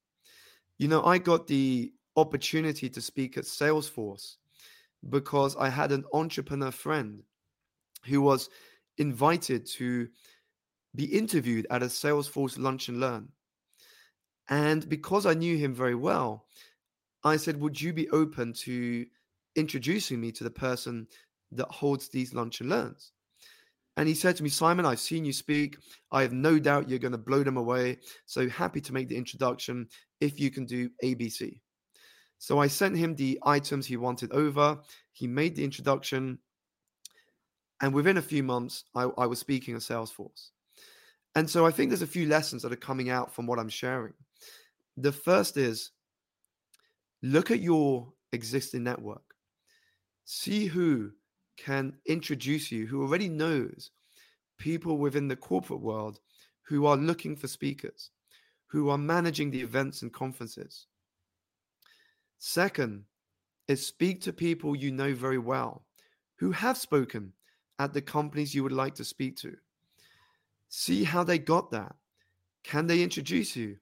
You 0.79 0.89
know, 0.89 1.05
I 1.05 1.19
got 1.19 1.47
the 1.47 1.93
opportunity 2.17 2.89
to 2.91 3.01
speak 3.01 3.37
at 3.37 3.45
Salesforce 3.45 4.37
because 5.09 5.57
I 5.57 5.69
had 5.69 5.93
an 5.93 6.05
entrepreneur 6.13 6.71
friend 6.71 7.23
who 8.05 8.21
was 8.21 8.49
invited 8.99 9.67
to 9.67 10.09
be 10.95 11.05
interviewed 11.05 11.67
at 11.71 11.83
a 11.83 11.87
Salesforce 11.87 12.59
lunch 12.59 12.89
and 12.89 13.01
learn. 13.01 13.29
And 14.49 14.89
because 14.89 15.27
I 15.27 15.35
knew 15.35 15.57
him 15.57 15.75
very 15.75 15.95
well, 15.95 16.47
I 17.23 17.37
said, 17.37 17.61
Would 17.61 17.81
you 17.81 17.93
be 17.93 18.09
open 18.11 18.53
to 18.65 19.07
introducing 19.57 20.21
me 20.21 20.33
to 20.33 20.45
the 20.45 20.51
person 20.51 21.07
that 21.53 21.69
holds 21.69 22.09
these 22.09 22.35
lunch 22.35 22.61
and 22.61 22.69
learns? 22.69 23.13
And 23.97 24.09
he 24.09 24.15
said 24.15 24.37
to 24.37 24.43
me, 24.43 24.49
Simon, 24.49 24.87
I've 24.87 25.01
seen 25.01 25.25
you 25.25 25.33
speak. 25.33 25.77
I 26.11 26.23
have 26.23 26.33
no 26.33 26.59
doubt 26.59 26.89
you're 26.89 26.99
going 26.99 27.13
to 27.13 27.19
blow 27.19 27.43
them 27.43 27.57
away. 27.57 27.99
So 28.27 28.49
happy 28.49 28.81
to 28.81 28.93
make 28.93 29.09
the 29.09 29.17
introduction 29.17 29.89
if 30.21 30.41
you 30.41 30.51
can 30.51 30.65
do 30.65 30.91
ABC. 31.05 31.61
So 32.41 32.59
I 32.59 32.69
sent 32.69 32.97
him 32.97 33.15
the 33.15 33.39
items 33.43 33.87
he 33.87 33.99
wanted 33.99 34.33
over. 34.33 34.79
He 35.13 35.27
made 35.27 35.55
the 35.55 35.63
introduction. 35.63 36.39
And 37.83 37.93
within 37.93 38.17
a 38.17 38.23
few 38.23 38.43
months, 38.43 38.85
I, 38.95 39.03
I 39.19 39.27
was 39.27 39.39
speaking 39.39 39.75
at 39.75 39.83
Salesforce. 39.83 40.49
And 41.35 41.49
so 41.49 41.67
I 41.67 41.71
think 41.71 41.91
there's 41.91 42.01
a 42.01 42.07
few 42.07 42.27
lessons 42.27 42.63
that 42.63 42.73
are 42.73 42.77
coming 42.77 43.11
out 43.11 43.31
from 43.31 43.47
what 43.47 43.59
I'm 43.59 43.69
sharing. 43.69 44.15
The 44.97 45.13
first 45.13 45.59
is 45.59 45.91
look 47.23 47.51
at 47.51 47.61
your 47.61 48.11
existing 48.33 48.85
network, 48.85 49.35
see 50.25 50.65
who 50.65 51.11
can 51.59 51.93
introduce 52.07 52.73
you, 52.73 52.87
who 52.87 53.03
already 53.03 53.29
knows 53.29 53.91
people 54.57 54.97
within 54.97 55.29
the 55.29 55.37
corporate 55.37 55.81
world 55.81 56.21
who 56.63 56.87
are 56.87 56.97
looking 56.97 57.37
for 57.37 57.49
speakers, 57.49 58.13
who 58.67 58.89
are 58.89 58.99
managing 58.99 59.51
the 59.51 59.61
events 59.61 60.01
and 60.01 60.11
conferences. 60.11 60.87
Second 62.43 63.05
is 63.69 63.87
speak 63.87 64.23
to 64.23 64.33
people 64.33 64.75
you 64.75 64.91
know 64.91 65.13
very 65.15 65.37
well 65.37 65.85
who 66.37 66.51
have 66.51 66.79
spoken 66.79 67.35
at 67.79 67.93
the 67.93 68.01
companies 68.01 68.55
you 68.55 68.63
would 68.63 68.73
like 68.73 68.95
to 68.95 69.05
speak 69.05 69.37
to. 69.37 69.55
See 70.71 71.05
how 71.05 71.23
they 71.23 71.39
got 71.39 71.71
that. 71.71 71.95
Can 72.65 72.87
they 72.87 73.03
introduce 73.03 73.55
you? 73.55 73.77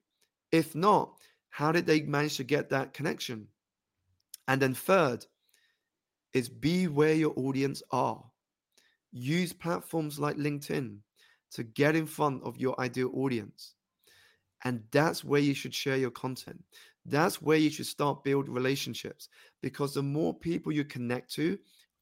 If 0.51 0.75
not, 0.75 1.13
how 1.49 1.71
did 1.71 1.85
they 1.85 2.01
manage 2.01 2.35
to 2.35 2.43
get 2.43 2.69
that 2.69 2.93
connection? 2.93 3.47
And 4.49 4.61
then 4.61 4.73
third 4.73 5.25
is 6.33 6.49
be 6.49 6.89
where 6.89 7.13
your 7.13 7.33
audience 7.37 7.81
are. 7.91 8.21
Use 9.13 9.53
platforms 9.53 10.19
like 10.19 10.35
LinkedIn 10.35 10.97
to 11.51 11.63
get 11.63 11.95
in 11.95 12.05
front 12.05 12.43
of 12.43 12.57
your 12.57 12.79
ideal 12.81 13.11
audience. 13.13 13.75
And 14.63 14.83
that's 14.91 15.23
where 15.23 15.39
you 15.39 15.53
should 15.53 15.73
share 15.73 15.97
your 15.97 16.11
content. 16.11 16.61
That's 17.05 17.41
where 17.41 17.57
you 17.57 17.69
should 17.69 17.85
start 17.85 18.23
build 18.23 18.49
relationships 18.49 19.29
because 19.61 19.93
the 19.93 20.03
more 20.03 20.33
people 20.33 20.71
you 20.71 20.83
connect 20.83 21.31
to 21.33 21.57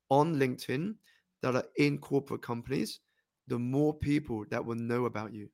on 0.09 0.35
LinkedIn 0.35 0.95
that 1.41 1.55
are 1.55 1.65
in 1.77 1.97
corporate 1.99 2.41
companies, 2.41 2.99
the 3.47 3.59
more 3.59 3.93
people 3.93 4.45
that 4.49 4.65
will 4.65 4.75
know 4.75 5.05
about 5.05 5.33
you. 5.33 5.49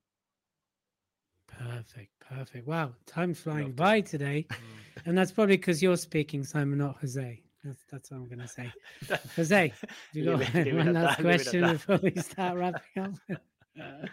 Perfect, 1.48 2.12
perfect. 2.20 2.68
Wow, 2.68 2.94
time's 3.06 3.40
flying 3.40 3.74
by 3.74 4.02
today. 4.02 4.48
Mm. 4.50 4.58
And 5.06 5.18
that's 5.18 5.32
probably 5.32 5.58
because 5.58 5.84
you're 5.84 5.98
speaking, 5.98 6.44
Simon, 6.44 6.80
not 6.80 6.98
Jose. 7.00 7.42
That's, 7.64 7.80
that's 7.92 8.12
what 8.12 8.18
I'm 8.18 8.28
going 8.28 8.40
to 8.40 8.48
say. 8.48 8.72
Jose, 9.36 9.74
do 10.14 10.20
you 10.20 10.26
got 10.26 10.74
one 10.74 10.94
last 10.94 11.22
question 11.22 11.62
before 11.62 12.00
we 12.02 12.16
start 12.16 12.58
wrapping 12.58 13.04
up? 13.04 13.14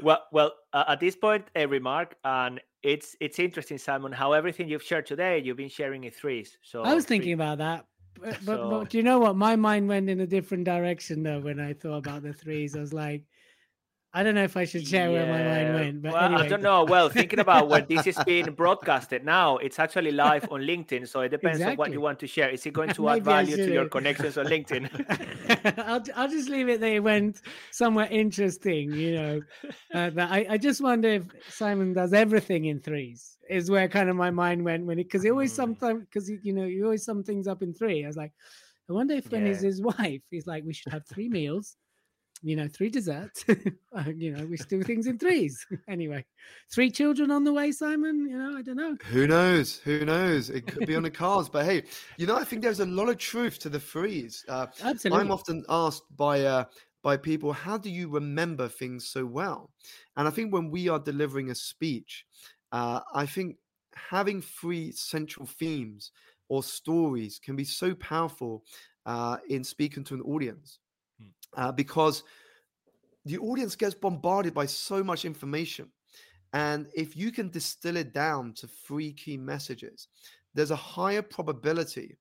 well, 0.00 0.24
well, 0.32 0.52
uh, 0.72 0.84
at 0.88 1.00
this 1.00 1.16
point, 1.16 1.46
a 1.54 1.66
remark, 1.66 2.16
and 2.24 2.60
it's 2.82 3.16
it's 3.20 3.38
interesting, 3.38 3.78
Simon, 3.78 4.12
how 4.12 4.32
everything 4.32 4.68
you've 4.68 4.82
shared 4.82 5.06
today, 5.06 5.38
you've 5.38 5.56
been 5.56 5.68
sharing 5.68 6.04
in 6.04 6.10
threes. 6.10 6.58
So 6.62 6.82
I 6.82 6.94
was 6.94 7.04
thinking 7.04 7.32
about 7.32 7.58
that, 7.58 7.86
but, 8.20 8.38
but, 8.44 8.56
so... 8.56 8.70
but 8.70 8.90
do 8.90 8.98
you 8.98 9.02
know 9.02 9.18
what? 9.18 9.36
My 9.36 9.56
mind 9.56 9.88
went 9.88 10.08
in 10.08 10.20
a 10.20 10.26
different 10.26 10.64
direction 10.64 11.22
though 11.22 11.40
when 11.40 11.60
I 11.60 11.72
thought 11.72 11.98
about 11.98 12.22
the 12.22 12.32
threes. 12.32 12.76
I 12.76 12.80
was 12.80 12.92
like, 12.92 13.24
I 14.14 14.22
don't 14.22 14.34
know 14.34 14.44
if 14.44 14.58
I 14.58 14.66
should 14.66 14.86
share 14.86 15.10
yeah. 15.10 15.24
where 15.24 15.26
my 15.26 15.42
mind 15.42 15.74
went, 15.74 16.02
but 16.02 16.12
well, 16.12 16.24
anyway. 16.24 16.42
I 16.42 16.48
don't 16.48 16.62
know. 16.62 16.84
Well, 16.84 17.08
thinking 17.08 17.38
about 17.38 17.68
when 17.68 17.86
this 17.88 18.06
is 18.06 18.18
being 18.26 18.52
broadcasted 18.62 19.24
now, 19.24 19.56
it's 19.56 19.78
actually 19.78 20.12
live 20.12 20.52
on 20.52 20.60
LinkedIn, 20.60 21.08
so 21.08 21.22
it 21.22 21.30
depends 21.30 21.60
exactly. 21.60 21.72
on 21.72 21.78
what 21.78 21.92
you 21.92 22.00
want 22.02 22.18
to 22.18 22.26
share. 22.26 22.50
Is 22.50 22.66
it 22.66 22.74
going 22.74 22.90
to 22.94 23.08
add 23.08 23.24
value 23.24 23.56
to 23.56 23.72
your 23.72 23.88
connections 23.88 24.36
on 24.36 24.46
LinkedIn? 24.46 25.78
I'll 25.86 26.02
I'll 26.14 26.28
just 26.28 26.50
leave 26.50 26.68
it 26.68 26.80
there. 26.80 26.96
It 26.96 27.02
went 27.02 27.40
somewhere 27.70 28.06
interesting, 28.10 28.92
you 28.92 29.14
know. 29.14 29.40
Uh, 29.94 30.10
but 30.10 30.30
I, 30.30 30.46
I 30.50 30.58
just 30.58 30.82
wonder 30.82 31.08
if 31.08 31.24
Simon 31.48 31.94
does 31.94 32.12
everything 32.12 32.66
in 32.66 32.80
threes. 32.80 33.38
Is 33.48 33.70
where 33.70 33.88
kind 33.88 34.10
of 34.10 34.16
my 34.16 34.30
mind 34.30 34.62
went 34.62 34.84
when 34.84 34.98
it 34.98 35.04
because 35.04 35.22
he 35.22 35.30
always 35.30 35.52
mm. 35.52 35.56
sometimes 35.56 36.04
because 36.04 36.30
you 36.30 36.52
know 36.52 36.64
you 36.64 36.84
always 36.84 37.04
sum 37.04 37.24
things 37.24 37.48
up 37.48 37.62
in 37.62 37.72
three. 37.72 38.04
I 38.04 38.06
was 38.08 38.16
like, 38.16 38.32
I 38.90 38.92
wonder 38.92 39.14
if 39.14 39.30
when 39.32 39.42
yeah. 39.42 39.48
he's 39.48 39.62
his 39.62 39.80
wife, 39.80 40.20
he's 40.30 40.46
like, 40.46 40.64
we 40.64 40.74
should 40.74 40.92
have 40.92 41.06
three 41.06 41.30
meals 41.30 41.76
you 42.42 42.56
know, 42.56 42.68
three 42.68 42.90
desserts. 42.90 43.44
Uh, 43.94 44.04
you 44.16 44.34
know, 44.34 44.46
we 44.46 44.56
do 44.56 44.82
things 44.82 45.06
in 45.06 45.18
threes. 45.18 45.66
anyway, 45.86 46.24
three 46.72 46.90
children 46.90 47.30
on 47.30 47.44
the 47.44 47.52
way, 47.52 47.70
Simon. 47.70 48.26
You 48.26 48.38
know, 48.38 48.56
I 48.56 48.62
don't 48.62 48.78
know. 48.78 48.96
Who 49.10 49.26
knows? 49.26 49.80
Who 49.80 50.06
knows? 50.06 50.48
It 50.48 50.66
could 50.66 50.86
be 50.86 50.96
on 50.96 51.02
the 51.02 51.10
cards. 51.10 51.50
But 51.50 51.66
hey, 51.66 51.82
you 52.16 52.26
know, 52.26 52.34
I 52.34 52.44
think 52.44 52.62
there's 52.62 52.80
a 52.80 52.86
lot 52.86 53.10
of 53.10 53.18
truth 53.18 53.58
to 53.58 53.68
the 53.68 53.78
threes. 53.78 54.46
Uh, 54.48 54.68
Absolutely. 54.82 55.26
I'm 55.26 55.30
often 55.30 55.62
asked 55.68 56.04
by 56.16 56.40
uh, 56.46 56.64
by 57.02 57.18
people, 57.18 57.52
how 57.52 57.76
do 57.76 57.90
you 57.90 58.08
remember 58.08 58.66
things 58.66 59.08
so 59.08 59.26
well? 59.26 59.70
And 60.16 60.26
I 60.26 60.30
think 60.30 60.54
when 60.54 60.70
we 60.70 60.88
are 60.88 60.98
delivering 60.98 61.50
a 61.50 61.54
speech, 61.54 62.24
uh, 62.70 63.00
I 63.12 63.26
think 63.26 63.56
having 63.94 64.40
three 64.40 64.92
central 64.92 65.46
themes 65.46 66.12
or 66.48 66.62
stories 66.62 67.38
can 67.38 67.56
be 67.56 67.64
so 67.64 67.94
powerful 67.96 68.64
uh, 69.04 69.36
in 69.48 69.64
speaking 69.64 70.04
to 70.04 70.14
an 70.14 70.22
audience. 70.22 70.78
Uh, 71.56 71.72
because 71.72 72.24
the 73.24 73.38
audience 73.38 73.76
gets 73.76 73.94
bombarded 73.94 74.54
by 74.54 74.66
so 74.66 75.02
much 75.04 75.24
information. 75.24 75.88
And 76.52 76.88
if 76.94 77.16
you 77.16 77.32
can 77.32 77.48
distill 77.48 77.96
it 77.96 78.12
down 78.12 78.52
to 78.54 78.66
three 78.66 79.12
key 79.12 79.36
messages, 79.36 80.08
there's 80.54 80.70
a 80.70 80.76
higher 80.76 81.22
probability 81.22 82.18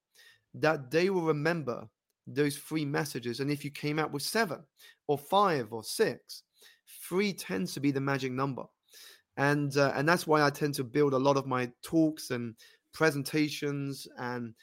that 0.53 0.91
they 0.91 1.09
will 1.09 1.23
remember 1.23 1.87
those 2.27 2.57
three 2.57 2.85
messages. 2.85 3.39
And 3.39 3.51
if 3.51 3.65
you 3.65 3.71
came 3.71 3.99
out 3.99 4.11
with 4.11 4.21
seven 4.21 4.59
or 5.07 5.17
five 5.17 5.73
or 5.73 5.83
six, 5.83 6.43
three 7.07 7.33
tends 7.33 7.73
to 7.73 7.79
be 7.79 7.91
the 7.91 7.99
magic 7.99 8.31
number. 8.31 8.63
And 9.37 9.75
uh, 9.77 9.93
and 9.95 10.07
that's 10.07 10.27
why 10.27 10.43
I 10.43 10.49
tend 10.49 10.75
to 10.75 10.83
build 10.83 11.13
a 11.13 11.19
lot 11.19 11.37
of 11.37 11.47
my 11.47 11.71
talks 11.83 12.31
and 12.31 12.55
presentations 12.93 14.07
and 14.17 14.53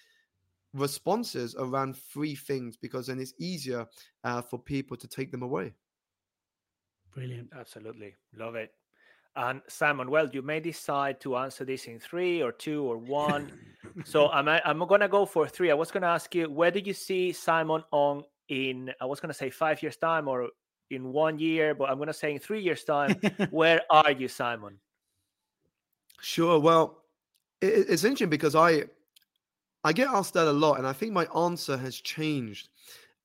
responses 0.74 1.54
around 1.58 1.96
three 1.96 2.34
things 2.34 2.76
because 2.76 3.06
then 3.06 3.18
it's 3.18 3.34
easier 3.38 3.86
uh, 4.24 4.42
for 4.42 4.58
people 4.58 4.96
to 4.96 5.08
take 5.08 5.30
them 5.30 5.42
away. 5.42 5.72
Brilliant. 7.14 7.48
Absolutely. 7.58 8.14
Love 8.36 8.54
it. 8.54 8.72
And 9.36 9.62
Simon, 9.68 10.10
well, 10.10 10.28
you 10.32 10.42
may 10.42 10.58
decide 10.58 11.20
to 11.20 11.36
answer 11.36 11.64
this 11.64 11.86
in 11.86 12.00
three 12.00 12.42
or 12.42 12.50
two 12.50 12.84
or 12.84 12.98
one. 12.98 13.52
so 14.04 14.28
I'm 14.32 14.48
I'm 14.48 14.86
gonna 14.86 15.08
go 15.08 15.24
for 15.26 15.46
three. 15.46 15.70
I 15.70 15.74
was 15.74 15.90
gonna 15.90 16.08
ask 16.08 16.34
you 16.34 16.50
where 16.50 16.70
do 16.70 16.80
you 16.80 16.92
see 16.92 17.32
Simon 17.32 17.84
Ong 17.92 18.24
in 18.48 18.92
I 19.00 19.06
was 19.06 19.20
gonna 19.20 19.34
say 19.34 19.50
five 19.50 19.82
years 19.82 19.96
time 19.96 20.26
or 20.26 20.48
in 20.90 21.12
one 21.12 21.38
year, 21.38 21.74
but 21.74 21.88
I'm 21.88 21.98
gonna 21.98 22.12
say 22.12 22.32
in 22.32 22.40
three 22.40 22.60
years 22.60 22.82
time. 22.84 23.20
where 23.50 23.82
are 23.90 24.10
you, 24.10 24.26
Simon? 24.26 24.80
Sure. 26.20 26.58
Well, 26.58 27.02
it, 27.60 27.86
it's 27.88 28.04
interesting 28.04 28.30
because 28.30 28.56
I 28.56 28.84
I 29.88 29.92
get 29.94 30.08
asked 30.08 30.34
that 30.34 30.46
a 30.46 30.52
lot, 30.52 30.76
and 30.76 30.86
I 30.86 30.92
think 30.92 31.12
my 31.14 31.26
answer 31.34 31.78
has 31.78 31.96
changed 31.96 32.68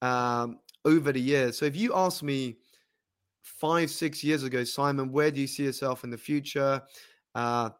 um, 0.01 0.59
over 0.85 1.11
the 1.11 1.19
years. 1.19 1.57
So 1.57 1.65
if 1.65 1.75
you 1.75 1.93
ask 1.93 2.23
me 2.23 2.55
five, 3.41 3.91
six 3.91 4.23
years 4.23 4.43
ago, 4.43 4.63
Simon, 4.63 5.11
where 5.11 5.29
do 5.29 5.41
you 5.41 5.47
see 5.47 5.65
yourself 5.65 6.05
in 6.05 6.09
the 6.09 6.17
future? 6.17 6.81
Uh, 7.35 7.71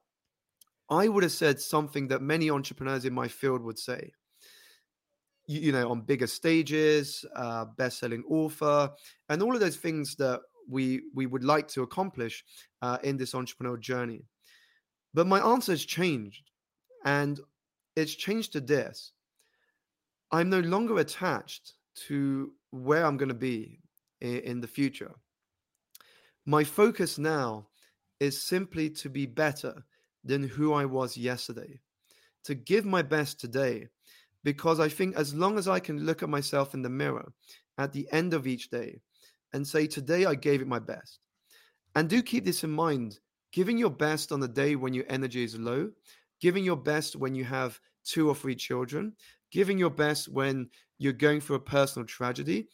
I 0.89 1.07
would 1.07 1.23
have 1.23 1.31
said 1.31 1.61
something 1.61 2.09
that 2.09 2.21
many 2.21 2.49
entrepreneurs 2.49 3.05
in 3.05 3.13
my 3.13 3.29
field 3.29 3.61
would 3.61 3.79
say. 3.79 4.11
You, 5.47 5.59
you 5.61 5.71
know, 5.71 5.89
on 5.89 6.01
bigger 6.01 6.27
stages, 6.27 7.23
uh, 7.37 7.63
best-selling 7.77 8.25
author, 8.29 8.91
and 9.29 9.41
all 9.41 9.53
of 9.53 9.61
those 9.61 9.77
things 9.77 10.15
that 10.17 10.41
we 10.67 11.03
we 11.15 11.25
would 11.25 11.45
like 11.45 11.69
to 11.69 11.83
accomplish 11.83 12.43
uh, 12.81 12.97
in 13.01 13.15
this 13.15 13.31
entrepreneurial 13.31 13.79
journey. 13.79 14.25
But 15.13 15.27
my 15.27 15.39
answer 15.39 15.71
has 15.71 15.85
changed, 15.85 16.51
and 17.05 17.39
it's 17.95 18.15
changed 18.15 18.53
to 18.53 18.61
this. 18.61 19.11
I'm 20.31 20.49
no 20.49 20.59
longer 20.61 20.97
attached 20.97 21.73
to 22.07 22.53
where 22.71 23.05
I'm 23.05 23.17
going 23.17 23.29
to 23.29 23.35
be 23.35 23.79
in, 24.21 24.37
in 24.39 24.61
the 24.61 24.67
future. 24.67 25.11
My 26.45 26.63
focus 26.63 27.17
now 27.17 27.67
is 28.19 28.41
simply 28.41 28.89
to 28.89 29.09
be 29.09 29.25
better 29.25 29.85
than 30.23 30.47
who 30.47 30.73
I 30.73 30.85
was 30.85 31.17
yesterday, 31.17 31.79
to 32.45 32.55
give 32.55 32.85
my 32.85 33.01
best 33.01 33.39
today, 33.39 33.87
because 34.43 34.79
I 34.79 34.89
think 34.89 35.15
as 35.15 35.33
long 35.33 35.57
as 35.57 35.67
I 35.67 35.79
can 35.79 36.05
look 36.05 36.23
at 36.23 36.29
myself 36.29 36.73
in 36.73 36.81
the 36.81 36.89
mirror 36.89 37.31
at 37.77 37.93
the 37.93 38.07
end 38.11 38.33
of 38.33 38.47
each 38.47 38.69
day 38.69 38.99
and 39.53 39.65
say, 39.65 39.87
Today 39.87 40.25
I 40.25 40.35
gave 40.35 40.61
it 40.61 40.67
my 40.67 40.79
best. 40.79 41.19
And 41.95 42.09
do 42.09 42.21
keep 42.21 42.43
this 42.43 42.63
in 42.63 42.71
mind 42.71 43.19
giving 43.51 43.77
your 43.77 43.89
best 43.89 44.31
on 44.31 44.39
the 44.39 44.47
day 44.47 44.75
when 44.75 44.93
your 44.93 45.05
energy 45.09 45.43
is 45.43 45.57
low, 45.57 45.91
giving 46.43 46.65
your 46.65 46.75
best 46.75 47.15
when 47.15 47.33
you 47.33 47.45
have 47.45 47.79
two 48.03 48.27
or 48.27 48.35
three 48.35 48.53
children, 48.53 49.13
giving 49.49 49.77
your 49.77 49.89
best 49.89 50.27
when 50.27 50.69
you're 50.97 51.13
going 51.13 51.39
through 51.39 51.55
a 51.55 51.69
personal 51.77 52.05
tragedy 52.05 52.67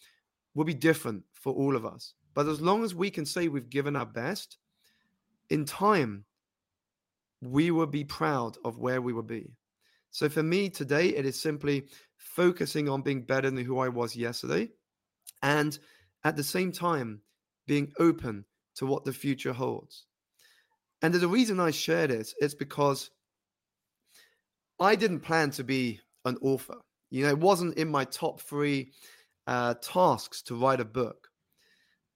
will 0.55 0.65
be 0.65 0.73
different 0.73 1.21
for 1.33 1.53
all 1.53 1.75
of 1.75 1.85
us. 1.85 2.15
But 2.33 2.47
as 2.47 2.59
long 2.61 2.83
as 2.83 2.95
we 2.95 3.11
can 3.11 3.27
say 3.27 3.47
we've 3.47 3.69
given 3.69 3.95
our 3.95 4.07
best, 4.07 4.57
in 5.51 5.65
time, 5.65 6.25
we 7.41 7.69
will 7.69 7.85
be 7.85 8.03
proud 8.03 8.57
of 8.65 8.79
where 8.79 9.03
we 9.03 9.13
will 9.13 9.21
be. 9.21 9.51
So 10.09 10.29
for 10.29 10.41
me 10.41 10.69
today, 10.69 11.09
it 11.09 11.27
is 11.27 11.39
simply 11.39 11.85
focusing 12.17 12.89
on 12.89 13.03
being 13.03 13.21
better 13.21 13.51
than 13.51 13.63
who 13.63 13.77
I 13.77 13.89
was 13.89 14.15
yesterday. 14.15 14.69
And 15.43 15.77
at 16.23 16.35
the 16.35 16.43
same 16.43 16.71
time, 16.71 17.21
being 17.67 17.93
open 17.99 18.45
to 18.77 18.87
what 18.87 19.05
the 19.05 19.13
future 19.13 19.53
holds. 19.53 20.07
And 21.03 21.13
there's 21.13 21.21
a 21.21 21.27
reason 21.27 21.59
I 21.59 21.69
share 21.69 22.07
this. 22.07 22.33
It's 22.39 22.55
because 22.55 23.11
I 24.79 24.95
didn't 24.95 25.21
plan 25.21 25.51
to 25.51 25.63
be 25.63 25.99
an 26.25 26.37
author. 26.41 26.77
You 27.09 27.23
know, 27.23 27.29
it 27.29 27.39
wasn't 27.39 27.77
in 27.77 27.89
my 27.89 28.05
top 28.05 28.41
three 28.41 28.91
uh, 29.47 29.73
tasks 29.81 30.41
to 30.43 30.55
write 30.55 30.79
a 30.79 30.85
book. 30.85 31.27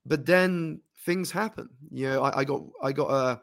But 0.06 0.26
then 0.26 0.82
things 1.06 1.32
happen. 1.32 1.70
You 1.92 2.10
know, 2.10 2.24
I, 2.24 2.40
I 2.40 2.44
got 2.44 2.62
I 2.82 2.92
got 2.92 3.10
a, 3.10 3.42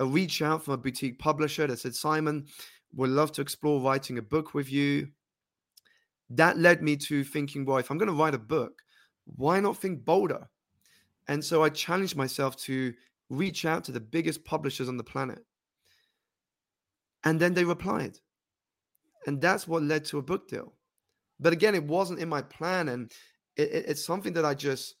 a 0.00 0.06
reach 0.06 0.42
out 0.42 0.64
from 0.64 0.74
a 0.74 0.78
boutique 0.78 1.18
publisher 1.18 1.66
that 1.66 1.78
said, 1.78 1.94
Simon, 1.94 2.46
would 2.94 3.10
love 3.10 3.32
to 3.32 3.42
explore 3.42 3.80
writing 3.80 4.18
a 4.18 4.22
book 4.22 4.54
with 4.54 4.70
you. 4.72 5.08
That 6.30 6.58
led 6.58 6.82
me 6.82 6.96
to 6.96 7.24
thinking, 7.24 7.64
well, 7.64 7.78
if 7.78 7.90
I'm 7.90 7.98
going 7.98 8.08
to 8.08 8.14
write 8.14 8.34
a 8.34 8.38
book, 8.38 8.82
why 9.36 9.60
not 9.60 9.76
think 9.76 10.04
bolder? 10.04 10.48
And 11.28 11.44
so 11.44 11.62
I 11.62 11.68
challenged 11.68 12.16
myself 12.16 12.56
to 12.58 12.92
reach 13.28 13.64
out 13.64 13.84
to 13.84 13.92
the 13.92 14.00
biggest 14.00 14.44
publishers 14.44 14.88
on 14.88 14.96
the 14.96 15.04
planet. 15.04 15.44
And 17.24 17.38
then 17.38 17.54
they 17.54 17.64
replied. 17.64 18.18
And 19.26 19.40
that's 19.40 19.68
what 19.68 19.82
led 19.82 20.04
to 20.06 20.18
a 20.18 20.22
book 20.22 20.48
deal. 20.48 20.72
But 21.38 21.52
again, 21.52 21.74
it 21.74 21.84
wasn't 21.84 22.20
in 22.20 22.28
my 22.28 22.42
plan. 22.42 22.88
And 22.88 23.12
it, 23.56 23.70
it, 23.70 23.84
it's 23.88 24.04
something 24.04 24.32
that 24.34 24.44
I 24.44 24.54
just, 24.54 24.96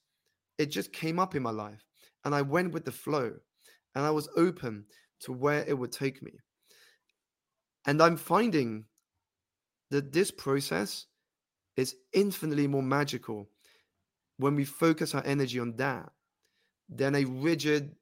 it 0.58 0.66
just 0.66 0.92
came 0.92 1.18
up 1.18 1.34
in 1.34 1.42
my 1.42 1.50
life. 1.50 1.84
And 2.24 2.34
I 2.34 2.42
went 2.42 2.72
with 2.72 2.84
the 2.84 2.92
flow. 2.92 3.32
And 3.94 4.04
I 4.04 4.10
was 4.10 4.28
open 4.36 4.84
to 5.20 5.32
where 5.32 5.64
it 5.66 5.76
would 5.76 5.92
take 5.92 6.22
me. 6.22 6.32
And 7.86 8.02
I'm 8.02 8.16
finding 8.16 8.84
that 9.90 10.12
this 10.12 10.30
process 10.30 11.06
is 11.76 11.96
infinitely 12.12 12.66
more 12.66 12.82
magical 12.82 13.48
when 14.36 14.54
we 14.54 14.64
focus 14.64 15.14
our 15.14 15.24
energy 15.24 15.58
on 15.58 15.76
that 15.76 16.10
than 16.88 17.14
a 17.14 17.24
rigid 17.24 17.94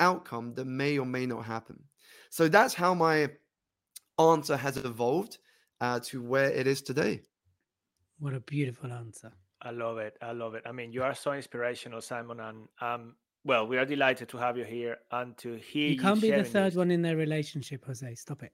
outcome 0.00 0.54
that 0.54 0.66
may 0.66 0.98
or 0.98 1.06
may 1.06 1.26
not 1.26 1.44
happen. 1.44 1.82
So 2.30 2.48
that's 2.48 2.74
how 2.74 2.94
my 2.94 3.30
answer 4.18 4.56
has 4.56 4.76
evolved 4.76 5.38
uh, 5.80 6.00
to 6.00 6.22
where 6.22 6.50
it 6.50 6.66
is 6.66 6.82
today. 6.82 7.20
What 8.18 8.34
a 8.34 8.40
beautiful 8.40 8.92
answer. 8.92 9.32
I 9.62 9.70
love 9.70 9.98
it. 9.98 10.16
I 10.22 10.32
love 10.32 10.54
it. 10.54 10.62
I 10.66 10.72
mean, 10.72 10.92
you 10.92 11.02
are 11.02 11.14
so 11.14 11.32
inspirational, 11.32 12.00
Simon. 12.00 12.40
And 12.40 12.68
um, 12.80 13.14
well, 13.44 13.66
we 13.66 13.78
are 13.78 13.84
delighted 13.84 14.28
to 14.30 14.38
have 14.38 14.56
you 14.56 14.64
here 14.64 14.98
and 15.12 15.36
to 15.38 15.54
hear 15.56 15.90
You 15.90 15.98
can't 15.98 16.20
be 16.20 16.30
the 16.30 16.44
third 16.44 16.72
this. 16.72 16.76
one 16.76 16.90
in 16.90 17.02
their 17.02 17.16
relationship, 17.16 17.84
Jose. 17.86 18.14
Stop 18.14 18.42
it. 18.42 18.52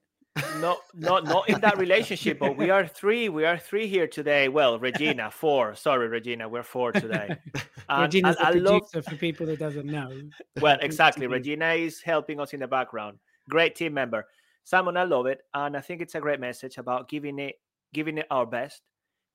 No, 0.59 0.77
not 0.95 1.25
not 1.25 1.47
in 1.47 1.61
that 1.61 1.77
relationship, 1.77 2.39
but 2.39 2.57
we 2.57 2.71
are 2.71 2.87
three. 2.87 3.29
We 3.29 3.45
are 3.45 3.57
three 3.57 3.85
here 3.87 4.07
today. 4.07 4.49
Well, 4.49 4.79
Regina, 4.79 5.29
four. 5.29 5.75
Sorry, 5.75 6.07
Regina, 6.07 6.49
we're 6.49 6.63
four 6.63 6.91
today. 6.91 7.37
And- 7.89 8.03
Regina's 8.03 8.37
and 8.37 8.45
the 8.45 8.47
I 8.47 8.71
love 8.71 8.81
producer 8.89 9.09
for 9.11 9.17
people 9.17 9.45
that 9.47 9.59
doesn't 9.59 9.85
know. 9.85 10.09
well 10.61 10.77
exactly 10.81 11.27
regina 11.27 11.73
is 11.73 12.01
helping 12.01 12.39
us 12.39 12.53
in 12.53 12.61
the 12.61 12.67
background 12.67 13.19
great 13.49 13.75
team 13.75 13.93
member 13.93 14.25
simon 14.63 14.97
i 14.97 15.03
love 15.03 15.25
it 15.25 15.41
and 15.53 15.75
i 15.77 15.81
think 15.81 16.01
it's 16.01 16.15
a 16.15 16.21
great 16.21 16.39
message 16.39 16.77
about 16.77 17.09
giving 17.09 17.39
it 17.39 17.55
giving 17.93 18.17
it 18.17 18.27
our 18.31 18.45
best 18.45 18.81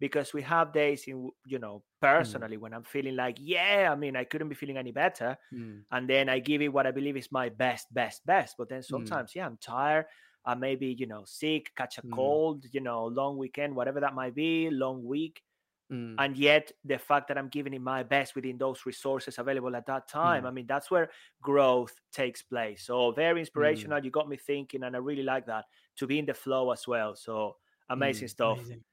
because 0.00 0.32
we 0.32 0.42
have 0.42 0.72
days 0.72 1.04
in 1.06 1.30
you 1.46 1.58
know 1.58 1.82
personally 2.00 2.56
when 2.56 2.72
i'm 2.72 2.84
feeling 2.84 3.16
like 3.16 3.36
yeah 3.40 3.88
i 3.92 3.94
mean 3.96 4.16
i 4.16 4.24
couldn't 4.24 4.48
be 4.48 4.54
feeling 4.54 4.76
any 4.78 4.92
better 4.92 5.36
Mm, 5.52 5.84
and 5.90 6.08
then 6.08 6.28
i 6.28 6.38
give 6.38 6.62
it 6.62 6.68
what 6.68 6.86
i 6.86 6.90
believe 6.90 7.16
is 7.16 7.32
my 7.32 7.48
best 7.48 7.92
best 7.92 8.24
best 8.26 8.56
but 8.58 8.68
then 8.68 8.82
Mm. 8.90 9.18
sometimes 9.18 9.34
yeah 9.34 9.46
i'm 9.46 9.56
tired 9.58 10.06
i 10.44 10.54
may 10.54 10.76
be 10.76 10.88
you 10.98 11.06
know 11.06 11.24
sick 11.24 11.72
catch 11.76 11.98
a 11.98 12.02
Mm. 12.04 12.38
cold 12.42 12.64
you 12.72 12.80
know 12.80 13.06
long 13.06 13.36
weekend 13.38 13.74
whatever 13.74 14.00
that 14.00 14.14
might 14.14 14.34
be 14.34 14.70
long 14.70 15.04
week 15.04 15.42
mm, 15.90 16.14
and 16.18 16.36
yet 16.36 16.70
the 16.84 16.98
fact 16.98 17.28
that 17.28 17.38
i'm 17.38 17.48
giving 17.48 17.72
it 17.74 17.80
my 17.80 18.02
best 18.02 18.34
within 18.34 18.58
those 18.58 18.84
resources 18.86 19.38
available 19.38 19.74
at 19.76 19.86
that 19.86 20.08
time 20.08 20.44
Mm. 20.44 20.46
i 20.48 20.50
mean 20.50 20.66
that's 20.66 20.90
where 20.90 21.10
growth 21.42 21.94
takes 22.12 22.42
place 22.42 22.82
so 22.84 23.12
very 23.12 23.40
inspirational 23.40 24.02
you 24.04 24.10
got 24.10 24.28
me 24.28 24.36
thinking 24.36 24.82
and 24.84 24.94
i 24.96 24.98
really 24.98 25.22
like 25.22 25.46
that 25.46 25.64
to 25.96 26.06
be 26.06 26.18
in 26.18 26.26
the 26.26 26.34
flow 26.34 26.70
as 26.72 26.86
well 26.86 27.14
so 27.14 27.56
amazing 27.90 28.28
Mm. 28.28 28.30
stuff 28.30 28.58
Amazing. 28.58 28.84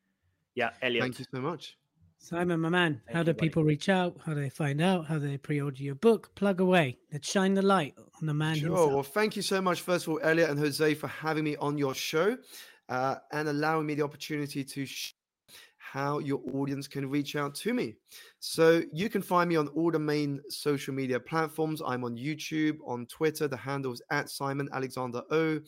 yeah 0.56 0.72
elliot 0.82 1.04
Thank 1.04 1.20
you 1.20 1.26
so 1.34 1.42
much. 1.42 1.78
Simon, 2.18 2.60
my 2.62 2.70
man, 2.70 3.02
Thank 3.06 3.14
how 3.14 3.20
you, 3.20 3.26
do 3.26 3.34
buddy. 3.34 3.48
people 3.50 3.64
reach 3.64 3.88
out? 3.90 4.18
How 4.26 4.34
do 4.34 4.40
they 4.40 4.50
find 4.50 4.82
out? 4.82 5.06
How 5.06 5.20
do 5.20 5.28
they 5.28 5.38
pre-order 5.38 5.84
your 5.84 5.96
book? 5.96 6.34
Plug 6.34 6.60
away. 6.62 6.98
Let's 7.12 7.30
shine 7.30 7.54
the 7.54 7.62
light 7.62 7.94
on 8.20 8.26
the 8.26 8.34
man 8.34 8.56
Sure. 8.56 8.70
himself. 8.70 8.94
Well, 8.94 9.04
thank 9.04 9.36
you 9.36 9.42
so 9.42 9.62
much, 9.62 9.82
first 9.82 10.08
of 10.08 10.14
all, 10.14 10.20
Elliot 10.24 10.50
and 10.50 10.58
Jose, 10.58 10.94
for 10.96 11.08
having 11.08 11.44
me 11.44 11.56
on 11.58 11.78
your 11.78 11.94
show 11.94 12.38
uh, 12.90 13.16
and 13.32 13.50
allowing 13.50 13.86
me 13.86 13.96
the 13.96 14.04
opportunity 14.04 14.64
to 14.64 14.86
sh- 14.86 15.14
how 15.96 16.20
your 16.20 16.42
audience 16.54 16.88
can 16.90 17.10
reach 17.10 17.38
out 17.38 17.56
to 17.56 17.74
me. 17.74 17.96
So 18.42 18.82
you 18.92 19.10
can 19.10 19.22
find 19.22 19.48
me 19.48 19.56
on 19.56 19.70
all 19.70 19.92
the 19.92 20.00
main 20.00 20.42
social 20.50 20.94
media 20.94 21.22
platforms. 21.22 21.82
I'm 21.88 22.04
on 22.04 22.18
YouTube, 22.18 22.80
on 22.86 23.06
Twitter. 23.06 23.48
The 23.48 23.56
handle 23.56 23.94
is 23.94 24.02
at 24.12 24.30
Simon 24.30 24.68
Alexander 24.74 25.22
Ong. 25.32 25.62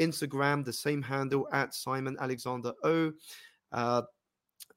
Instagram, 0.00 0.64
the 0.64 0.72
same 0.72 1.02
handle 1.02 1.46
at 1.52 1.74
Simon 1.74 2.16
Alexander 2.18 2.72
Ong. 2.82 3.12
Uh, 3.72 4.00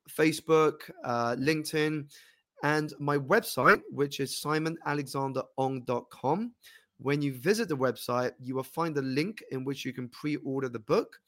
Facebook, 0.10 0.91
uh, 1.05 1.38
LinkedIn, 1.39 2.10
and 2.64 2.93
my 2.99 3.18
website, 3.18 3.82
which 3.89 4.20
is 4.20 4.43
simonalexanderong.com. 4.45 6.51
When 6.99 7.22
you 7.22 7.34
visit 7.34 7.70
the 7.70 7.78
website, 7.78 8.32
you 8.41 8.55
will 8.55 8.64
find 8.64 8.97
a 8.97 9.01
link 9.01 9.41
in 9.51 9.64
which 9.64 9.86
you 9.86 9.93
can 9.93 10.10
pre 10.10 10.36
order 10.38 10.68
the 10.68 10.80
book 10.80 11.20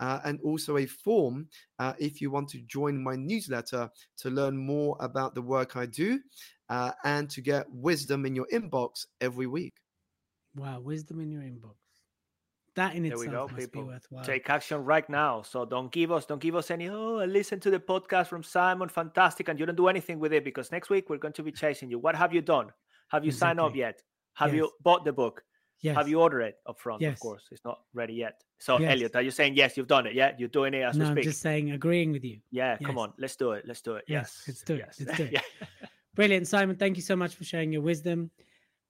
uh, 0.00 0.20
and 0.24 0.40
also 0.42 0.78
a 0.78 0.86
form 0.86 1.48
uh, 1.78 1.92
if 1.98 2.20
you 2.20 2.30
want 2.30 2.48
to 2.48 2.58
join 2.62 3.02
my 3.02 3.16
newsletter 3.16 3.90
to 4.18 4.30
learn 4.30 4.56
more 4.56 4.96
about 5.00 5.34
the 5.34 5.42
work 5.42 5.76
I 5.76 5.86
do 5.86 6.20
uh, 6.68 6.92
and 7.04 7.28
to 7.30 7.40
get 7.40 7.66
wisdom 7.70 8.26
in 8.26 8.34
your 8.34 8.46
inbox 8.52 9.06
every 9.20 9.46
week. 9.46 9.74
Wow, 10.56 10.80
wisdom 10.80 11.20
in 11.20 11.30
your 11.30 11.42
inbox. 11.42 11.76
That 12.74 12.94
in 12.94 13.02
There 13.02 13.18
we 13.18 13.26
itself 13.26 13.50
go, 13.50 13.54
must 13.56 13.66
people. 13.66 13.82
be 13.82 13.88
worthwhile. 13.88 14.24
Take 14.24 14.48
action 14.48 14.82
right 14.82 15.08
now. 15.10 15.42
So 15.42 15.66
don't 15.66 15.92
give 15.92 16.10
us, 16.10 16.24
don't 16.24 16.40
give 16.40 16.56
us 16.56 16.70
any. 16.70 16.88
Oh, 16.88 17.18
I 17.18 17.26
listened 17.26 17.60
to 17.62 17.70
the 17.70 17.78
podcast 17.78 18.28
from 18.28 18.42
Simon, 18.42 18.88
fantastic, 18.88 19.48
and 19.48 19.60
you 19.60 19.66
don't 19.66 19.76
do 19.76 19.88
anything 19.88 20.18
with 20.18 20.32
it 20.32 20.42
because 20.42 20.72
next 20.72 20.88
week 20.88 21.10
we're 21.10 21.18
going 21.18 21.34
to 21.34 21.42
be 21.42 21.52
chasing 21.52 21.90
you. 21.90 21.98
What 21.98 22.16
have 22.16 22.32
you 22.32 22.40
done? 22.40 22.70
Have 23.08 23.26
you 23.26 23.32
signed 23.32 23.60
up 23.60 23.76
yet? 23.76 24.02
Have 24.34 24.54
you 24.54 24.70
bought 24.82 25.04
the 25.04 25.12
book? 25.12 25.44
Yes. 25.82 25.96
Have 25.96 26.08
you 26.08 26.20
ordered 26.20 26.40
it 26.42 26.56
up 26.66 26.80
front? 26.80 27.02
Yes. 27.02 27.14
Of 27.14 27.20
course, 27.20 27.42
it's 27.50 27.64
not 27.64 27.80
ready 27.92 28.14
yet. 28.14 28.42
So, 28.58 28.78
Yes. 28.78 28.92
Elliot, 28.92 29.16
are 29.16 29.22
you 29.22 29.30
saying 29.30 29.54
yes? 29.56 29.76
You've 29.76 29.88
done 29.88 30.06
it. 30.06 30.14
Yeah, 30.14 30.32
you're 30.38 30.48
doing 30.48 30.72
it 30.74 30.82
as 30.82 30.96
no, 30.96 31.06
we 31.06 31.10
I'm 31.10 31.22
just 31.22 31.40
saying, 31.42 31.72
agreeing 31.72 32.12
with 32.12 32.24
you. 32.24 32.38
Yeah, 32.50 32.78
come 32.78 32.96
on, 32.98 33.12
let's 33.18 33.36
do 33.36 33.52
it. 33.52 33.64
Let's 33.66 33.82
do 33.82 33.96
it. 33.96 34.04
Yes, 34.08 34.44
Yes, 34.46 34.48
let's 34.48 34.62
do 34.62 34.74
it, 34.74 34.78
yes. 34.86 35.02
let's 35.04 35.18
do 35.18 35.24
it. 35.24 35.32
yeah. 35.32 35.66
Brilliant, 36.14 36.46
Simon. 36.46 36.76
Thank 36.76 36.96
you 36.96 37.02
so 37.02 37.16
much 37.16 37.34
for 37.34 37.44
sharing 37.44 37.72
your 37.72 37.82
wisdom. 37.82 38.30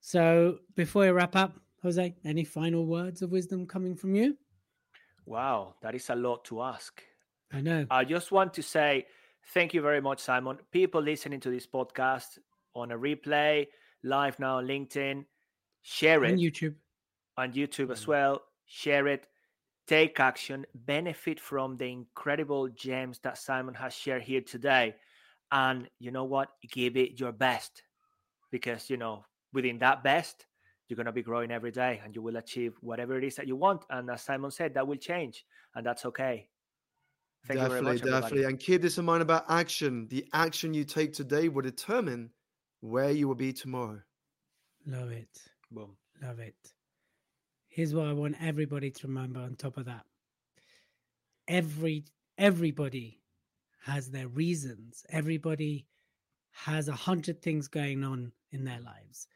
So, 0.01 0.59
before 0.76 1.03
we 1.03 1.11
wrap 1.11 1.36
up, 1.36 1.55
Jose, 1.82 2.14
any 2.24 2.45
final 2.45 2.86
words 2.86 3.22
of 3.22 3.30
wisdom 3.30 3.66
coming 3.66 3.95
from 3.97 4.14
you? 4.14 4.36
Wow, 5.26 5.74
that 5.82 5.95
is 5.95 6.11
a 6.11 6.14
lot 6.16 6.45
to 6.47 6.62
ask. 6.62 7.03
I 7.53 7.61
know. 7.61 7.86
I 7.90 8.05
just 8.05 8.32
want 8.32 8.55
to 8.55 8.62
say 8.62 9.07
thank 9.55 9.74
you 9.74 9.82
very 9.82 10.01
much, 10.01 10.20
Simon. 10.20 10.59
People 10.72 11.01
listening 11.03 11.40
to 11.40 11.51
this 11.51 11.66
podcast 11.66 12.38
on 12.74 12.90
a 12.93 12.99
replay, 12.99 13.66
live 14.03 14.38
now 14.40 14.59
on 14.59 14.66
LinkedIn, 14.66 15.24
share 15.83 16.24
it 16.24 16.33
On 16.33 16.39
YouTube. 16.39 16.76
on 17.37 17.53
YouTube 17.53 17.91
as 17.93 18.05
Mm. 18.05 18.09
well. 18.09 18.43
Share 18.66 19.07
it, 19.09 19.28
take 19.87 20.20
action, 20.20 20.66
benefit 20.74 21.41
from 21.41 21.76
the 21.76 21.87
incredible 21.91 22.68
gems 22.68 23.18
that 23.20 23.39
Simon 23.39 23.74
has 23.74 23.95
shared 23.95 24.22
here 24.22 24.41
today. 24.41 24.97
And 25.51 25.91
you 25.99 26.11
know 26.11 26.24
what? 26.24 26.51
Give 26.70 26.97
it 26.97 27.20
your 27.20 27.33
best 27.33 27.83
because, 28.51 28.89
you 28.91 28.97
know, 28.97 29.26
within 29.53 29.78
that 29.78 30.03
best, 30.03 30.47
you're 30.89 30.97
going 30.97 31.07
to 31.07 31.12
be 31.12 31.22
growing 31.22 31.51
every 31.51 31.70
day 31.70 32.01
and 32.05 32.14
you 32.14 32.22
will 32.22 32.37
achieve 32.37 32.76
whatever 32.80 33.16
it 33.18 33.24
is 33.24 33.37
that 33.37 33.47
you 33.47 33.57
want. 33.57 33.85
And 33.91 34.11
as 34.11 34.22
Simon 34.22 34.51
said, 34.51 34.74
that 34.74 34.87
will 34.87 34.97
change 34.97 35.45
and 35.74 35.85
that's 35.87 36.05
okay. 36.07 36.49
Thank 37.47 37.61
you 37.61 37.68
very 37.68 37.83
definitely, 37.83 37.83
much. 37.83 38.03
definitely. 38.03 38.45
And 38.45 38.59
keep 38.61 38.83
this 38.83 38.99
in 38.99 39.05
mind 39.05 39.22
about 39.22 39.45
action. 39.51 40.07
The 40.09 40.28
action 40.33 40.74
you 40.74 40.85
take 40.85 41.12
today 41.12 41.49
will 41.49 41.62
determine 41.62 42.30
where 42.80 43.11
you 43.11 43.28
will 43.28 43.35
be 43.35 43.53
tomorrow. 43.53 44.03
Love 44.87 45.11
it. 45.12 45.51
Boom. 45.73 45.97
Love 46.23 46.39
it. 46.39 46.55
Here's 47.68 47.95
what 47.95 48.07
I 48.07 48.12
want 48.12 48.37
everybody 48.43 48.91
to 48.91 49.07
remember 49.07 49.41
on 49.41 49.55
top 49.55 49.79
of 49.79 49.87
that. 49.87 50.05
Every 51.49 52.05
everybody 52.37 53.23
has 53.87 54.11
their 54.11 54.29
reasons. 54.29 55.03
Everybody 55.09 55.87
has 56.51 56.89
a 56.89 56.93
hundred 56.93 57.41
things 57.41 57.68
going 57.68 58.05
on 58.05 58.33
in 58.51 58.64
their 58.64 58.81
lives. 58.81 59.27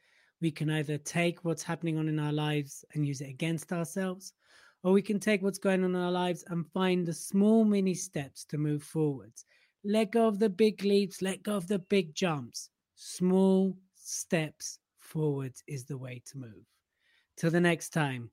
We 0.42 0.50
can 0.50 0.68
either 0.68 0.98
take 0.98 1.42
what's 1.42 1.62
happening 1.62 1.96
on 1.96 2.06
in 2.06 2.18
our 2.18 2.34
lives 2.34 2.84
and 2.92 3.06
use 3.06 3.22
it 3.22 3.30
against 3.30 3.72
ourselves, 3.72 4.34
or 4.82 4.92
we 4.92 5.00
can 5.00 5.18
take 5.18 5.40
what's 5.40 5.58
going 5.58 5.82
on 5.84 5.94
in 5.94 6.02
our 6.02 6.12
lives 6.12 6.44
and 6.48 6.70
find 6.70 7.06
the 7.06 7.14
small 7.14 7.64
mini 7.64 7.94
steps 7.94 8.44
to 8.46 8.58
move 8.58 8.82
forwards. 8.82 9.46
Let 9.84 10.12
go 10.12 10.28
of 10.28 10.38
the 10.38 10.50
big 10.50 10.84
leaps, 10.84 11.22
let 11.22 11.42
go 11.42 11.56
of 11.56 11.66
the 11.66 11.78
big 11.78 12.14
jumps. 12.14 12.68
Small 12.94 13.74
steps 13.94 14.78
forwards 15.06 15.62
is 15.66 15.84
the 15.84 15.96
way 15.96 16.22
to 16.26 16.38
move. 16.38 16.66
Till 17.36 17.50
the 17.50 17.60
next 17.60 17.90
time 17.90 18.30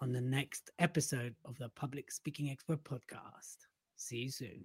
on 0.00 0.12
the 0.12 0.20
next 0.20 0.70
episode 0.78 1.34
of 1.44 1.56
the 1.58 1.68
Public 1.70 2.10
Speaking 2.10 2.50
Expert 2.50 2.82
podcast. 2.84 3.56
See 3.96 4.18
you 4.18 4.30
soon. 4.30 4.64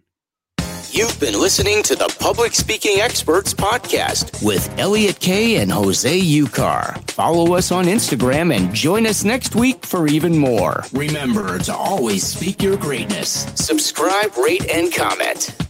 You've 0.92 1.20
been 1.20 1.40
listening 1.40 1.84
to 1.84 1.96
the 1.96 2.14
Public 2.20 2.56
Speaking 2.56 3.00
Experts 3.00 3.54
Podcast 3.54 4.44
with 4.44 4.74
Elliot 4.80 5.20
Kay 5.20 5.58
and 5.58 5.72
Jose 5.72 6.20
Ucar. 6.20 7.10
Follow 7.12 7.54
us 7.54 7.72
on 7.72 7.86
Instagram 7.86 8.56
and 8.56 8.74
join 8.74 9.06
us 9.06 9.24
next 9.24 9.56
week 9.56 9.86
for 9.86 10.08
even 10.08 10.38
more. 10.38 10.84
Remember 10.92 11.60
to 11.60 11.76
always 11.76 12.26
speak 12.26 12.64
your 12.64 12.76
greatness. 12.76 13.46
Subscribe, 13.54 14.36
rate, 14.38 14.68
and 14.70 14.92
comment. 14.92 15.69